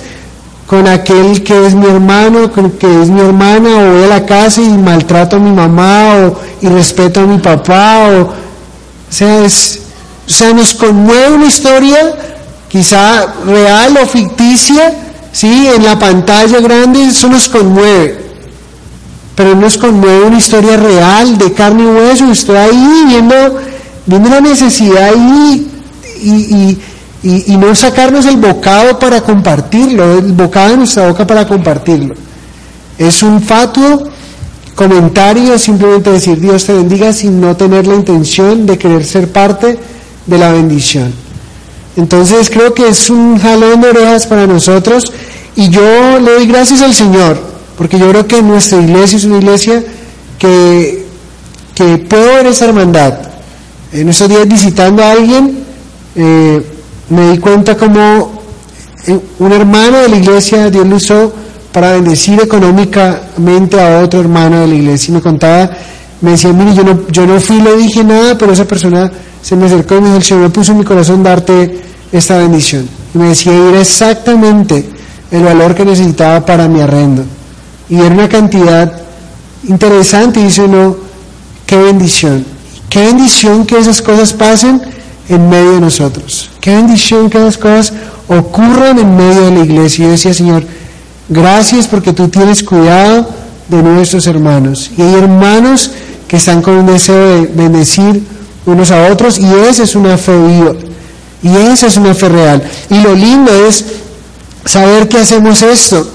con 0.68 0.88
aquel 0.88 1.44
que 1.44 1.66
es 1.66 1.74
mi 1.74 1.88
hermano, 1.88 2.52
con 2.52 2.72
que 2.72 3.02
es 3.02 3.10
mi 3.10 3.22
hermana, 3.22 3.70
o 3.70 3.94
voy 3.94 4.04
a 4.04 4.08
la 4.08 4.26
casa 4.26 4.62
y 4.62 4.70
maltrato 4.70 5.38
a 5.38 5.40
mi 5.40 5.52
mamá, 5.52 6.16
o 6.16 6.40
y 6.62 6.68
respeto 6.68 7.22
a 7.22 7.26
mi 7.26 7.40
papá, 7.40 8.10
o, 8.10 8.22
o 8.22 8.34
sea, 9.10 9.46
es, 9.46 9.80
o 10.28 10.30
sea, 10.30 10.54
nos 10.54 10.74
conmueve 10.74 11.34
una 11.34 11.48
historia 11.48 11.98
quizá 12.68 13.34
real 13.46 13.98
o 14.02 14.06
ficticia, 14.06 14.94
¿sí? 15.32 15.70
En 15.76 15.84
la 15.84 15.98
pantalla 15.98 16.60
grande 16.60 17.06
eso 17.06 17.28
nos 17.28 17.50
conmueve. 17.50 18.29
Pero 19.40 19.56
nos 19.56 19.78
conmueve 19.78 20.26
una 20.26 20.38
historia 20.38 20.76
real 20.76 21.38
de 21.38 21.54
carne 21.54 21.84
y 21.84 21.86
hueso. 21.86 22.30
Estoy 22.30 22.58
ahí 22.58 23.04
viendo, 23.08 23.36
viendo 24.06 24.28
una 24.28 24.42
necesidad 24.42 25.14
ahí 25.14 25.66
y, 26.22 26.78
y, 27.24 27.56
no 27.56 27.74
sacarnos 27.74 28.26
el 28.26 28.36
bocado 28.36 29.00
para 29.00 29.22
compartirlo, 29.22 30.18
el 30.18 30.34
bocado 30.34 30.72
de 30.72 30.78
nuestra 30.80 31.08
boca 31.08 31.26
para 31.26 31.48
compartirlo. 31.48 32.16
Es 32.98 33.24
un 33.24 33.42
fatuo 33.42 34.10
comentario, 34.76 35.58
simplemente 35.58 36.12
decir 36.12 36.38
Dios 36.38 36.66
te 36.66 36.74
bendiga 36.74 37.14
sin 37.14 37.40
no 37.40 37.56
tener 37.56 37.88
la 37.88 37.96
intención 37.96 38.66
de 38.66 38.78
querer 38.78 39.06
ser 39.06 39.32
parte 39.32 39.80
de 40.26 40.38
la 40.38 40.52
bendición. 40.52 41.14
Entonces 41.96 42.50
creo 42.50 42.74
que 42.74 42.90
es 42.90 43.10
un 43.10 43.40
jalón 43.40 43.80
de 43.80 43.88
orejas 43.92 44.28
para 44.28 44.46
nosotros 44.46 45.14
y 45.56 45.70
yo 45.70 46.20
le 46.20 46.30
doy 46.30 46.46
gracias 46.46 46.82
al 46.82 46.94
Señor, 46.94 47.50
porque 47.80 47.98
yo 47.98 48.10
creo 48.10 48.28
que 48.28 48.42
nuestra 48.42 48.82
iglesia 48.82 49.16
es 49.16 49.24
una 49.24 49.38
iglesia 49.38 49.82
que, 50.38 51.06
que 51.74 51.98
puedo 51.98 52.26
ver 52.26 52.48
esa 52.48 52.66
hermandad. 52.66 53.14
En 53.94 54.10
esos 54.10 54.28
días 54.28 54.46
visitando 54.50 55.02
a 55.02 55.14
alguien, 55.14 55.60
eh, 56.14 56.62
me 57.10 57.32
di 57.32 57.38
cuenta 57.38 57.78
como 57.78 58.44
eh, 59.08 59.18
un 59.40 59.52
hermano 59.54 60.00
de 60.00 60.10
la 60.10 60.18
iglesia 60.18 60.70
Dios 60.70 60.86
lo 60.86 60.98
usó 60.98 61.34
para 61.72 61.94
bendecir 61.94 62.42
económicamente 62.42 63.80
a 63.80 64.02
otro 64.02 64.20
hermano 64.20 64.60
de 64.60 64.68
la 64.68 64.76
iglesia 64.76 65.14
y 65.14 65.16
me 65.16 65.22
contaba, 65.22 65.72
me 66.20 66.32
decía, 66.32 66.52
mire, 66.52 66.76
yo 66.76 66.84
no, 66.84 67.08
yo 67.08 67.26
no 67.26 67.40
fui 67.40 67.62
le 67.62 67.78
dije 67.78 68.04
nada, 68.04 68.38
pero 68.38 68.52
esa 68.52 68.66
persona 68.66 69.10
se 69.42 69.56
me 69.56 69.68
acercó 69.68 69.96
y 69.96 70.02
me 70.02 70.08
dijo, 70.08 70.18
el 70.18 70.24
Señor 70.24 70.44
me 70.44 70.50
puso 70.50 70.74
en 70.74 70.80
mi 70.80 70.84
corazón 70.84 71.24
darte 71.24 71.80
esta 72.12 72.40
bendición. 72.40 72.90
Y 73.16 73.18
me 73.18 73.30
decía, 73.30 73.54
era 73.54 73.80
exactamente 73.80 74.84
el 75.32 75.44
valor 75.44 75.74
que 75.76 75.86
necesitaba 75.86 76.46
para 76.46 76.68
mi 76.68 76.82
arrendo. 76.82 77.39
Y 77.90 77.96
era 77.96 78.14
una 78.14 78.30
cantidad 78.30 78.92
interesante 79.68 80.40
y 80.40 80.44
dice 80.44 80.62
uno, 80.62 80.96
qué 81.66 81.78
bendición. 81.78 82.46
Qué 82.90 83.06
bendición 83.06 83.66
que 83.66 83.78
esas 83.78 84.02
cosas 84.02 84.34
pasen 84.34 84.82
en 85.28 85.50
medio 85.50 85.74
de 85.74 85.82
nosotros. 85.82 86.50
Qué 86.60 86.76
bendición 86.76 87.30
que 87.30 87.38
esas 87.38 87.58
cosas 87.58 87.94
ocurran 88.28 88.98
en 89.00 89.16
medio 89.16 89.42
de 89.46 89.52
la 89.52 89.64
iglesia. 89.64 90.06
Y 90.06 90.10
decía, 90.10 90.34
Señor, 90.34 90.64
gracias 91.28 91.88
porque 91.88 92.14
tú 92.14 92.28
tienes 92.28 92.64
cuidado 92.64 93.30
de 93.68 93.82
nuestros 93.84 94.28
hermanos. 94.28 94.92
Y 94.98 95.02
hay 95.02 95.14
hermanos 95.16 95.92
que 96.28 96.38
están 96.38 96.62
con 96.62 96.76
un 96.76 96.86
deseo 96.86 97.42
de 97.42 97.48
bendecir 97.48 98.24
unos 98.66 98.92
a 98.92 99.12
otros 99.12 99.40
y 99.40 99.46
esa 99.68 99.84
es 99.84 99.96
una 99.96 100.18
fe 100.18 100.38
viva. 100.38 100.74
Y 101.42 101.56
esa 101.72 101.88
es 101.88 101.98
una 101.98 102.14
fe 102.14 102.30
real. 102.30 102.64
Y 102.90 103.00
lo 103.02 103.14
lindo 103.16 103.52
es 103.68 103.86
saber 104.66 105.08
que 105.08 105.18
hacemos 105.18 105.62
esto 105.62 106.08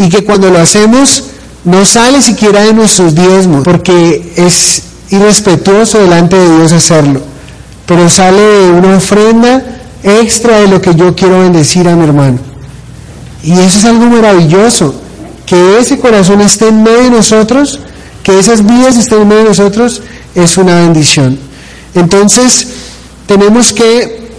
y 0.00 0.08
que 0.08 0.24
cuando 0.24 0.48
lo 0.48 0.58
hacemos 0.58 1.24
no 1.64 1.84
sale 1.84 2.22
siquiera 2.22 2.62
de 2.62 2.72
nuestros 2.72 3.14
diezmos, 3.14 3.62
porque 3.64 4.32
es 4.34 4.82
irrespetuoso 5.10 5.98
delante 5.98 6.36
de 6.36 6.56
Dios 6.56 6.72
hacerlo, 6.72 7.20
pero 7.84 8.08
sale 8.08 8.40
de 8.40 8.70
una 8.70 8.96
ofrenda 8.96 9.62
extra 10.02 10.60
de 10.60 10.68
lo 10.68 10.80
que 10.80 10.94
yo 10.94 11.14
quiero 11.14 11.40
bendecir 11.40 11.86
a 11.86 11.94
mi 11.96 12.04
hermano. 12.04 12.38
Y 13.42 13.52
eso 13.52 13.78
es 13.78 13.84
algo 13.84 14.06
maravilloso, 14.06 14.94
que 15.44 15.78
ese 15.78 15.98
corazón 15.98 16.40
esté 16.40 16.68
en 16.68 16.82
medio 16.82 17.02
de 17.02 17.10
nosotros, 17.10 17.78
que 18.22 18.38
esas 18.38 18.64
vidas 18.64 18.96
estén 18.96 19.20
en 19.20 19.28
medio 19.28 19.42
de 19.42 19.48
nosotros, 19.50 20.00
es 20.34 20.56
una 20.56 20.76
bendición. 20.76 21.38
Entonces, 21.94 22.68
tenemos 23.26 23.74
que 23.74 24.30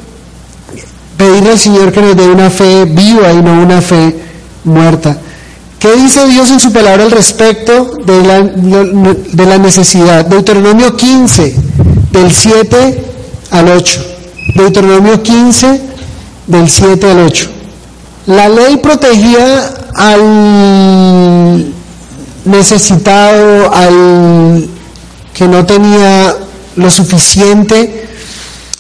pedirle 1.18 1.52
al 1.52 1.60
Señor 1.60 1.92
que 1.92 2.02
nos 2.02 2.16
dé 2.16 2.28
una 2.28 2.50
fe 2.50 2.86
viva 2.86 3.32
y 3.32 3.44
no 3.44 3.62
una 3.62 3.80
fe 3.80 4.16
muerta. 4.64 5.18
¿Qué 5.82 5.96
dice 5.96 6.28
Dios 6.28 6.52
en 6.52 6.60
su 6.60 6.72
palabra 6.72 7.04
al 7.04 7.10
respecto 7.10 7.98
de 8.06 8.22
la, 8.22 8.44
de 8.44 9.46
la 9.48 9.58
necesidad? 9.58 10.24
Deuteronomio 10.28 10.96
15, 10.96 11.56
del 12.12 12.32
7 12.32 13.04
al 13.50 13.68
8. 13.68 14.06
Deuteronomio 14.58 15.24
15, 15.24 15.82
del 16.46 16.70
7 16.70 17.10
al 17.10 17.20
8. 17.22 17.50
La 18.28 18.48
ley 18.48 18.78
protegía 18.78 19.74
al 19.96 21.66
necesitado, 22.46 23.74
al 23.74 24.70
que 25.34 25.48
no 25.48 25.66
tenía 25.66 26.36
lo 26.76 26.92
suficiente, 26.92 28.08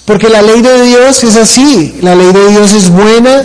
porque 0.05 0.29
la 0.29 0.43
ley 0.43 0.61
de 0.61 0.83
Dios 0.83 1.23
es 1.23 1.35
así, 1.35 1.95
la 2.01 2.13
ley 2.13 2.31
de 2.31 2.49
Dios 2.49 2.73
es 2.73 2.91
buena 2.91 3.41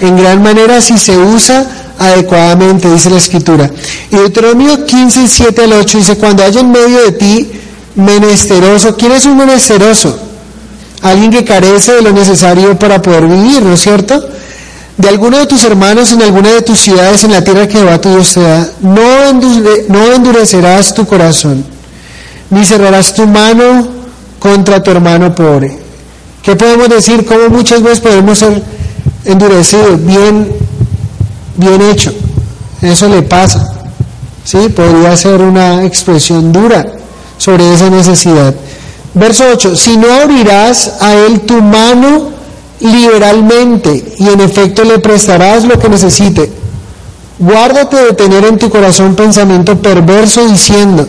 en 0.00 0.16
gran 0.16 0.42
manera 0.42 0.80
si 0.80 0.98
se 0.98 1.16
usa 1.16 1.75
adecuadamente, 1.98 2.90
dice 2.90 3.10
la 3.10 3.16
escritura. 3.16 3.70
Y 4.10 4.16
Deuteronomio 4.16 4.84
15, 4.84 5.28
7 5.28 5.62
al 5.62 5.72
8 5.74 5.98
dice, 5.98 6.16
cuando 6.16 6.42
haya 6.42 6.60
en 6.60 6.70
medio 6.70 7.02
de 7.04 7.12
ti 7.12 7.50
menesteroso, 7.94 8.96
¿quién 8.96 9.12
es 9.12 9.26
un 9.26 9.36
menesteroso? 9.36 10.18
Alguien 11.02 11.30
que 11.30 11.44
carece 11.44 11.92
de 11.94 12.02
lo 12.02 12.12
necesario 12.12 12.78
para 12.78 13.00
poder 13.00 13.26
vivir, 13.26 13.62
¿no 13.62 13.74
es 13.74 13.80
cierto? 13.80 14.28
De 14.96 15.08
alguno 15.08 15.38
de 15.38 15.46
tus 15.46 15.62
hermanos 15.64 16.12
en 16.12 16.22
alguna 16.22 16.50
de 16.50 16.62
tus 16.62 16.78
ciudades 16.78 17.22
en 17.24 17.32
la 17.32 17.44
tierra 17.44 17.68
que 17.68 17.82
va 17.82 18.00
tu 18.00 18.08
Dios 18.10 18.32
te 18.32 18.40
no, 18.80 19.32
no 19.88 20.12
endurecerás 20.14 20.94
tu 20.94 21.06
corazón, 21.06 21.64
ni 22.48 22.64
cerrarás 22.64 23.12
tu 23.12 23.26
mano 23.26 23.88
contra 24.38 24.82
tu 24.82 24.90
hermano 24.90 25.34
pobre. 25.34 25.76
¿Qué 26.42 26.56
podemos 26.56 26.88
decir? 26.88 27.26
¿Cómo 27.26 27.48
muchas 27.50 27.82
veces 27.82 28.00
podemos 28.00 28.38
ser 28.38 28.62
endurecidos? 29.24 30.04
Bien 30.04 30.65
bien 31.56 31.82
hecho. 31.82 32.12
Eso 32.82 33.08
le 33.08 33.22
pasa. 33.22 33.72
¿Sí? 34.44 34.68
Podría 34.68 35.16
ser 35.16 35.40
una 35.40 35.84
expresión 35.84 36.52
dura 36.52 36.86
sobre 37.36 37.72
esa 37.74 37.90
necesidad. 37.90 38.54
Verso 39.14 39.44
8, 39.52 39.76
si 39.76 39.96
no 39.96 40.12
abrirás 40.12 41.00
a 41.00 41.14
él 41.14 41.40
tu 41.40 41.60
mano 41.62 42.30
liberalmente 42.80 44.14
y 44.18 44.28
en 44.28 44.40
efecto 44.40 44.84
le 44.84 44.98
prestarás 44.98 45.64
lo 45.64 45.78
que 45.78 45.88
necesite, 45.88 46.50
guárdate 47.38 47.96
de 47.96 48.12
tener 48.12 48.44
en 48.44 48.58
tu 48.58 48.68
corazón 48.70 49.14
pensamiento 49.14 49.78
perverso 49.78 50.46
diciendo, 50.46 51.08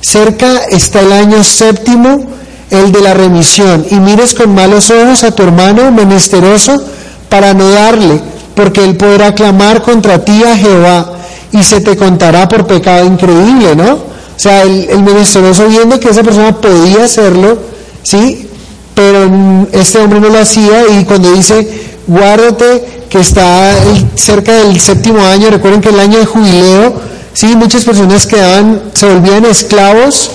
cerca 0.00 0.64
está 0.64 1.00
el 1.00 1.12
año 1.12 1.44
séptimo, 1.44 2.26
el 2.70 2.92
de 2.92 3.00
la 3.00 3.14
remisión, 3.14 3.86
y 3.88 3.94
mires 3.94 4.34
con 4.34 4.54
malos 4.54 4.90
ojos 4.90 5.22
a 5.22 5.30
tu 5.30 5.44
hermano 5.44 5.90
menesteroso 5.92 6.82
para 7.28 7.54
no 7.54 7.70
darle 7.70 8.20
porque 8.58 8.82
él 8.82 8.96
podrá 8.96 9.36
clamar 9.36 9.82
contra 9.82 10.24
ti 10.24 10.42
a 10.42 10.56
Jehová 10.56 11.12
y 11.52 11.62
se 11.62 11.80
te 11.80 11.96
contará 11.96 12.48
por 12.48 12.66
pecado 12.66 13.06
increíble, 13.06 13.76
¿no? 13.76 13.92
O 13.92 14.00
sea, 14.36 14.62
el, 14.62 14.90
el 14.90 15.00
menesteroso 15.04 15.68
viendo 15.68 16.00
que 16.00 16.08
esa 16.08 16.24
persona 16.24 16.52
podía 16.56 17.04
hacerlo, 17.04 17.56
¿sí? 18.02 18.48
Pero 18.96 19.30
este 19.70 19.98
hombre 19.98 20.18
no 20.18 20.30
lo 20.30 20.40
hacía 20.40 20.88
y 20.88 21.04
cuando 21.04 21.30
dice, 21.30 21.68
guárdate 22.08 23.04
que 23.08 23.20
está 23.20 23.76
cerca 24.16 24.54
del 24.54 24.80
séptimo 24.80 25.24
año, 25.24 25.50
recuerden 25.50 25.80
que 25.80 25.90
el 25.90 26.00
año 26.00 26.18
de 26.18 26.26
jubileo, 26.26 27.00
¿sí? 27.34 27.54
Muchas 27.54 27.84
personas 27.84 28.26
quedaban, 28.26 28.82
se 28.92 29.06
volvían 29.06 29.44
esclavos 29.44 30.32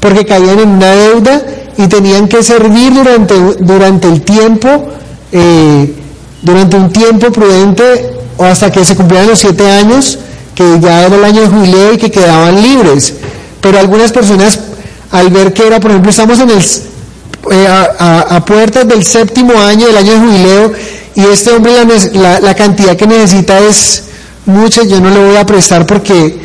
porque 0.00 0.24
caían 0.24 0.60
en 0.60 0.68
una 0.70 0.92
deuda 0.92 1.42
y 1.76 1.86
tenían 1.88 2.26
que 2.26 2.42
servir 2.42 2.94
durante, 2.94 3.34
durante 3.60 4.08
el 4.08 4.22
tiempo. 4.22 4.86
Eh, 5.30 6.04
durante 6.46 6.76
un 6.76 6.92
tiempo 6.92 7.32
prudente 7.32 8.12
o 8.36 8.44
hasta 8.44 8.70
que 8.70 8.84
se 8.84 8.94
cumplieran 8.94 9.28
los 9.28 9.40
siete 9.40 9.68
años, 9.68 10.16
que 10.54 10.78
ya 10.80 11.04
era 11.04 11.16
el 11.16 11.24
año 11.24 11.40
de 11.42 11.48
jubileo 11.48 11.94
y 11.94 11.98
que 11.98 12.08
quedaban 12.08 12.62
libres. 12.62 13.14
Pero 13.60 13.80
algunas 13.80 14.12
personas, 14.12 14.60
al 15.10 15.28
ver 15.30 15.52
que 15.52 15.66
era, 15.66 15.80
por 15.80 15.90
ejemplo, 15.90 16.10
estamos 16.10 16.38
en 16.38 16.50
el, 16.50 16.62
eh, 17.50 17.66
a, 17.68 18.44
puertas 18.46 18.86
del 18.86 19.04
séptimo 19.04 19.58
año 19.58 19.88
del 19.88 19.96
año 19.96 20.12
de 20.12 20.18
jubileo 20.18 20.72
y 21.16 21.24
este 21.24 21.50
hombre 21.50 21.72
la, 22.12 22.54
cantidad 22.54 22.96
que 22.96 23.08
necesita 23.08 23.58
es 23.58 24.04
mucha, 24.44 24.84
yo 24.84 25.00
no 25.00 25.10
le 25.10 25.18
voy 25.18 25.36
a 25.36 25.44
prestar 25.44 25.84
porque 25.84 26.38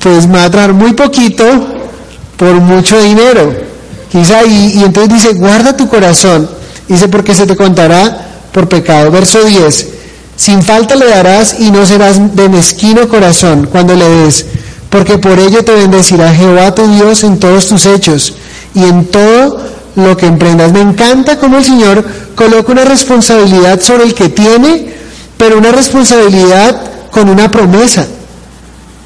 pues 0.00 0.26
me 0.26 0.38
va 0.38 0.44
a 0.44 0.50
traer 0.50 0.72
muy 0.72 0.94
poquito 0.94 1.44
por 2.38 2.54
mucho 2.54 2.98
dinero. 2.98 3.52
Quizá, 4.10 4.42
y, 4.44 4.78
y 4.78 4.84
entonces 4.84 5.12
dice, 5.12 5.34
guarda 5.34 5.76
tu 5.76 5.86
corazón. 5.86 6.48
Dice, 6.88 7.08
porque 7.08 7.34
se 7.34 7.46
te 7.46 7.54
contará 7.54 8.27
por 8.52 8.68
pecado. 8.68 9.10
Verso 9.10 9.44
10. 9.44 9.88
Sin 10.36 10.62
falta 10.62 10.94
le 10.94 11.06
darás 11.06 11.56
y 11.58 11.70
no 11.70 11.84
serás 11.84 12.36
de 12.36 12.48
mezquino 12.48 13.08
corazón 13.08 13.68
cuando 13.70 13.96
le 13.96 14.08
des, 14.08 14.46
porque 14.88 15.18
por 15.18 15.36
ello 15.36 15.64
te 15.64 15.72
bendecirá 15.72 16.32
Jehová 16.32 16.72
tu 16.74 16.86
Dios 16.86 17.24
en 17.24 17.40
todos 17.40 17.66
tus 17.66 17.86
hechos 17.86 18.34
y 18.72 18.84
en 18.84 19.06
todo 19.06 19.60
lo 19.96 20.16
que 20.16 20.26
emprendas. 20.26 20.72
Me 20.72 20.80
encanta 20.80 21.38
cómo 21.38 21.58
el 21.58 21.64
Señor 21.64 22.04
coloca 22.36 22.70
una 22.70 22.84
responsabilidad 22.84 23.80
sobre 23.80 24.04
el 24.04 24.14
que 24.14 24.28
tiene, 24.28 24.94
pero 25.36 25.58
una 25.58 25.72
responsabilidad 25.72 26.82
con 27.10 27.28
una 27.28 27.50
promesa. 27.50 28.06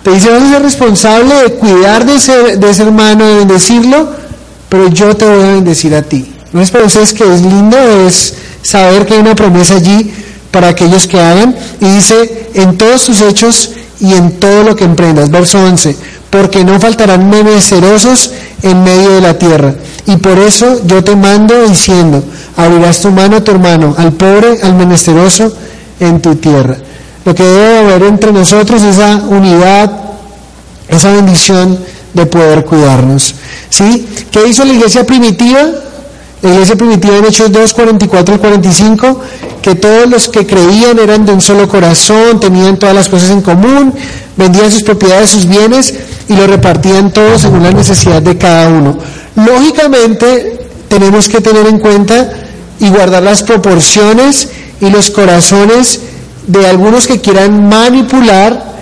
Te 0.02 0.10
dice, 0.10 0.30
vas 0.30 0.42
a 0.42 0.50
ser 0.50 0.62
responsable 0.62 1.34
de 1.34 1.52
cuidar 1.54 2.04
de 2.04 2.16
ese, 2.16 2.56
de 2.58 2.70
ese 2.70 2.82
hermano, 2.82 3.24
de 3.24 3.36
bendecirlo, 3.36 4.10
pero 4.68 4.88
yo 4.88 5.16
te 5.16 5.24
voy 5.24 5.42
a 5.42 5.52
bendecir 5.52 5.94
a 5.94 6.02
ti. 6.02 6.30
¿No 6.52 6.60
es 6.60 6.70
para 6.70 6.84
ustedes 6.84 7.14
que 7.14 7.24
es 7.24 7.40
lindo? 7.40 7.78
Es 8.06 8.34
saber 8.62 9.06
que 9.06 9.14
hay 9.14 9.20
una 9.20 9.34
promesa 9.34 9.76
allí 9.76 10.12
para 10.50 10.68
aquellos 10.68 11.06
que 11.06 11.20
hagan. 11.20 11.54
Y 11.80 11.86
dice, 11.86 12.50
en 12.54 12.78
todos 12.78 13.04
tus 13.06 13.20
hechos 13.20 13.70
y 14.00 14.14
en 14.14 14.38
todo 14.38 14.64
lo 14.64 14.76
que 14.76 14.84
emprendas. 14.84 15.30
Verso 15.30 15.58
11, 15.62 15.96
porque 16.30 16.64
no 16.64 16.78
faltarán 16.80 17.28
menesterosos 17.28 18.32
en 18.62 18.82
medio 18.84 19.10
de 19.10 19.20
la 19.20 19.38
tierra. 19.38 19.74
Y 20.06 20.16
por 20.16 20.38
eso 20.38 20.80
yo 20.86 21.02
te 21.04 21.14
mando 21.14 21.62
diciendo, 21.62 22.22
abrirás 22.56 23.00
tu 23.00 23.10
mano 23.10 23.36
a 23.36 23.44
tu 23.44 23.52
hermano, 23.52 23.94
al 23.96 24.12
pobre, 24.12 24.60
al 24.62 24.74
menesteroso 24.74 25.52
en 26.00 26.20
tu 26.20 26.34
tierra. 26.36 26.76
Lo 27.24 27.34
que 27.34 27.44
debe 27.44 27.78
haber 27.78 28.02
entre 28.04 28.32
nosotros 28.32 28.82
es 28.82 28.96
esa 28.96 29.16
unidad, 29.28 29.90
esa 30.88 31.12
bendición 31.12 31.78
de 32.12 32.26
poder 32.26 32.64
cuidarnos. 32.64 33.34
¿Sí? 33.70 34.06
¿Qué 34.30 34.46
hizo 34.48 34.64
la 34.64 34.72
iglesia 34.72 35.06
primitiva? 35.06 35.60
La 36.42 36.50
iglesia 36.50 36.74
primitiva 36.74 37.16
en 37.18 37.24
Hechos 37.24 37.52
2, 37.52 37.72
44 37.72 38.34
al 38.34 38.40
45, 38.40 39.20
que 39.62 39.76
todos 39.76 40.08
los 40.08 40.28
que 40.28 40.44
creían 40.44 40.98
eran 40.98 41.24
de 41.24 41.32
un 41.32 41.40
solo 41.40 41.68
corazón, 41.68 42.40
tenían 42.40 42.78
todas 42.78 42.96
las 42.96 43.08
cosas 43.08 43.30
en 43.30 43.42
común, 43.42 43.94
vendían 44.36 44.72
sus 44.72 44.82
propiedades, 44.82 45.30
sus 45.30 45.46
bienes 45.46 45.94
y 46.28 46.34
lo 46.34 46.48
repartían 46.48 47.12
todos 47.12 47.42
según 47.42 47.62
la 47.62 47.70
necesidad 47.70 48.20
de 48.20 48.36
cada 48.36 48.68
uno. 48.68 48.98
Lógicamente, 49.36 50.58
tenemos 50.88 51.28
que 51.28 51.40
tener 51.40 51.64
en 51.68 51.78
cuenta 51.78 52.32
y 52.80 52.88
guardar 52.88 53.22
las 53.22 53.44
proporciones 53.44 54.48
y 54.80 54.90
los 54.90 55.10
corazones 55.10 56.00
de 56.48 56.66
algunos 56.66 57.06
que 57.06 57.20
quieran 57.20 57.68
manipular 57.68 58.72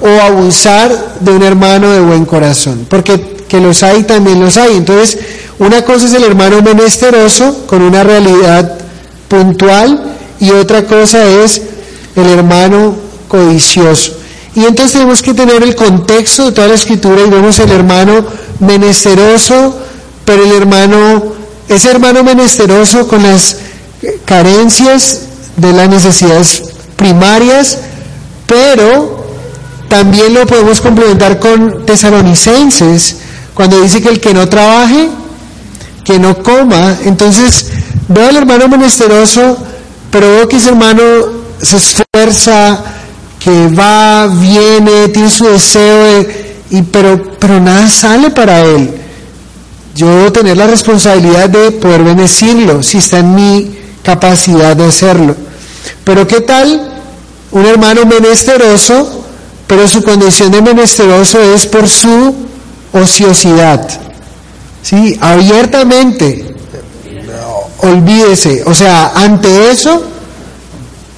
o 0.00 0.22
abusar 0.22 1.16
de 1.18 1.32
un 1.32 1.42
hermano 1.42 1.90
de 1.90 2.00
buen 2.00 2.24
corazón, 2.24 2.86
porque 2.88 3.38
que 3.48 3.60
los 3.60 3.82
hay 3.82 4.04
también 4.04 4.38
los 4.38 4.56
hay. 4.56 4.76
Entonces, 4.76 5.18
una 5.58 5.82
cosa 5.84 6.06
es 6.06 6.14
el 6.14 6.24
hermano 6.24 6.62
menesteroso 6.62 7.66
con 7.66 7.82
una 7.82 8.04
realidad 8.04 8.78
puntual 9.28 10.14
y 10.40 10.50
otra 10.50 10.84
cosa 10.84 11.24
es 11.24 11.62
el 12.14 12.26
hermano 12.26 12.94
codicioso. 13.28 14.16
Y 14.54 14.64
entonces 14.64 14.92
tenemos 14.92 15.22
que 15.22 15.34
tener 15.34 15.62
el 15.62 15.74
contexto 15.74 16.46
de 16.46 16.52
toda 16.52 16.68
la 16.68 16.74
escritura 16.74 17.22
y 17.24 17.30
vemos 17.30 17.58
el 17.58 17.70
hermano 17.70 18.24
menesteroso, 18.60 19.78
pero 20.24 20.44
el 20.44 20.52
hermano, 20.52 21.34
ese 21.68 21.90
hermano 21.90 22.24
menesteroso 22.24 23.06
con 23.06 23.22
las 23.22 23.56
carencias 24.24 25.22
de 25.56 25.72
las 25.72 25.88
necesidades 25.88 26.62
primarias, 26.96 27.78
pero 28.46 29.26
también 29.88 30.34
lo 30.34 30.46
podemos 30.46 30.80
complementar 30.80 31.38
con 31.38 31.84
tesalonicenses, 31.86 33.16
cuando 33.54 33.80
dice 33.80 34.00
que 34.00 34.08
el 34.08 34.20
que 34.20 34.34
no 34.34 34.48
trabaje, 34.48 35.08
que 36.08 36.18
no 36.18 36.42
coma. 36.42 36.96
Entonces, 37.04 37.66
veo 38.08 38.30
al 38.30 38.36
hermano 38.38 38.66
menesteroso, 38.66 39.58
pero 40.10 40.26
veo 40.26 40.48
que 40.48 40.56
ese 40.56 40.70
hermano 40.70 41.02
se 41.60 41.76
esfuerza, 41.76 42.82
que 43.38 43.68
va, 43.68 44.26
viene, 44.26 45.08
tiene 45.08 45.28
su 45.28 45.44
deseo, 45.44 46.24
y, 46.70 46.80
pero, 46.80 47.36
pero 47.38 47.60
nada 47.60 47.86
sale 47.90 48.30
para 48.30 48.62
él. 48.62 48.90
Yo 49.94 50.08
debo 50.08 50.32
tener 50.32 50.56
la 50.56 50.66
responsabilidad 50.66 51.50
de 51.50 51.72
poder 51.72 52.02
bendecirlo, 52.02 52.82
si 52.82 52.96
está 52.96 53.18
en 53.18 53.34
mi 53.34 53.78
capacidad 54.02 54.74
de 54.74 54.86
hacerlo. 54.86 55.36
Pero 56.04 56.26
¿qué 56.26 56.40
tal 56.40 56.90
un 57.50 57.66
hermano 57.66 58.06
menesteroso, 58.06 59.26
pero 59.66 59.86
su 59.86 60.02
condición 60.02 60.52
de 60.52 60.62
menesteroso 60.62 61.38
es 61.52 61.66
por 61.66 61.86
su 61.86 62.34
ociosidad? 62.94 64.07
¿Sí? 64.82 65.18
Abiertamente, 65.20 66.54
olvídese. 67.78 68.62
O 68.66 68.74
sea, 68.74 69.12
ante 69.14 69.70
eso 69.70 70.02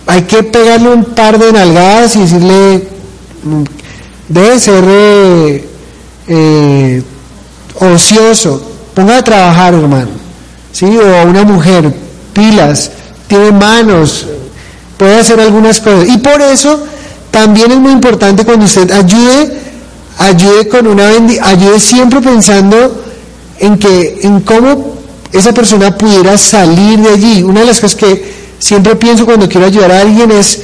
hay 0.06 0.22
que 0.22 0.42
pegarle 0.42 0.90
un 0.90 1.04
par 1.04 1.38
de 1.38 1.52
nalgadas 1.52 2.16
y 2.16 2.20
decirle, 2.20 2.88
debe 4.28 4.58
ser 4.58 4.84
eh, 4.86 5.68
eh, 6.26 7.02
ocioso, 7.78 8.62
ponga 8.94 9.18
a 9.18 9.24
trabajar, 9.24 9.74
hermano. 9.74 10.10
¿Sí? 10.72 10.86
O 10.86 11.16
a 11.16 11.22
una 11.24 11.44
mujer, 11.44 11.92
pilas, 12.32 12.90
tiene 13.26 13.52
manos, 13.52 14.26
puede 14.96 15.20
hacer 15.20 15.40
algunas 15.40 15.80
cosas. 15.80 16.08
Y 16.08 16.18
por 16.18 16.40
eso 16.42 16.84
también 17.30 17.70
es 17.72 17.78
muy 17.78 17.92
importante 17.92 18.44
cuando 18.44 18.64
usted 18.64 18.90
ayude, 18.90 19.58
ayude 20.18 20.68
con 20.68 20.86
una 20.86 21.08
ayude 21.42 21.80
siempre 21.80 22.20
pensando 22.20 23.04
en 23.60 23.78
que, 23.78 24.20
en 24.22 24.40
cómo 24.40 24.96
esa 25.32 25.52
persona 25.52 25.96
pudiera 25.96 26.36
salir 26.36 26.98
de 26.98 27.10
allí. 27.10 27.42
Una 27.42 27.60
de 27.60 27.66
las 27.66 27.80
cosas 27.80 27.96
que 27.96 28.32
siempre 28.58 28.96
pienso 28.96 29.24
cuando 29.24 29.48
quiero 29.48 29.66
ayudar 29.66 29.92
a 29.92 30.00
alguien 30.00 30.30
es 30.32 30.62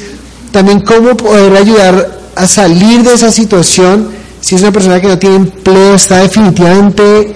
también 0.51 0.81
cómo 0.81 1.17
poder 1.17 1.57
ayudar 1.57 2.19
a 2.35 2.47
salir 2.47 3.03
de 3.03 3.15
esa 3.15 3.31
situación. 3.31 4.11
Si 4.41 4.55
es 4.55 4.63
una 4.63 4.73
persona 4.73 5.01
que 5.01 5.09
no 5.09 5.19
tiene 5.19 5.37
empleo, 5.37 5.95
está 5.95 6.19
definitivamente 6.21 7.35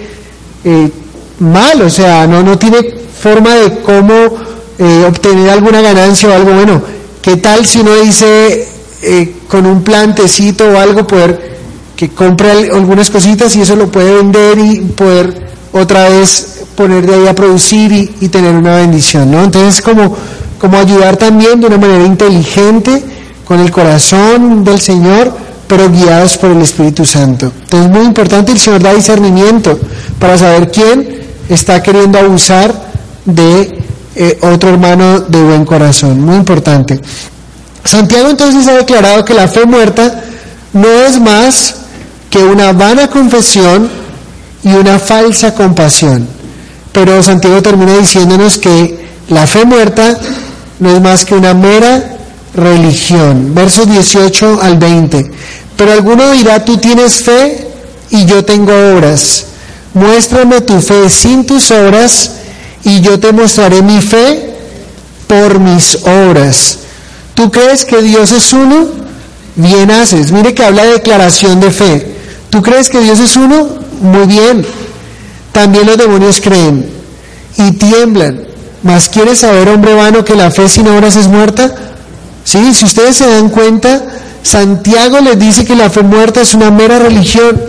eh, 0.64 0.90
mal, 1.38 1.82
o 1.82 1.90
sea, 1.90 2.26
no, 2.26 2.42
no 2.42 2.58
tiene 2.58 2.94
forma 3.20 3.54
de 3.54 3.78
cómo 3.80 4.14
eh, 4.78 5.04
obtener 5.06 5.50
alguna 5.50 5.80
ganancia 5.80 6.28
o 6.30 6.32
algo. 6.32 6.52
Bueno, 6.52 6.82
¿qué 7.20 7.36
tal 7.36 7.66
si 7.66 7.80
uno 7.80 7.94
dice 7.96 8.66
eh, 9.02 9.34
con 9.48 9.66
un 9.66 9.82
plantecito 9.82 10.68
o 10.68 10.78
algo 10.78 11.06
poder 11.06 11.50
que 11.96 12.08
compre 12.08 12.70
algunas 12.72 13.10
cositas 13.10 13.54
y 13.56 13.60
eso 13.60 13.76
lo 13.76 13.90
puede 13.90 14.14
vender 14.14 14.58
y 14.58 14.80
poder 14.80 15.49
otra 15.72 16.08
vez 16.08 16.64
poner 16.74 17.06
de 17.06 17.14
ahí 17.14 17.26
a 17.26 17.34
producir 17.34 17.92
y, 17.92 18.28
tener 18.28 18.54
una 18.54 18.76
bendición, 18.76 19.30
¿no? 19.30 19.44
Entonces, 19.44 19.80
como, 19.82 20.16
como 20.58 20.78
ayudar 20.78 21.16
también 21.16 21.60
de 21.60 21.66
una 21.66 21.78
manera 21.78 22.04
inteligente, 22.04 23.02
con 23.44 23.58
el 23.58 23.72
corazón 23.72 24.62
del 24.62 24.80
Señor, 24.80 25.36
pero 25.66 25.90
guiados 25.90 26.36
por 26.36 26.50
el 26.50 26.62
Espíritu 26.62 27.04
Santo. 27.04 27.52
Entonces, 27.62 27.90
muy 27.90 28.06
importante, 28.06 28.52
el 28.52 28.58
Señor 28.58 28.82
da 28.82 28.94
discernimiento 28.94 29.78
para 30.20 30.38
saber 30.38 30.70
quién 30.70 31.20
está 31.48 31.82
queriendo 31.82 32.18
abusar 32.18 32.72
de 33.24 33.82
eh, 34.14 34.38
otro 34.42 34.70
hermano 34.70 35.20
de 35.20 35.42
buen 35.42 35.64
corazón. 35.64 36.20
Muy 36.20 36.36
importante. 36.36 37.00
Santiago 37.84 38.28
entonces 38.28 38.66
ha 38.68 38.74
declarado 38.74 39.24
que 39.24 39.34
la 39.34 39.48
fe 39.48 39.64
muerta 39.64 40.22
no 40.72 40.88
es 40.88 41.20
más 41.20 41.74
que 42.30 42.38
una 42.38 42.72
vana 42.72 43.08
confesión 43.08 43.90
y 44.62 44.72
una 44.72 44.98
falsa 44.98 45.54
compasión. 45.54 46.26
Pero 46.92 47.22
Santiago 47.22 47.62
termina 47.62 47.96
diciéndonos 47.96 48.58
que 48.58 48.98
la 49.28 49.46
fe 49.46 49.64
muerta 49.64 50.18
no 50.80 50.94
es 50.94 51.00
más 51.00 51.24
que 51.24 51.34
una 51.34 51.54
mera 51.54 52.16
religión. 52.54 53.54
Versos 53.54 53.88
18 53.88 54.60
al 54.62 54.78
20. 54.78 55.30
Pero 55.76 55.92
alguno 55.92 56.32
dirá, 56.32 56.64
tú 56.64 56.76
tienes 56.78 57.22
fe 57.22 57.66
y 58.10 58.24
yo 58.26 58.44
tengo 58.44 58.72
obras. 58.94 59.46
Muéstrame 59.94 60.60
tu 60.60 60.80
fe 60.80 61.08
sin 61.08 61.46
tus 61.46 61.70
obras 61.70 62.32
y 62.84 63.00
yo 63.00 63.18
te 63.18 63.32
mostraré 63.32 63.82
mi 63.82 64.00
fe 64.00 64.54
por 65.26 65.58
mis 65.60 65.96
obras. 66.04 66.78
¿Tú 67.34 67.50
crees 67.50 67.84
que 67.84 68.02
Dios 68.02 68.32
es 68.32 68.52
uno? 68.52 68.88
Bien 69.56 69.90
haces. 69.90 70.32
Mire 70.32 70.54
que 70.54 70.64
habla 70.64 70.84
de 70.84 70.92
declaración 70.94 71.60
de 71.60 71.70
fe. 71.70 72.14
¿Tú 72.50 72.62
crees 72.62 72.88
que 72.88 73.00
Dios 73.00 73.20
es 73.20 73.36
uno? 73.36 73.68
Muy 74.00 74.26
bien. 74.26 74.66
También 75.52 75.86
los 75.86 75.98
demonios 75.98 76.40
creen 76.40 76.90
y 77.56 77.72
tiemblan. 77.72 78.46
Mas 78.82 79.08
¿quieres 79.08 79.40
saber, 79.40 79.68
hombre 79.68 79.94
vano, 79.94 80.24
que 80.24 80.34
la 80.34 80.50
fe 80.50 80.68
sin 80.68 80.88
obras 80.88 81.16
es 81.16 81.28
muerta? 81.28 81.74
Sí, 82.44 82.72
si 82.72 82.86
ustedes 82.86 83.16
se 83.16 83.28
dan 83.28 83.50
cuenta, 83.50 84.02
Santiago 84.42 85.20
les 85.20 85.38
dice 85.38 85.64
que 85.64 85.76
la 85.76 85.90
fe 85.90 86.02
muerta 86.02 86.40
es 86.40 86.54
una 86.54 86.70
mera 86.70 86.98
religión. 86.98 87.60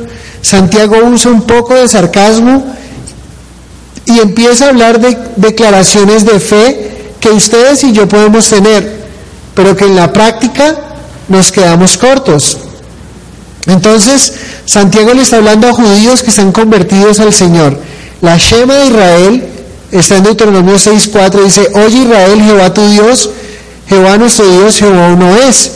Santiago 0.41 0.97
usa 1.05 1.31
un 1.31 1.41
poco 1.41 1.75
de 1.75 1.87
sarcasmo 1.87 2.63
y 4.05 4.19
empieza 4.19 4.65
a 4.65 4.69
hablar 4.69 4.99
de 4.99 5.17
declaraciones 5.35 6.25
de 6.25 6.39
fe 6.39 6.91
que 7.19 7.29
ustedes 7.29 7.83
y 7.83 7.91
yo 7.91 8.07
podemos 8.07 8.47
tener, 8.47 9.01
pero 9.53 9.75
que 9.75 9.85
en 9.85 9.95
la 9.95 10.11
práctica 10.11 10.75
nos 11.27 11.51
quedamos 11.51 11.97
cortos. 11.97 12.57
Entonces, 13.67 14.33
Santiago 14.65 15.13
le 15.13 15.21
está 15.21 15.37
hablando 15.37 15.67
a 15.67 15.73
judíos 15.73 16.23
que 16.23 16.29
están 16.29 16.51
convertidos 16.51 17.19
al 17.19 17.33
Señor. 17.33 17.77
La 18.21 18.37
Shema 18.37 18.75
de 18.75 18.87
Israel 18.87 19.43
está 19.91 20.17
en 20.17 20.23
Deuteronomio 20.23 20.75
6.4, 20.75 21.43
dice, 21.43 21.69
oye 21.73 22.03
Israel, 22.03 22.41
Jehová 22.41 22.73
tu 22.73 22.87
Dios, 22.89 23.29
Jehová 23.87 24.17
nuestro 24.17 24.49
Dios, 24.49 24.77
Jehová 24.77 25.09
uno 25.09 25.35
es. 25.37 25.71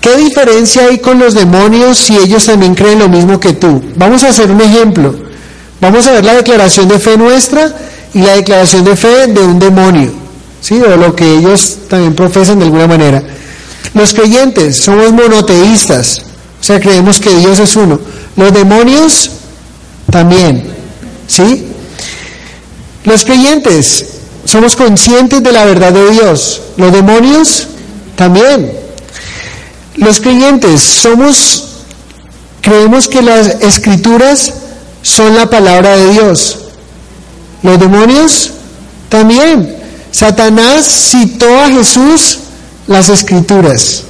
¿Qué 0.00 0.16
diferencia 0.16 0.86
hay 0.86 0.98
con 0.98 1.18
los 1.18 1.34
demonios 1.34 1.98
si 1.98 2.16
ellos 2.16 2.44
también 2.44 2.74
creen 2.74 3.00
lo 3.00 3.08
mismo 3.08 3.40
que 3.40 3.54
tú? 3.54 3.82
Vamos 3.96 4.22
a 4.22 4.28
hacer 4.28 4.50
un 4.50 4.60
ejemplo. 4.60 5.14
Vamos 5.80 6.06
a 6.06 6.12
ver 6.12 6.24
la 6.24 6.34
declaración 6.34 6.88
de 6.88 6.98
fe 6.98 7.16
nuestra 7.16 7.74
y 8.14 8.20
la 8.20 8.36
declaración 8.36 8.84
de 8.84 8.96
fe 8.96 9.26
de 9.26 9.40
un 9.40 9.58
demonio, 9.58 10.10
¿sí? 10.60 10.80
O 10.80 10.96
lo 10.96 11.14
que 11.14 11.34
ellos 11.34 11.78
también 11.88 12.14
profesan 12.14 12.58
de 12.58 12.66
alguna 12.66 12.86
manera. 12.86 13.22
Los 13.94 14.14
creyentes 14.14 14.76
somos 14.76 15.12
monoteístas, 15.12 16.22
sea, 16.66 16.80
creemos 16.80 17.20
que 17.20 17.32
Dios 17.32 17.60
es 17.60 17.76
uno. 17.76 18.00
Los 18.34 18.52
demonios 18.52 19.30
también, 20.10 20.64
¿sí? 21.28 21.64
Los 23.04 23.24
creyentes 23.24 24.06
somos 24.44 24.74
conscientes 24.74 25.42
de 25.44 25.52
la 25.52 25.64
verdad 25.64 25.92
de 25.92 26.10
Dios. 26.10 26.60
Los 26.76 26.92
demonios 26.92 27.68
también. 28.16 28.72
Los 29.94 30.18
creyentes 30.20 30.80
somos 30.80 31.62
creemos 32.62 33.06
que 33.06 33.22
las 33.22 33.46
escrituras 33.62 34.52
son 35.02 35.36
la 35.36 35.48
palabra 35.48 35.96
de 35.96 36.10
Dios. 36.10 36.58
Los 37.62 37.78
demonios 37.78 38.50
también. 39.08 39.76
Satanás 40.10 40.84
citó 40.84 41.48
a 41.60 41.68
Jesús 41.68 42.38
las 42.88 43.08
escrituras. 43.08 44.02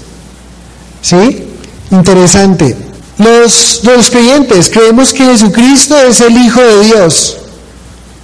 ¿Sí? 1.03 1.47
Interesante. 1.91 2.77
Los, 3.19 4.11
creyentes 4.11 4.69
creemos 4.69 5.13
que 5.13 5.25
Jesucristo 5.25 5.97
es 5.97 6.21
el 6.21 6.37
Hijo 6.37 6.61
de 6.61 6.85
Dios. 6.85 7.37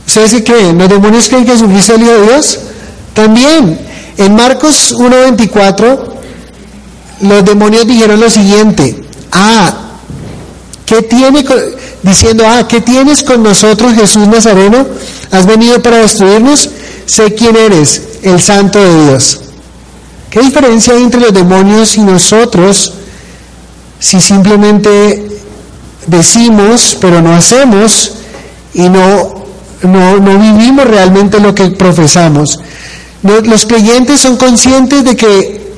¿Ustedes 0.06 0.32
qué 0.32 0.44
creen? 0.44 0.78
¿Los 0.78 0.88
demonios 0.88 1.28
creen 1.28 1.44
que 1.44 1.52
Jesucristo 1.52 1.94
es 1.94 1.98
el 1.98 2.04
Hijo 2.04 2.12
de 2.12 2.26
Dios? 2.26 2.58
También. 3.14 3.78
En 4.18 4.34
Marcos 4.34 4.94
1.24, 4.94 5.98
los 7.22 7.44
demonios 7.44 7.86
dijeron 7.86 8.20
lo 8.20 8.28
siguiente. 8.28 9.02
Ah, 9.30 9.74
¿qué 10.84 11.00
tiene 11.00 11.42
diciendo, 12.02 12.44
ah, 12.46 12.68
¿qué 12.68 12.82
tienes 12.82 13.22
con 13.22 13.42
nosotros 13.42 13.94
Jesús 13.94 14.28
Nazareno? 14.28 14.86
¿Has 15.30 15.46
venido 15.46 15.80
para 15.80 15.98
destruirnos? 15.98 16.68
Sé 17.06 17.34
quién 17.34 17.56
eres, 17.56 18.02
el 18.22 18.40
Santo 18.40 18.78
de 18.78 19.06
Dios. 19.06 19.40
¿Qué 20.28 20.40
diferencia 20.40 20.94
hay 20.94 21.02
entre 21.02 21.20
los 21.20 21.32
demonios 21.32 21.96
y 21.96 22.00
nosotros 22.00 22.92
si 24.02 24.20
simplemente 24.20 25.28
decimos 26.08 26.98
pero 27.00 27.22
no 27.22 27.32
hacemos 27.32 28.14
y 28.74 28.88
no, 28.88 29.44
no, 29.82 30.18
no 30.18 30.38
vivimos 30.38 30.84
realmente 30.84 31.38
lo 31.38 31.54
que 31.54 31.70
profesamos. 31.70 32.58
Los 33.22 33.64
creyentes 33.66 34.18
son 34.18 34.36
conscientes 34.36 35.04
de 35.04 35.14
que 35.14 35.72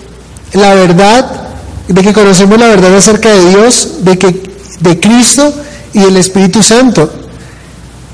la 0.55 0.73
verdad 0.75 1.51
de 1.87 2.01
que 2.01 2.15
conocemos 2.15 2.59
la 2.59 2.69
verdad 2.69 2.97
acerca 2.97 3.31
de 3.31 3.51
Dios, 3.51 3.97
de 4.01 4.19
que 4.19 4.43
de 4.81 4.99
Cristo 4.99 5.53
y 5.93 6.01
del 6.01 6.17
Espíritu 6.17 6.63
Santo. 6.63 7.13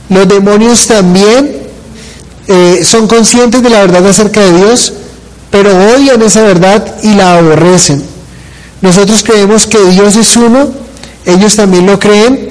Los 0.08 0.26
demonios 0.26 0.88
también 0.88 1.56
eh, 2.48 2.82
son 2.84 3.06
conscientes 3.06 3.62
de 3.62 3.70
la 3.70 3.82
verdad 3.82 4.04
acerca 4.08 4.40
de 4.40 4.56
Dios, 4.56 4.92
pero 5.52 5.70
odian 5.94 6.20
esa 6.22 6.42
verdad 6.42 6.84
y 7.04 7.14
la 7.14 7.38
aborrecen. 7.38 8.02
Nosotros 8.82 9.22
creemos 9.22 9.66
que 9.66 9.78
Dios 9.90 10.16
es 10.16 10.36
uno, 10.36 10.70
ellos 11.26 11.56
también 11.56 11.86
lo 11.86 11.98
creen, 11.98 12.50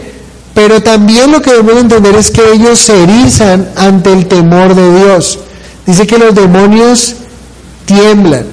pero 0.54 0.82
también 0.82 1.32
lo 1.32 1.42
que 1.42 1.52
debemos 1.52 1.82
entender 1.82 2.16
es 2.16 2.30
que 2.30 2.52
ellos 2.54 2.80
se 2.80 3.04
erizan 3.04 3.70
ante 3.76 4.14
el 4.14 4.28
temor 4.28 4.76
de 4.76 5.00
Dios. 5.00 5.40
Dice 5.86 6.06
que 6.06 6.18
los 6.18 6.36
demonios 6.36 7.16
tiemblan, 7.86 8.46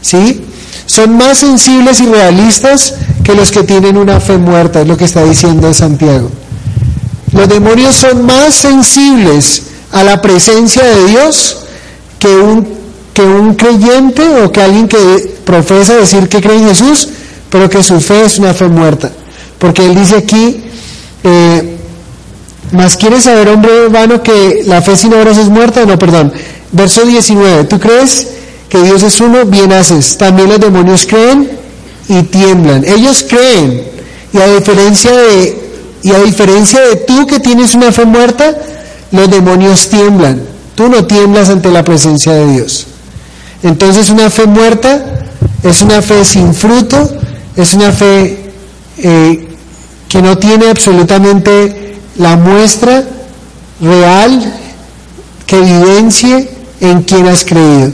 ¿sí? 0.00 0.44
Son 0.86 1.16
más 1.16 1.38
sensibles 1.38 2.00
y 2.00 2.06
realistas 2.06 2.94
que 3.22 3.34
los 3.34 3.50
que 3.50 3.62
tienen 3.62 3.96
una 3.96 4.20
fe 4.20 4.36
muerta, 4.36 4.80
es 4.80 4.88
lo 4.88 4.96
que 4.96 5.04
está 5.04 5.22
diciendo 5.22 5.72
Santiago. 5.72 6.30
Los 7.32 7.48
demonios 7.48 7.94
son 7.94 8.26
más 8.26 8.54
sensibles 8.54 9.62
a 9.92 10.04
la 10.04 10.20
presencia 10.20 10.82
de 10.82 11.06
Dios 11.06 11.58
que 12.18 12.28
un, 12.28 12.83
que 13.14 13.22
un 13.22 13.54
creyente 13.54 14.22
o 14.42 14.52
que 14.52 14.60
alguien 14.60 14.88
que 14.88 15.38
profesa 15.44 15.94
decir 15.94 16.28
que 16.28 16.40
cree 16.40 16.58
en 16.58 16.68
Jesús, 16.68 17.08
pero 17.48 17.70
que 17.70 17.82
su 17.82 18.00
fe 18.00 18.24
es 18.24 18.38
una 18.38 18.52
fe 18.52 18.66
muerta. 18.66 19.10
Porque 19.58 19.86
él 19.86 19.94
dice 19.94 20.16
aquí, 20.16 20.64
eh, 21.22 21.76
más 22.72 22.96
quiere 22.96 23.20
saber, 23.20 23.48
hombre 23.48 23.88
vano, 23.88 24.22
que 24.22 24.62
la 24.66 24.82
fe 24.82 24.96
sin 24.96 25.14
obras 25.14 25.38
es 25.38 25.48
muerta. 25.48 25.86
No, 25.86 25.96
perdón. 25.96 26.32
Verso 26.72 27.06
19. 27.06 27.64
¿Tú 27.64 27.78
crees 27.78 28.26
que 28.68 28.82
Dios 28.82 29.02
es 29.04 29.20
uno? 29.20 29.44
Bien 29.44 29.72
haces. 29.72 30.18
También 30.18 30.48
los 30.48 30.58
demonios 30.58 31.06
creen 31.06 31.48
y 32.08 32.22
tiemblan. 32.24 32.84
Ellos 32.84 33.24
creen. 33.28 33.84
Y 34.32 34.38
a 34.38 34.48
diferencia 34.48 35.12
de, 35.12 35.62
y 36.02 36.10
a 36.10 36.18
diferencia 36.18 36.80
de 36.80 36.96
tú 36.96 37.26
que 37.28 37.38
tienes 37.38 37.76
una 37.76 37.92
fe 37.92 38.04
muerta, 38.04 38.56
los 39.12 39.30
demonios 39.30 39.88
tiemblan. 39.88 40.42
Tú 40.74 40.88
no 40.88 41.06
tiemblas 41.06 41.50
ante 41.50 41.70
la 41.70 41.84
presencia 41.84 42.32
de 42.32 42.52
Dios. 42.54 42.88
Entonces 43.64 44.10
una 44.10 44.28
fe 44.28 44.46
muerta 44.46 45.02
es 45.62 45.80
una 45.80 46.02
fe 46.02 46.22
sin 46.24 46.52
fruto, 46.52 47.10
es 47.56 47.72
una 47.72 47.90
fe 47.92 48.52
eh, 48.98 49.48
que 50.06 50.20
no 50.20 50.36
tiene 50.36 50.68
absolutamente 50.68 51.96
la 52.18 52.36
muestra 52.36 53.02
real 53.80 54.54
que 55.46 55.56
evidencie 55.56 56.50
en 56.80 57.02
quien 57.04 57.26
has 57.26 57.42
creído. 57.42 57.90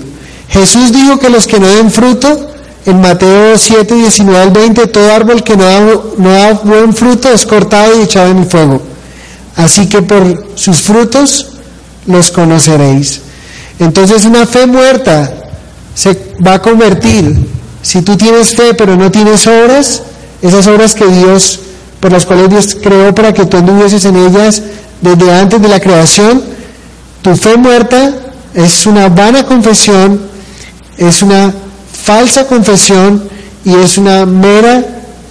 Jesús 0.49 0.93
dijo 0.93 1.21
que 1.21 1.31
los 1.31 1.47
que 1.47 1.61
no 1.61 1.69
den 1.69 1.93
fruto, 1.93 2.49
en 2.85 3.01
Mateo 3.01 3.57
7, 3.57 3.95
19 3.95 4.43
al 4.43 4.51
20, 4.51 4.87
todo 4.89 5.15
árbol 5.15 5.45
que 5.45 5.57
no 5.57 5.65
da, 5.65 5.81
no 6.19 6.31
da 6.33 6.53
buen 6.55 6.93
fruto 6.93 7.29
es 7.33 7.47
cortado 7.47 7.97
y 7.97 8.03
echado 8.03 8.31
en 8.31 8.39
el 8.39 8.47
fuego. 8.47 8.83
Así 9.55 9.89
que 9.89 10.03
por 10.03 10.49
sus 10.57 10.81
frutos 10.83 11.47
los 12.07 12.33
conoceréis. 12.33 13.21
Entonces 13.79 14.25
una 14.25 14.47
fe 14.47 14.67
muerta 14.67 15.40
se 16.01 16.17
va 16.47 16.55
a 16.55 16.63
convertir, 16.63 17.37
si 17.83 18.01
tú 18.01 18.17
tienes 18.17 18.57
fe 18.57 18.73
pero 18.73 18.97
no 18.97 19.11
tienes 19.11 19.47
obras, 19.47 20.03
esas 20.41 20.67
obras 20.67 20.95
que 20.95 21.07
Dios, 21.07 21.61
por 22.01 22.11
las 22.11 22.25
cuales 22.25 22.49
Dios 22.49 22.75
creó 22.83 23.15
para 23.15 23.35
que 23.35 23.45
tú 23.45 23.59
anduvieses 23.59 24.07
en 24.07 24.17
ellas 24.17 24.63
desde 25.03 25.31
antes 25.31 25.61
de 25.61 25.69
la 25.69 25.79
creación, 25.79 26.43
tu 27.21 27.37
fe 27.37 27.55
muerta 27.59 28.15
es 28.55 28.87
una 28.87 29.11
vana 29.11 29.45
confesión, 29.45 30.23
es 30.97 31.21
una 31.21 31.53
falsa 31.93 32.47
confesión 32.47 33.23
y 33.63 33.75
es 33.75 33.99
una 33.99 34.25
mera 34.25 34.83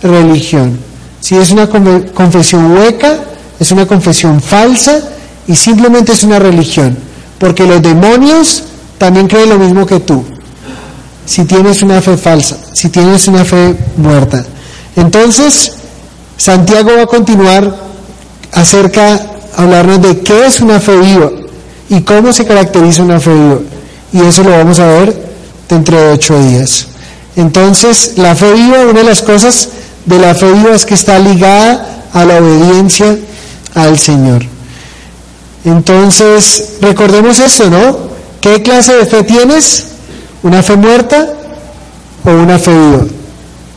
religión. 0.03 0.77
Si 1.19 1.35
es 1.35 1.49
una 1.49 1.67
confesión 1.67 2.73
hueca, 2.73 3.17
es 3.59 3.71
una 3.71 3.87
confesión 3.87 4.39
falsa 4.39 5.01
y 5.47 5.55
simplemente 5.55 6.11
es 6.11 6.21
una 6.21 6.37
religión, 6.37 6.95
porque 7.39 7.65
los 7.65 7.81
demonios 7.81 8.65
también 8.99 9.27
creen 9.27 9.49
lo 9.49 9.57
mismo 9.57 9.87
que 9.87 9.99
tú. 9.99 10.23
Si 11.29 11.45
tienes 11.45 11.83
una 11.83 12.01
fe 12.01 12.17
falsa, 12.17 12.57
si 12.73 12.89
tienes 12.89 13.27
una 13.27 13.45
fe 13.45 13.75
muerta. 13.97 14.43
Entonces, 14.95 15.73
Santiago 16.37 16.89
va 16.97 17.03
a 17.03 17.05
continuar 17.05 17.71
acerca, 18.51 19.27
hablarnos 19.55 20.01
de 20.01 20.21
qué 20.21 20.47
es 20.47 20.59
una 20.59 20.79
fe 20.79 20.97
viva 20.97 21.29
y 21.87 22.01
cómo 22.01 22.33
se 22.33 22.47
caracteriza 22.47 23.03
una 23.03 23.19
fe 23.19 23.31
viva. 23.31 23.59
Y 24.11 24.21
eso 24.21 24.41
lo 24.41 24.49
vamos 24.49 24.79
a 24.79 24.87
ver 24.87 25.15
dentro 25.69 26.01
de 26.01 26.13
ocho 26.13 26.35
días. 26.41 26.87
Entonces, 27.35 28.13
la 28.15 28.33
fe 28.33 28.51
viva, 28.51 28.87
una 28.89 29.01
de 29.01 29.05
las 29.05 29.21
cosas 29.21 29.69
de 30.05 30.17
la 30.17 30.33
fe 30.33 30.51
viva 30.51 30.73
es 30.73 30.83
que 30.83 30.95
está 30.95 31.19
ligada 31.19 32.07
a 32.11 32.25
la 32.25 32.39
obediencia 32.39 33.15
al 33.75 33.99
Señor. 33.99 34.41
Entonces, 35.63 36.77
recordemos 36.81 37.37
eso, 37.37 37.69
¿no? 37.69 37.99
¿Qué 38.41 38.63
clase 38.63 38.95
de 38.95 39.05
fe 39.05 39.21
tienes? 39.21 39.89
¿Una 40.41 40.63
fe 40.63 40.75
muerta 40.75 41.27
o 42.23 42.29
una 42.29 42.57
fe 42.59 42.71
viva? 42.71 43.05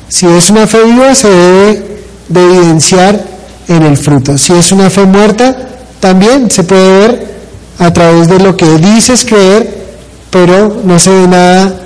Si 0.09 0.27
es 0.27 0.51
una 0.51 0.67
fe 0.67 0.85
viva, 0.85 1.15
se 1.15 1.29
debe 1.29 2.03
de 2.29 2.45
evidenciar 2.45 3.25
en 3.69 3.83
el 3.83 3.97
fruto. 3.97 4.39
Si 4.39 4.53
es 4.53 4.71
una 4.71 4.91
fe 4.91 5.05
muerta, 5.05 5.57
también 6.01 6.51
se 6.51 6.65
puede 6.65 6.99
ver 6.99 7.33
a 7.79 7.93
través 7.93 8.29
de 8.29 8.39
lo 8.39 8.57
que 8.57 8.67
dices 8.79 9.25
creer, 9.25 9.83
pero 10.31 10.83
no 10.85 10.99
se 10.99 11.11
ve 11.11 11.29
nada 11.29 11.81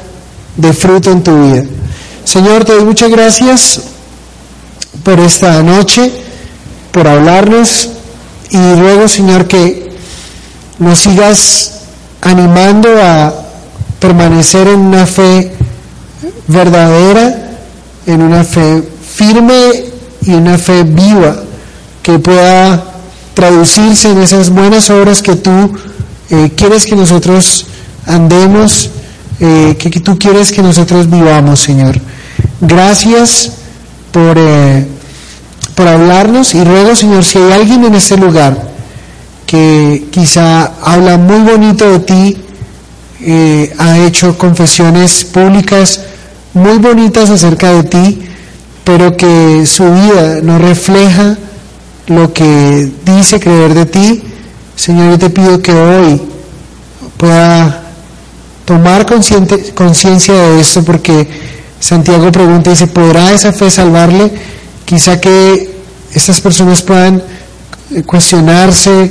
de 0.56 0.72
fruto 0.72 1.10
en 1.10 1.22
tu 1.22 1.42
vida. 1.42 1.64
Señor, 2.24 2.64
te 2.64 2.72
doy 2.72 2.84
muchas 2.84 3.10
gracias 3.10 3.80
por 5.02 5.20
esta 5.20 5.62
noche, 5.62 6.10
por 6.90 7.06
hablarnos 7.06 7.90
y 8.50 8.74
ruego, 8.74 9.08
Señor, 9.08 9.46
que 9.46 9.94
nos 10.78 10.98
sigas 10.98 11.72
animando 12.20 12.88
a 13.00 13.45
permanecer 14.06 14.68
en 14.68 14.78
una 14.78 15.04
fe 15.04 15.50
verdadera, 16.46 17.56
en 18.06 18.22
una 18.22 18.44
fe 18.44 18.80
firme 19.04 19.84
y 20.22 20.32
una 20.34 20.58
fe 20.58 20.84
viva 20.84 21.42
que 22.02 22.20
pueda 22.20 22.84
traducirse 23.34 24.12
en 24.12 24.18
esas 24.22 24.50
buenas 24.50 24.90
obras 24.90 25.22
que 25.22 25.34
tú 25.34 25.72
eh, 26.30 26.52
quieres 26.56 26.86
que 26.86 26.94
nosotros 26.94 27.66
andemos, 28.06 28.90
eh, 29.40 29.76
que, 29.76 29.90
tú 29.98 30.16
quieres 30.16 30.52
que 30.52 30.62
nosotros 30.62 31.10
vivamos, 31.10 31.58
Señor. 31.58 31.98
Gracias 32.60 33.50
por, 34.12 34.36
eh, 34.38 34.86
por 35.74 35.88
hablarnos 35.88 36.54
y 36.54 36.62
ruego, 36.62 36.94
Señor, 36.94 37.24
si 37.24 37.38
hay 37.38 37.52
alguien 37.54 37.84
en 37.84 37.96
este 37.96 38.16
lugar 38.16 38.56
que 39.46 40.06
quizá 40.12 40.74
habla 40.80 41.18
muy 41.18 41.40
bonito 41.40 41.90
de 41.90 41.98
ti, 41.98 42.45
ha 43.78 43.98
hecho 43.98 44.36
confesiones 44.36 45.24
públicas 45.24 46.00
muy 46.54 46.78
bonitas 46.78 47.30
acerca 47.30 47.72
de 47.72 47.84
ti, 47.84 48.22
pero 48.84 49.16
que 49.16 49.66
su 49.66 49.84
vida 49.84 50.40
no 50.42 50.58
refleja 50.58 51.36
lo 52.06 52.32
que 52.32 52.90
dice 53.04 53.40
creer 53.40 53.74
de 53.74 53.86
ti, 53.86 54.22
Señor, 54.76 55.12
yo 55.12 55.18
te 55.18 55.30
pido 55.30 55.60
que 55.60 55.72
hoy 55.72 56.20
pueda 57.16 57.82
tomar 58.64 59.06
conciencia 59.06 60.34
de 60.34 60.60
esto 60.60 60.84
porque 60.84 61.26
Santiago 61.80 62.30
pregunta 62.30 62.70
dice, 62.70 62.86
¿podrá 62.86 63.32
esa 63.32 63.52
fe 63.52 63.70
salvarle? 63.70 64.30
Quizá 64.84 65.20
que 65.20 65.76
estas 66.12 66.40
personas 66.40 66.82
puedan 66.82 67.22
eh, 67.94 68.02
cuestionarse, 68.02 69.10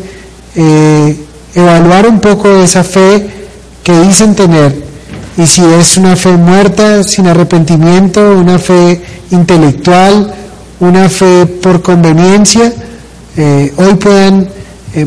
eh, 0.56 1.18
evaluar 1.56 2.08
un 2.08 2.20
poco 2.20 2.50
esa 2.62 2.84
fe 2.84 3.45
que 3.86 3.98
dicen 4.02 4.34
tener 4.34 4.84
y 5.38 5.46
si 5.46 5.62
es 5.64 5.98
una 5.98 6.16
fe 6.16 6.32
muerta, 6.32 7.04
sin 7.04 7.28
arrepentimiento, 7.28 8.32
una 8.32 8.58
fe 8.58 9.00
intelectual, 9.30 10.34
una 10.80 11.08
fe 11.08 11.46
por 11.46 11.84
conveniencia, 11.84 12.74
eh, 13.38 13.72
hoy 13.78 13.94
puedan 13.96 14.50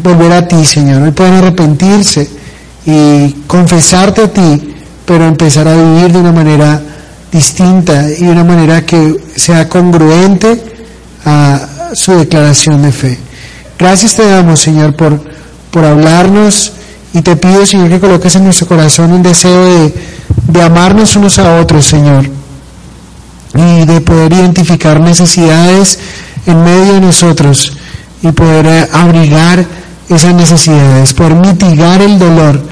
volver 0.03 0.33
a 0.33 0.47
ti, 0.47 0.64
Señor, 0.64 1.03
hoy 1.03 1.11
puedan 1.11 1.35
arrepentirse 1.35 2.29
y 2.87 3.33
confesarte 3.49 4.22
a 4.22 4.33
ti, 4.33 4.74
pero 5.05 5.26
empezar 5.26 5.66
a 5.66 5.74
vivir 5.74 6.12
de 6.12 6.18
una 6.18 6.33
manera 6.33 6.81
distinta 7.33 8.09
y 8.09 8.24
de 8.24 8.31
una 8.31 8.45
manera 8.45 8.87
que 8.87 9.16
sea 9.35 9.68
congruente 9.68 10.62
a 11.24 11.91
su 11.95 12.12
declaración 12.12 12.83
de 12.83 12.93
fe. 12.93 13.18
Gracias 13.76 14.14
te 14.14 14.29
damos, 14.29 14.61
Señor, 14.61 14.95
por, 14.95 15.20
por 15.70 15.85
hablarnos 15.85 16.72
y 17.13 17.23
te 17.23 17.37
pido, 17.37 17.65
Señor, 17.65 17.89
que 17.89 18.01
coloques 18.01 18.35
en 18.37 18.45
nuestro 18.45 18.67
corazón 18.67 19.13
un 19.13 19.23
deseo 19.23 19.65
de, 19.65 19.95
de 20.49 20.63
amarnos 20.63 21.17
unos 21.17 21.39
a 21.39 21.61
otros, 21.61 21.87
Señor, 21.87 22.29
y 23.55 23.87
de 23.87 24.01
poder 24.01 24.33
identificar 24.33 25.01
necesidades 25.01 25.99
en 26.47 26.63
medio 26.63 26.95
de 26.95 27.01
nosotros 27.01 27.77
y 28.23 28.33
poder 28.33 28.89
abrigar 28.93 29.65
esas 30.09 30.35
necesidades, 30.35 31.15
poder 31.15 31.35
mitigar 31.35 32.01
el 32.03 32.19
dolor 32.19 32.63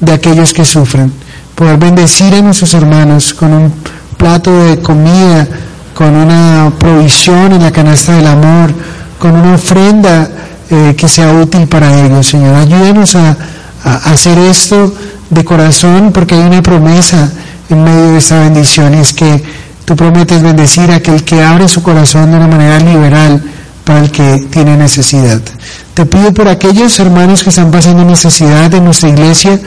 de 0.00 0.12
aquellos 0.12 0.52
que 0.52 0.64
sufren, 0.64 1.12
poder 1.54 1.78
bendecir 1.78 2.34
a 2.34 2.42
nuestros 2.42 2.74
hermanos 2.74 3.34
con 3.34 3.52
un 3.52 3.72
plato 4.16 4.52
de 4.64 4.80
comida 4.80 5.48
con 5.94 6.14
una 6.14 6.72
provisión 6.78 7.52
en 7.52 7.62
la 7.62 7.70
canasta 7.70 8.16
del 8.16 8.26
amor, 8.26 8.72
con 9.18 9.32
una 9.32 9.54
ofrenda 9.54 10.28
eh, 10.70 10.94
que 10.96 11.08
sea 11.08 11.32
útil 11.32 11.68
para 11.68 12.04
ellos, 12.04 12.26
Señor. 12.26 12.54
Ayúdenos 12.54 13.14
a, 13.14 13.36
hacer 13.84 14.38
esto 14.38 14.94
de 15.30 15.44
corazón 15.44 16.12
porque 16.12 16.34
hay 16.34 16.42
una 16.42 16.62
promesa 16.62 17.30
en 17.68 17.84
medio 17.84 18.12
de 18.12 18.18
esta 18.18 18.40
bendición 18.40 18.94
es 18.94 19.12
que 19.12 19.42
tú 19.84 19.96
prometes 19.96 20.42
bendecir 20.42 20.90
a 20.90 20.96
aquel 20.96 21.24
que 21.24 21.42
abre 21.42 21.68
su 21.68 21.82
corazón 21.82 22.30
de 22.30 22.36
una 22.36 22.48
manera 22.48 22.78
liberal 22.78 23.42
para 23.84 24.00
el 24.00 24.10
que 24.10 24.46
tiene 24.50 24.76
necesidad. 24.76 25.40
Te 25.94 26.06
pido 26.06 26.32
por 26.32 26.48
aquellos 26.48 26.98
hermanos 26.98 27.42
que 27.42 27.50
están 27.50 27.70
pasando 27.70 28.04
necesidad 28.04 28.72
en 28.74 28.84
nuestra 28.84 29.08
iglesia, 29.08 29.58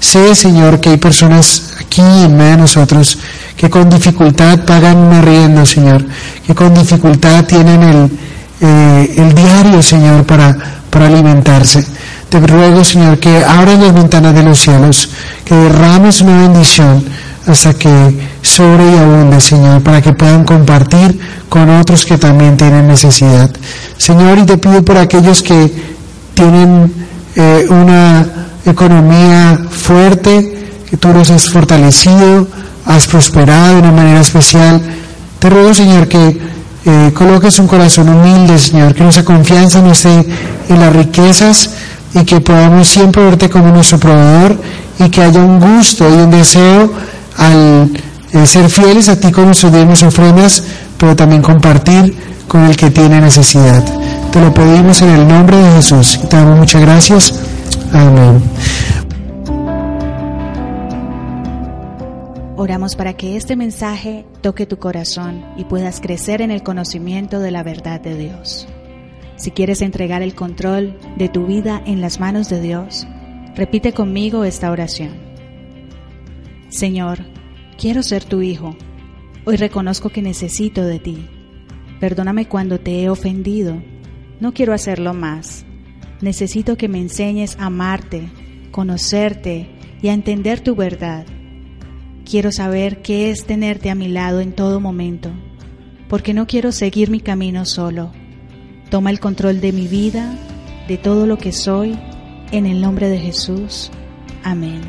sé 0.00 0.34
Señor 0.34 0.80
que 0.80 0.90
hay 0.90 0.96
personas 0.96 1.74
aquí 1.80 2.00
en 2.00 2.36
medio 2.36 2.52
de 2.52 2.56
nosotros 2.58 3.18
que 3.56 3.68
con 3.68 3.90
dificultad 3.90 4.64
pagan 4.64 4.96
un 4.96 5.12
arriendo, 5.12 5.66
Señor, 5.66 6.04
que 6.46 6.54
con 6.54 6.72
dificultad 6.72 7.44
tienen 7.44 7.82
el, 7.82 8.10
eh, 8.60 9.14
el 9.16 9.34
diario, 9.34 9.82
Señor, 9.82 10.24
para, 10.24 10.56
para 10.88 11.08
alimentarse. 11.08 11.84
Te 12.28 12.40
ruego, 12.40 12.84
Señor, 12.84 13.18
que 13.18 13.42
abras 13.42 13.78
las 13.78 13.94
ventanas 13.94 14.34
de 14.34 14.42
los 14.42 14.58
cielos, 14.58 15.08
que 15.44 15.54
derrames 15.54 16.20
una 16.20 16.42
bendición 16.42 17.02
hasta 17.46 17.72
que 17.72 18.28
sobre 18.42 18.92
y 18.92 18.98
abunde, 18.98 19.40
Señor, 19.40 19.82
para 19.82 20.02
que 20.02 20.12
puedan 20.12 20.44
compartir 20.44 21.18
con 21.48 21.70
otros 21.70 22.04
que 22.04 22.18
también 22.18 22.58
tienen 22.58 22.86
necesidad. 22.86 23.50
Señor, 23.96 24.38
y 24.38 24.44
te 24.44 24.58
pido 24.58 24.82
por 24.82 24.98
aquellos 24.98 25.42
que 25.42 25.72
tienen 26.34 26.92
eh, 27.34 27.66
una 27.70 28.26
economía 28.66 29.58
fuerte, 29.70 30.82
que 30.90 30.98
tú 30.98 31.08
los 31.08 31.30
has 31.30 31.48
fortalecido, 31.48 32.46
has 32.84 33.06
prosperado 33.06 33.74
de 33.74 33.80
una 33.80 33.92
manera 33.92 34.20
especial. 34.20 34.82
Te 35.38 35.48
ruego, 35.48 35.72
Señor, 35.72 36.06
que 36.08 36.38
eh, 36.84 37.12
coloques 37.14 37.58
un 37.58 37.66
corazón 37.66 38.10
humilde, 38.10 38.58
Señor, 38.58 38.94
que 38.94 39.02
nuestra 39.02 39.24
confianza 39.24 39.80
no 39.80 39.92
esté 39.92 40.26
en 40.68 40.80
las 40.80 40.94
riquezas 40.94 41.70
y 42.14 42.24
que 42.24 42.40
podamos 42.40 42.88
siempre 42.88 43.24
verte 43.24 43.48
como 43.48 43.68
nuestro 43.68 43.98
proveedor 43.98 44.56
y 44.98 45.08
que 45.08 45.22
haya 45.22 45.40
un 45.40 45.60
gusto 45.60 46.08
y 46.08 46.12
un 46.12 46.30
deseo 46.30 46.92
al 47.36 47.90
eh, 48.32 48.46
ser 48.46 48.68
fieles 48.68 49.08
a 49.08 49.18
ti 49.18 49.30
con 49.30 49.46
nuestros 49.46 49.72
bienes 49.72 50.02
ofrendas, 50.02 50.62
pero 50.96 51.14
también 51.14 51.42
compartir 51.42 52.16
con 52.46 52.64
el 52.64 52.76
que 52.76 52.90
tiene 52.90 53.20
necesidad. 53.20 53.84
Te 54.32 54.40
lo 54.40 54.52
pedimos 54.52 55.00
en 55.02 55.10
el 55.10 55.28
nombre 55.28 55.56
de 55.56 55.72
Jesús. 55.76 56.18
Te 56.28 56.36
damos 56.36 56.58
muchas 56.58 56.82
gracias. 56.82 57.34
Amén. 57.92 58.42
Oramos 62.56 62.96
para 62.96 63.12
que 63.12 63.36
este 63.36 63.54
mensaje 63.54 64.26
toque 64.40 64.66
tu 64.66 64.78
corazón 64.78 65.44
y 65.56 65.64
puedas 65.64 66.00
crecer 66.00 66.42
en 66.42 66.50
el 66.50 66.62
conocimiento 66.62 67.38
de 67.38 67.52
la 67.52 67.62
verdad 67.62 68.00
de 68.00 68.16
Dios. 68.16 68.66
Si 69.38 69.52
quieres 69.52 69.82
entregar 69.82 70.20
el 70.22 70.34
control 70.34 70.98
de 71.16 71.28
tu 71.28 71.46
vida 71.46 71.80
en 71.86 72.00
las 72.00 72.18
manos 72.18 72.48
de 72.48 72.60
Dios, 72.60 73.06
repite 73.54 73.92
conmigo 73.92 74.42
esta 74.42 74.70
oración. 74.72 75.12
Señor, 76.70 77.20
quiero 77.78 78.02
ser 78.02 78.24
tu 78.24 78.42
hijo. 78.42 78.76
Hoy 79.44 79.56
reconozco 79.56 80.10
que 80.10 80.22
necesito 80.22 80.84
de 80.84 80.98
ti. 80.98 81.28
Perdóname 82.00 82.48
cuando 82.48 82.80
te 82.80 83.00
he 83.00 83.08
ofendido. 83.08 83.80
No 84.40 84.52
quiero 84.52 84.72
hacerlo 84.72 85.14
más. 85.14 85.64
Necesito 86.20 86.76
que 86.76 86.88
me 86.88 87.00
enseñes 87.00 87.56
a 87.60 87.66
amarte, 87.66 88.28
conocerte 88.72 89.70
y 90.02 90.08
a 90.08 90.14
entender 90.14 90.60
tu 90.60 90.74
verdad. 90.74 91.26
Quiero 92.28 92.50
saber 92.50 93.02
qué 93.02 93.30
es 93.30 93.46
tenerte 93.46 93.88
a 93.88 93.94
mi 93.94 94.08
lado 94.08 94.40
en 94.40 94.52
todo 94.52 94.80
momento, 94.80 95.30
porque 96.08 96.34
no 96.34 96.48
quiero 96.48 96.72
seguir 96.72 97.08
mi 97.08 97.20
camino 97.20 97.64
solo. 97.64 98.12
Toma 98.90 99.10
el 99.10 99.20
control 99.20 99.60
de 99.60 99.72
mi 99.72 99.86
vida, 99.86 100.34
de 100.88 100.96
todo 100.96 101.26
lo 101.26 101.36
que 101.36 101.52
soy, 101.52 101.98
en 102.52 102.66
el 102.66 102.80
nombre 102.80 103.08
de 103.08 103.18
Jesús. 103.18 103.90
Amén. 104.42 104.80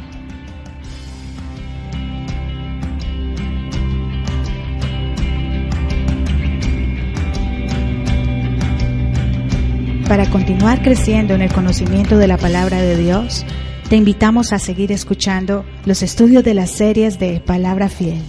Para 10.08 10.28
continuar 10.30 10.82
creciendo 10.82 11.36
en 11.36 11.42
el 11.42 11.54
conocimiento 11.54 12.18
de 12.18 12.28
la 12.28 12.38
palabra 12.38 12.82
de 12.82 12.98
Dios, 12.98 13.46
te 13.90 13.96
invitamos 13.96 14.54
a 14.54 14.60
seguir 14.60 14.92
escuchando 14.92 15.66
los 15.86 16.02
estudios 16.02 16.44
de 16.44 16.56
las 16.56 16.72
series 16.72 17.20
de 17.20 17.40
Palabra 17.40 17.90
Fiel. 17.90 18.22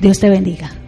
Dios 0.00 0.18
te 0.18 0.28
bendiga. 0.28 0.85